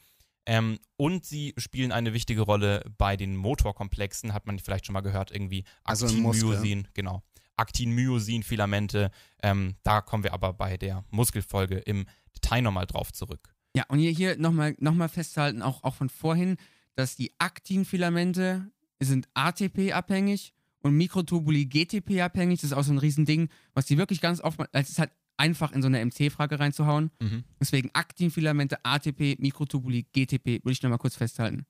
Ähm, 0.46 0.80
und 0.96 1.26
sie 1.26 1.54
spielen 1.58 1.92
eine 1.92 2.14
wichtige 2.14 2.42
Rolle 2.42 2.84
bei 2.98 3.18
den 3.18 3.36
Motorkomplexen, 3.36 4.34
hat 4.34 4.46
man 4.46 4.60
vielleicht 4.60 4.86
schon 4.86 4.94
mal 4.94 5.02
gehört, 5.02 5.32
irgendwie 5.32 5.64
Also. 5.84 6.06
Aktin-Myosin, 6.06 6.88
genau. 6.94 7.24
Aktin-Myosin-Filamente. 7.58 9.10
Ähm, 9.42 9.76
da 9.84 10.02
kommen 10.02 10.24
wir 10.24 10.34
aber 10.34 10.54
bei 10.54 10.78
der 10.78 11.04
Muskelfolge 11.10 11.78
im 11.78 12.06
Detail 12.36 12.62
nochmal 12.62 12.86
drauf 12.86 13.12
zurück. 13.12 13.56
Ja, 13.76 13.84
und 13.90 14.00
hier, 14.00 14.12
hier 14.12 14.38
nochmal 14.38 14.76
noch 14.80 14.94
mal 14.94 15.10
festhalten, 15.10 15.62
auch, 15.62 15.84
auch 15.84 15.96
von 15.96 16.10
vorhin, 16.10 16.58
dass 16.96 17.16
die 17.16 17.32
Aktinfilamente 17.38 18.72
sind 19.00 19.28
ATP-abhängig 19.34 20.54
und 20.80 20.96
Mikrotubuli 20.96 21.66
GTP-abhängig. 21.66 22.62
Das 22.62 22.72
ist 22.72 22.78
auch 22.78 22.84
so 22.84 22.94
ein 22.94 22.98
Riesending, 22.98 23.50
was 23.74 23.86
die 23.86 23.98
wirklich 23.98 24.22
ganz 24.22 24.42
oft, 24.42 24.60
es 24.72 24.90
ist 24.90 25.00
halt 25.00 25.12
einfach 25.38 25.72
in 25.72 25.82
so 25.82 25.88
eine 25.88 26.04
MC-Frage 26.06 26.60
reinzuhauen. 26.60 27.12
Mhm. 27.20 27.44
Deswegen 27.60 27.90
Aktinfilamente, 27.94 28.78
ATP, 28.84 29.38
Mikrotubuli, 29.40 30.04
GTP, 30.14 30.64
würde 30.64 30.72
ich 30.72 30.82
nochmal 30.82 31.00
kurz 31.00 31.16
festhalten. 31.16 31.66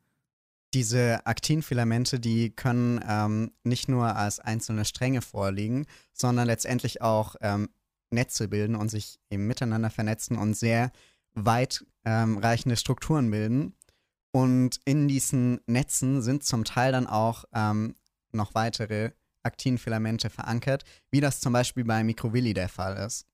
Diese 0.74 1.26
Aktinfilamente, 1.26 2.20
die 2.20 2.50
können 2.50 3.00
ähm, 3.08 3.52
nicht 3.64 3.88
nur 3.88 4.16
als 4.16 4.40
einzelne 4.40 4.84
Stränge 4.84 5.22
vorliegen, 5.22 5.86
sondern 6.12 6.48
letztendlich 6.48 7.02
auch 7.02 7.36
ähm, 7.42 7.70
Netze 8.12 8.50
bilden 8.50 8.76
und 8.76 8.90
sich 8.90 9.20
eben 9.30 9.48
miteinander 9.48 9.90
vernetzen 9.90 10.38
und 10.38 10.56
sehr 10.56 10.92
weit 11.34 11.86
ähm, 12.04 12.42
Strukturen 12.76 13.32
bilden. 13.32 13.74
Und 14.36 14.82
in 14.84 15.08
diesen 15.08 15.62
Netzen 15.66 16.22
sind 16.22 16.44
zum 16.44 16.66
Teil 16.66 16.92
dann 16.92 17.08
auch 17.08 17.46
ähm, 17.54 17.96
noch 18.34 18.54
weitere 18.54 19.12
Aktinfilamente 19.44 20.30
verankert, 20.30 20.84
wie 21.10 21.22
das 21.22 21.40
zum 21.40 21.54
Beispiel 21.54 21.86
bei 21.86 22.04
Microvilli 22.04 22.54
der 22.54 22.68
Fall 22.68 22.98
ist. 22.98 23.28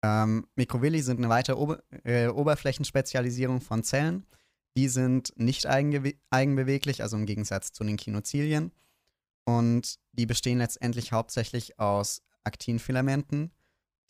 Ähm, 0.00 0.46
Microvilli 0.54 1.02
sind 1.02 1.18
eine 1.18 1.28
weitere 1.28 1.56
Ober 1.56 1.82
äh, 2.04 2.28
Oberflächenspezialisierung 2.28 3.60
von 3.60 3.82
Zellen. 3.82 4.26
Die 4.76 4.86
sind 4.86 5.32
nicht 5.34 5.66
eigenbeweglich, 5.66 7.02
also 7.02 7.16
im 7.16 7.26
Gegensatz 7.26 7.72
zu 7.72 7.82
den 7.82 7.96
Kinozilien. 7.96 8.70
Und 9.44 9.98
die 10.12 10.26
bestehen 10.26 10.58
letztendlich 10.58 11.10
hauptsächlich 11.10 11.80
aus 11.80 12.22
Aktinfilamenten, 12.44 13.50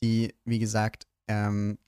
die, 0.03 0.35
wie 0.45 0.59
gesagt, 0.59 1.07
ähm, 1.27 1.79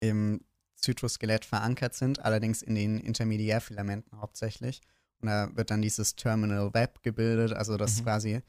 im 0.00 0.40
Zytoskelett 0.86 1.44
verankert 1.44 1.94
sind, 1.94 2.20
allerdings 2.24 2.62
in 2.62 2.76
den 2.76 3.00
Intermediärfilamenten 3.00 4.20
hauptsächlich. 4.20 4.80
Und 5.20 5.28
da 5.28 5.50
wird 5.56 5.70
dann 5.70 5.82
dieses 5.82 6.14
Terminal 6.14 6.72
Web 6.74 7.02
gebildet, 7.02 7.52
also 7.52 7.76
das 7.76 7.98
Mhm. 7.98 8.04
quasi 8.04 8.40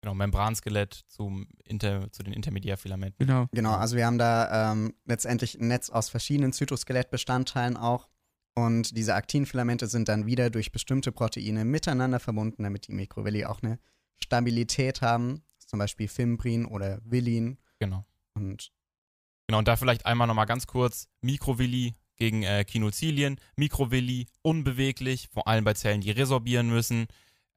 Genau, 0.00 0.14
Membranskelett 0.14 0.94
zum 1.06 1.46
Inter, 1.64 2.10
zu 2.10 2.24
den 2.24 2.32
Intermediärfilamenten. 2.32 3.24
Genau. 3.24 3.46
Genau, 3.52 3.74
also 3.74 3.94
wir 3.96 4.04
haben 4.06 4.18
da 4.18 4.72
ähm, 4.72 4.94
letztendlich 5.04 5.60
ein 5.60 5.68
Netz 5.68 5.90
aus 5.90 6.08
verschiedenen 6.08 6.52
Zytoskelettbestandteilen 6.52 7.76
auch. 7.76 8.08
Und 8.54 8.96
diese 8.96 9.14
Aktinfilamente 9.14 9.86
sind 9.86 10.08
dann 10.08 10.26
wieder 10.26 10.50
durch 10.50 10.72
bestimmte 10.72 11.12
Proteine 11.12 11.64
miteinander 11.64 12.18
verbunden, 12.18 12.64
damit 12.64 12.88
die 12.88 12.92
Mikrovilli 12.92 13.44
auch 13.44 13.62
eine 13.62 13.78
Stabilität 14.20 15.02
haben. 15.02 15.42
Zum 15.66 15.78
Beispiel 15.78 16.08
Fimbrin 16.08 16.66
oder 16.66 17.00
Villin. 17.04 17.58
Genau. 17.78 18.04
Und 18.34 18.72
Genau, 19.52 19.58
und 19.58 19.68
da 19.68 19.76
vielleicht 19.76 20.06
einmal 20.06 20.26
nochmal 20.26 20.46
ganz 20.46 20.66
kurz: 20.66 21.08
Mikrovilli 21.20 21.94
gegen 22.16 22.42
äh, 22.42 22.64
Kinozilien. 22.64 23.38
Mikrovilli 23.54 24.26
unbeweglich, 24.40 25.28
vor 25.30 25.46
allem 25.46 25.62
bei 25.62 25.74
Zellen, 25.74 26.00
die 26.00 26.10
resorbieren 26.10 26.70
müssen 26.70 27.06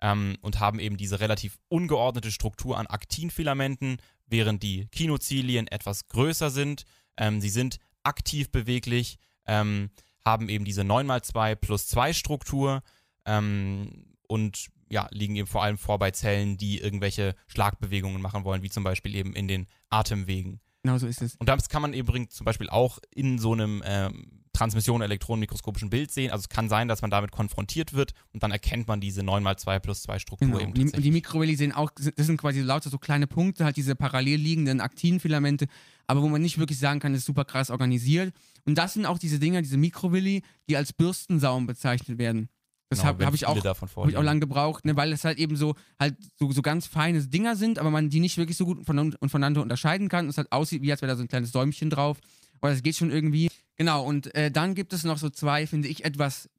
ähm, 0.01 0.37
und 0.41 0.59
haben 0.59 0.79
eben 0.79 0.97
diese 0.97 1.21
relativ 1.21 1.57
ungeordnete 1.69 2.31
Struktur 2.31 2.77
an 2.77 2.87
Aktinfilamenten, 2.87 3.95
während 4.25 4.61
die 4.61 4.87
Kinozilien 4.87 5.69
etwas 5.69 6.09
größer 6.09 6.49
sind. 6.49 6.83
Ähm, 7.15 7.39
sie 7.39 7.47
sind 7.47 7.77
aktiv 8.03 8.51
beweglich, 8.51 9.17
ähm, 9.47 9.89
haben 10.25 10.49
eben 10.49 10.65
diese 10.65 10.81
9x2 10.81 11.55
plus 11.55 11.87
2 11.87 12.11
Struktur 12.11 12.83
ähm, 13.25 14.17
und 14.27 14.67
ja, 14.89 15.07
liegen 15.11 15.37
eben 15.37 15.47
vor 15.47 15.63
allem 15.63 15.77
vor 15.77 15.97
bei 15.97 16.11
Zellen, 16.11 16.57
die 16.57 16.77
irgendwelche 16.81 17.35
Schlagbewegungen 17.47 18.21
machen 18.21 18.43
wollen, 18.43 18.63
wie 18.63 18.69
zum 18.69 18.83
Beispiel 18.83 19.15
eben 19.15 19.33
in 19.33 19.47
den 19.47 19.67
Atemwegen. 19.89 20.59
Genau 20.85 20.99
so 20.99 21.07
ist 21.07 21.23
es. 21.23 21.35
Und 21.37 21.49
das 21.49 21.67
kann 21.67 21.81
man 21.81 21.93
übrigens 21.95 22.35
zum 22.35 22.45
Beispiel 22.45 22.69
auch 22.69 22.99
in 23.09 23.39
so 23.39 23.53
einem 23.53 23.81
ähm, 23.85 24.43
Transmission-elektronenmikroskopischen 24.53 25.89
Bild 25.89 26.11
sehen. 26.11 26.31
Also 26.31 26.43
es 26.43 26.49
kann 26.49 26.69
sein, 26.69 26.87
dass 26.87 27.01
man 27.01 27.09
damit 27.09 27.31
konfrontiert 27.31 27.93
wird 27.93 28.13
und 28.33 28.43
dann 28.43 28.51
erkennt 28.51 28.87
man 28.87 29.01
diese 29.01 29.21
9x2 29.21 29.79
plus 29.79 30.03
2 30.03 30.19
Struktur 30.19 30.47
Genau. 30.47 30.59
eben 30.59 30.67
Und 30.69 30.77
die, 30.77 30.81
und 30.81 30.85
die 30.85 30.91
tatsächlich. 30.91 31.13
Mikrovilli 31.13 31.55
sehen 31.55 31.71
auch, 31.71 31.89
das 31.91 32.27
sind 32.27 32.37
quasi 32.39 32.61
lauter 32.61 32.91
so 32.91 32.99
kleine 32.99 33.25
Punkte, 33.25 33.65
halt 33.65 33.77
diese 33.77 33.95
parallel 33.95 34.39
liegenden 34.39 34.79
Aktinfilamente, 34.79 35.65
aber 36.05 36.21
wo 36.21 36.29
man 36.29 36.41
nicht 36.41 36.59
wirklich 36.59 36.77
sagen 36.77 36.99
kann, 36.99 37.13
das 37.13 37.21
ist 37.21 37.25
super 37.25 37.45
krass 37.45 37.71
organisiert. 37.71 38.31
Und 38.65 38.77
das 38.77 38.93
sind 38.93 39.07
auch 39.07 39.17
diese 39.17 39.39
Dinger, 39.39 39.63
diese 39.63 39.77
Mikrovilli, 39.77 40.43
die 40.69 40.77
als 40.77 40.93
Bürstensaum 40.93 41.65
bezeichnet 41.65 42.19
werden. 42.19 42.49
Das 42.89 42.99
Genau, 42.99 43.09
habe 43.09 43.25
hab 43.25 43.33
ich 43.33 43.45
auch 43.47 43.55
Habe 43.55 44.09
ich 44.09 44.17
auch 44.17 44.23
lange 44.23 44.39
gebraucht, 44.39 44.85
ne, 44.85 44.95
weil 44.95 45.11
es 45.11 45.23
halt 45.23 45.39
eben 45.39 45.55
so 45.55 45.75
halt 45.99 46.15
so, 46.37 46.51
so 46.51 46.61
ganz 46.61 46.85
feine 46.85 47.21
Dinger 47.25 47.55
sind, 47.55 47.79
aber 47.79 47.89
man 47.89 48.09
die 48.09 48.19
nicht 48.19 48.37
wirklich 48.37 48.57
so 48.57 48.65
gut 48.65 48.85
von, 48.85 48.97
und 48.99 49.29
voneinander 49.29 49.61
unterscheiden 49.61 50.07
kann. 50.07 50.25
Und 50.25 50.29
es 50.29 50.37
halt 50.37 50.51
aussieht, 50.51 50.81
wie 50.83 50.91
als 50.91 51.01
wäre 51.01 51.11
da 51.11 51.15
so 51.15 51.23
ein 51.23 51.27
kleines 51.27 51.51
Säumchen 51.51 51.89
drauf. 51.89 52.19
Aber 52.61 52.71
das 52.71 52.83
geht 52.83 52.95
schon 52.95 53.11
irgendwie. 53.11 53.49
Genau, 53.75 54.03
und 54.05 54.33
äh, 54.35 54.51
dann 54.51 54.75
gibt 54.75 54.93
es 54.93 55.03
noch 55.03 55.17
so 55.17 55.29
zwei, 55.29 55.67
finde 55.67 55.87
ich, 55.87 56.05
etwas 56.05 56.49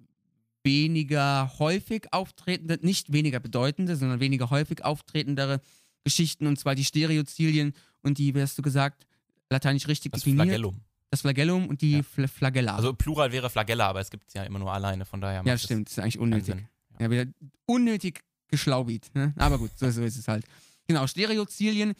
weniger 0.64 1.52
häufig 1.58 2.12
auftretende, 2.12 2.78
nicht 2.82 3.12
weniger 3.12 3.38
bedeutende, 3.38 3.96
sondern 3.96 4.20
weniger 4.20 4.50
häufig 4.50 4.84
auftretendere 4.84 5.60
Geschichten, 6.04 6.46
und 6.46 6.58
zwar 6.58 6.74
die 6.74 6.84
Stereozilien 6.84 7.72
und 8.02 8.18
die, 8.18 8.34
wie 8.34 8.42
hast 8.42 8.58
du 8.58 8.62
gesagt, 8.62 9.06
lateinisch 9.48 9.88
richtig 9.88 10.12
Das 10.12 10.22
definiert. 10.22 10.48
Flagellum. 10.48 10.80
Das 11.10 11.20
Flagellum 11.20 11.68
und 11.68 11.82
die 11.82 11.92
Ja. 11.98 12.02
Fl 12.02 12.26
Flagella. 12.28 12.74
Also 12.76 12.92
Plural 12.92 13.30
wäre 13.32 13.48
Flagella, 13.48 13.88
aber 13.88 14.00
es 14.00 14.10
gibt 14.10 14.28
es 14.28 14.34
ja 14.34 14.42
immer 14.42 14.58
nur 14.58 14.72
alleine, 14.72 15.04
von 15.04 15.20
daher 15.20 15.42
ja, 15.44 15.56
stimmt, 15.58 15.86
das 15.88 15.92
ist 15.98 15.98
eigentlich 16.02 16.18
unnötig. 16.18 16.56
Ja, 16.98 17.10
wieder 17.10 17.26
unnötig 17.66 18.22
geschlaubit. 18.48 19.10
Ne? 19.14 19.32
Aber 19.36 19.58
gut, 19.58 19.70
so, 19.76 19.88
so 19.90 20.02
ist 20.02 20.16
es 20.16 20.26
halt. 20.28 20.44
Genau, 20.88 21.06
Stereozilien. 21.06 21.94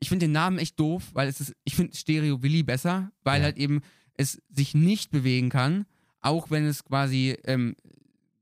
Ich 0.00 0.08
finde 0.08 0.26
den 0.26 0.32
Namen 0.32 0.58
echt 0.58 0.78
doof, 0.78 1.02
weil 1.14 1.28
es 1.28 1.40
ist, 1.40 1.54
ich 1.64 1.74
finde 1.76 1.96
Stereo 1.96 2.42
Willi 2.42 2.62
besser, 2.62 3.10
weil 3.22 3.38
Ja. 3.40 3.44
halt 3.46 3.56
eben 3.56 3.80
es 4.14 4.40
sich 4.50 4.74
nicht 4.74 5.10
bewegen 5.10 5.48
kann, 5.48 5.86
auch 6.20 6.50
wenn 6.50 6.64
es 6.66 6.84
quasi 6.84 7.36
ähm, 7.44 7.74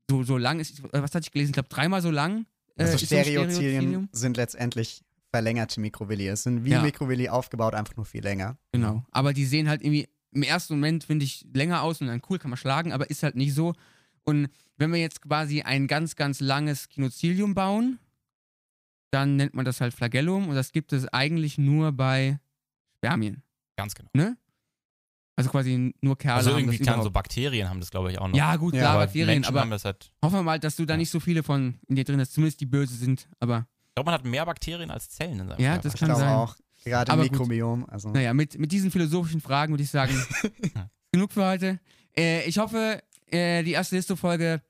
so, 0.09 0.23
so 0.23 0.37
lang 0.37 0.59
ist. 0.59 0.79
Äh, 0.79 1.01
Was 1.01 1.15
hatte 1.15 1.25
ich 1.25 1.31
gelesen? 1.31 1.49
Ich 1.51 1.53
glaube, 1.53 1.69
dreimal 1.69 2.01
so 2.01 2.11
lang. 2.11 2.45
äh, 2.75 2.83
Also 2.83 2.93
ein 2.93 2.99
Stereozilien 2.99 4.09
sind 4.11 4.37
letztendlich 4.37 5.01
verlängerte 5.33 5.79
Mikrovilli. 5.81 6.27
Es 6.27 6.43
sind 6.43 6.63
wie 6.63 6.69
Ja. 6.69 6.83
Mikrovilli 6.83 7.27
aufgebaut, 7.27 7.73
einfach 7.73 7.95
nur 7.95 8.05
viel 8.05 8.21
länger. 8.21 8.55
Genau. 8.71 9.03
Aber 9.09 9.33
die 9.33 9.45
sehen 9.45 9.67
halt 9.67 9.81
irgendwie 9.81 10.07
im 10.31 10.43
ersten 10.43 10.75
Moment, 10.75 11.03
finde 11.03 11.25
ich, 11.25 11.45
länger 11.53 11.81
aus 11.81 12.01
und 12.01 12.07
dann 12.07 12.21
cool, 12.29 12.37
kann 12.37 12.51
man 12.51 12.57
schlagen, 12.57 12.91
aber 12.93 13.09
ist 13.09 13.23
halt 13.23 13.35
nicht 13.35 13.53
so. 13.55 13.73
Und 14.23 14.47
wenn 14.77 14.91
wir 14.91 14.99
jetzt 14.99 15.21
quasi 15.21 15.61
ein 15.63 15.87
ganz, 15.87 16.15
ganz 16.15 16.39
langes 16.39 16.87
Kinozilium 16.87 17.55
bauen, 17.55 17.97
dann 19.11 19.35
nennt 19.35 19.53
man 19.55 19.65
das 19.65 19.81
halt 19.81 19.93
Flagellum 19.93 20.49
und 20.49 20.55
das 20.55 20.71
gibt 20.71 20.93
es 20.93 21.07
eigentlich 21.07 21.57
nur 21.57 21.91
bei 21.91 22.39
Spermien. 22.97 23.41
Ganz 23.75 23.95
genau. 23.95 24.09
Ne? 24.13 24.37
Also 25.35 25.49
quasi 25.49 25.93
nur 26.01 26.15
Kerle 26.17 26.37
Also 26.37 26.51
haben 26.51 26.59
irgendwie 26.59 26.77
das 26.77 26.87
kann 26.87 27.01
so. 27.01 27.09
Bakterien 27.09 27.69
haben 27.69 27.79
das, 27.79 27.89
glaube 27.89 28.11
ich, 28.11 28.19
auch 28.19 28.27
noch. 28.27 28.35
Ja, 28.37 28.55
gut, 28.55 28.75
Ja, 28.75 28.81
klar, 28.81 28.91
aber 28.93 29.05
Bakterien, 29.05 29.27
Menschen 29.27 29.47
aber 29.49 29.61
haben 29.61 29.71
das 29.71 29.83
halt. 29.83 30.11
hoffen 30.23 30.35
wir 30.35 30.43
mal, 30.43 30.59
dass 30.59 30.75
du 30.75 30.85
da 30.85 30.93
Ja. 30.93 30.97
nicht 30.97 31.09
so 31.09 31.19
viele 31.19 31.41
von 31.41 31.79
in 31.87 31.95
dir 31.95 32.03
drin 32.03 32.19
hast, 32.19 32.33
zumindest 32.33 32.61
die 32.61 32.67
böse 32.67 32.95
sind. 32.95 33.27
Aber 33.39 33.67
Ich 33.93 33.95
glaube, 33.95 34.05
man 34.09 34.15
hat 34.15 34.25
mehr 34.25 34.43
Bakterien 34.43 34.89
als 34.89 35.07
Zellen 35.07 35.39
in 35.39 35.47
seinem 35.47 35.59
Ja, 35.61 35.73
Körper. 35.73 35.83
das 35.83 35.93
Ich 35.93 35.99
kann 35.99 36.07
glaube 36.07 36.21
sein. 36.21 36.33
auch. 36.33 36.55
Gerade 36.83 37.11
im 37.11 37.19
gut. 37.21 37.31
Mikrobiom. 37.31 37.85
Also, 37.87 38.09
Naja, 38.09 38.33
mit, 38.33 38.57
mit 38.57 38.71
diesen 38.71 38.89
philosophischen 38.89 39.39
Fragen 39.39 39.71
würde 39.71 39.83
ich 39.83 39.91
sagen, 39.91 40.19
genug 41.11 41.31
für 41.31 41.45
heute. 41.45 41.79
Äh, 42.17 42.43
ich 42.49 42.57
hoffe, 42.57 43.03
äh, 43.27 43.61
die 43.63 43.73
erste 43.73 43.95
Listo-Folge 43.95 44.63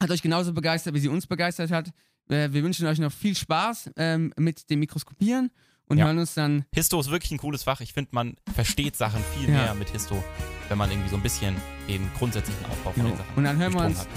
hat 0.00 0.10
euch 0.12 0.22
genauso 0.22 0.52
begeistert, 0.52 0.94
wie 0.94 1.00
sie 1.00 1.08
uns 1.08 1.26
begeistert 1.26 1.72
hat. 1.72 1.88
Äh, 2.28 2.52
wir 2.52 2.62
wünschen 2.62 2.86
euch 2.86 3.00
noch 3.00 3.10
viel 3.12 3.34
Spaß 3.34 3.90
ähm, 3.96 4.32
mit 4.38 4.70
dem 4.70 4.78
Mikroskopieren 4.78 5.50
und 5.88 5.98
Ja. 5.98 6.06
hören 6.06 6.18
uns 6.18 6.34
dann. 6.34 6.64
Histo 6.74 6.98
ist 7.00 7.10
wirklich 7.10 7.30
ein 7.32 7.38
cooles 7.38 7.62
Fach. 7.64 7.80
Ich 7.80 7.92
finde, 7.92 8.10
man 8.12 8.36
versteht 8.54 8.96
Sachen 8.96 9.22
viel 9.36 9.48
Ja. 9.48 9.54
mehr 9.62 9.74
mit 9.74 9.90
Histo, 9.90 10.22
wenn 10.68 10.78
man 10.78 10.90
irgendwie 10.90 11.08
so 11.10 11.16
ein 11.16 11.22
bisschen 11.22 11.54
den 11.88 12.10
grundsätzlichen 12.18 12.64
Aufbau 12.66 12.92
von 12.92 13.04
den 13.04 13.16
Sachen 13.16 13.34
Und 13.36 13.44
dann 13.44 13.58
hören 13.58 13.72
wir 13.74 13.80
uns 13.84 14.00
hat. 14.00 14.08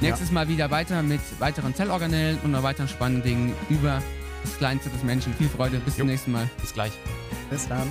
nächstes 0.00 0.30
Mal 0.30 0.48
wieder 0.48 0.70
weiter 0.70 1.02
mit 1.02 1.20
weiteren 1.40 1.74
Zellorganellen 1.74 2.38
und 2.44 2.50
noch 2.52 2.62
weiteren 2.62 2.88
spannenden 2.88 3.22
Dingen 3.24 3.54
über 3.70 4.02
das 4.42 4.58
Kleinste 4.58 4.90
des 4.90 5.02
Menschen. 5.02 5.32
Viel 5.34 5.48
Freude, 5.48 5.78
bis 5.78 5.94
Jo. 5.94 6.00
zum 6.00 6.08
nächsten 6.08 6.32
Mal. 6.32 6.48
Bis 6.60 6.72
gleich. 6.74 6.92
bis 7.50 7.66
dann. 7.68 7.88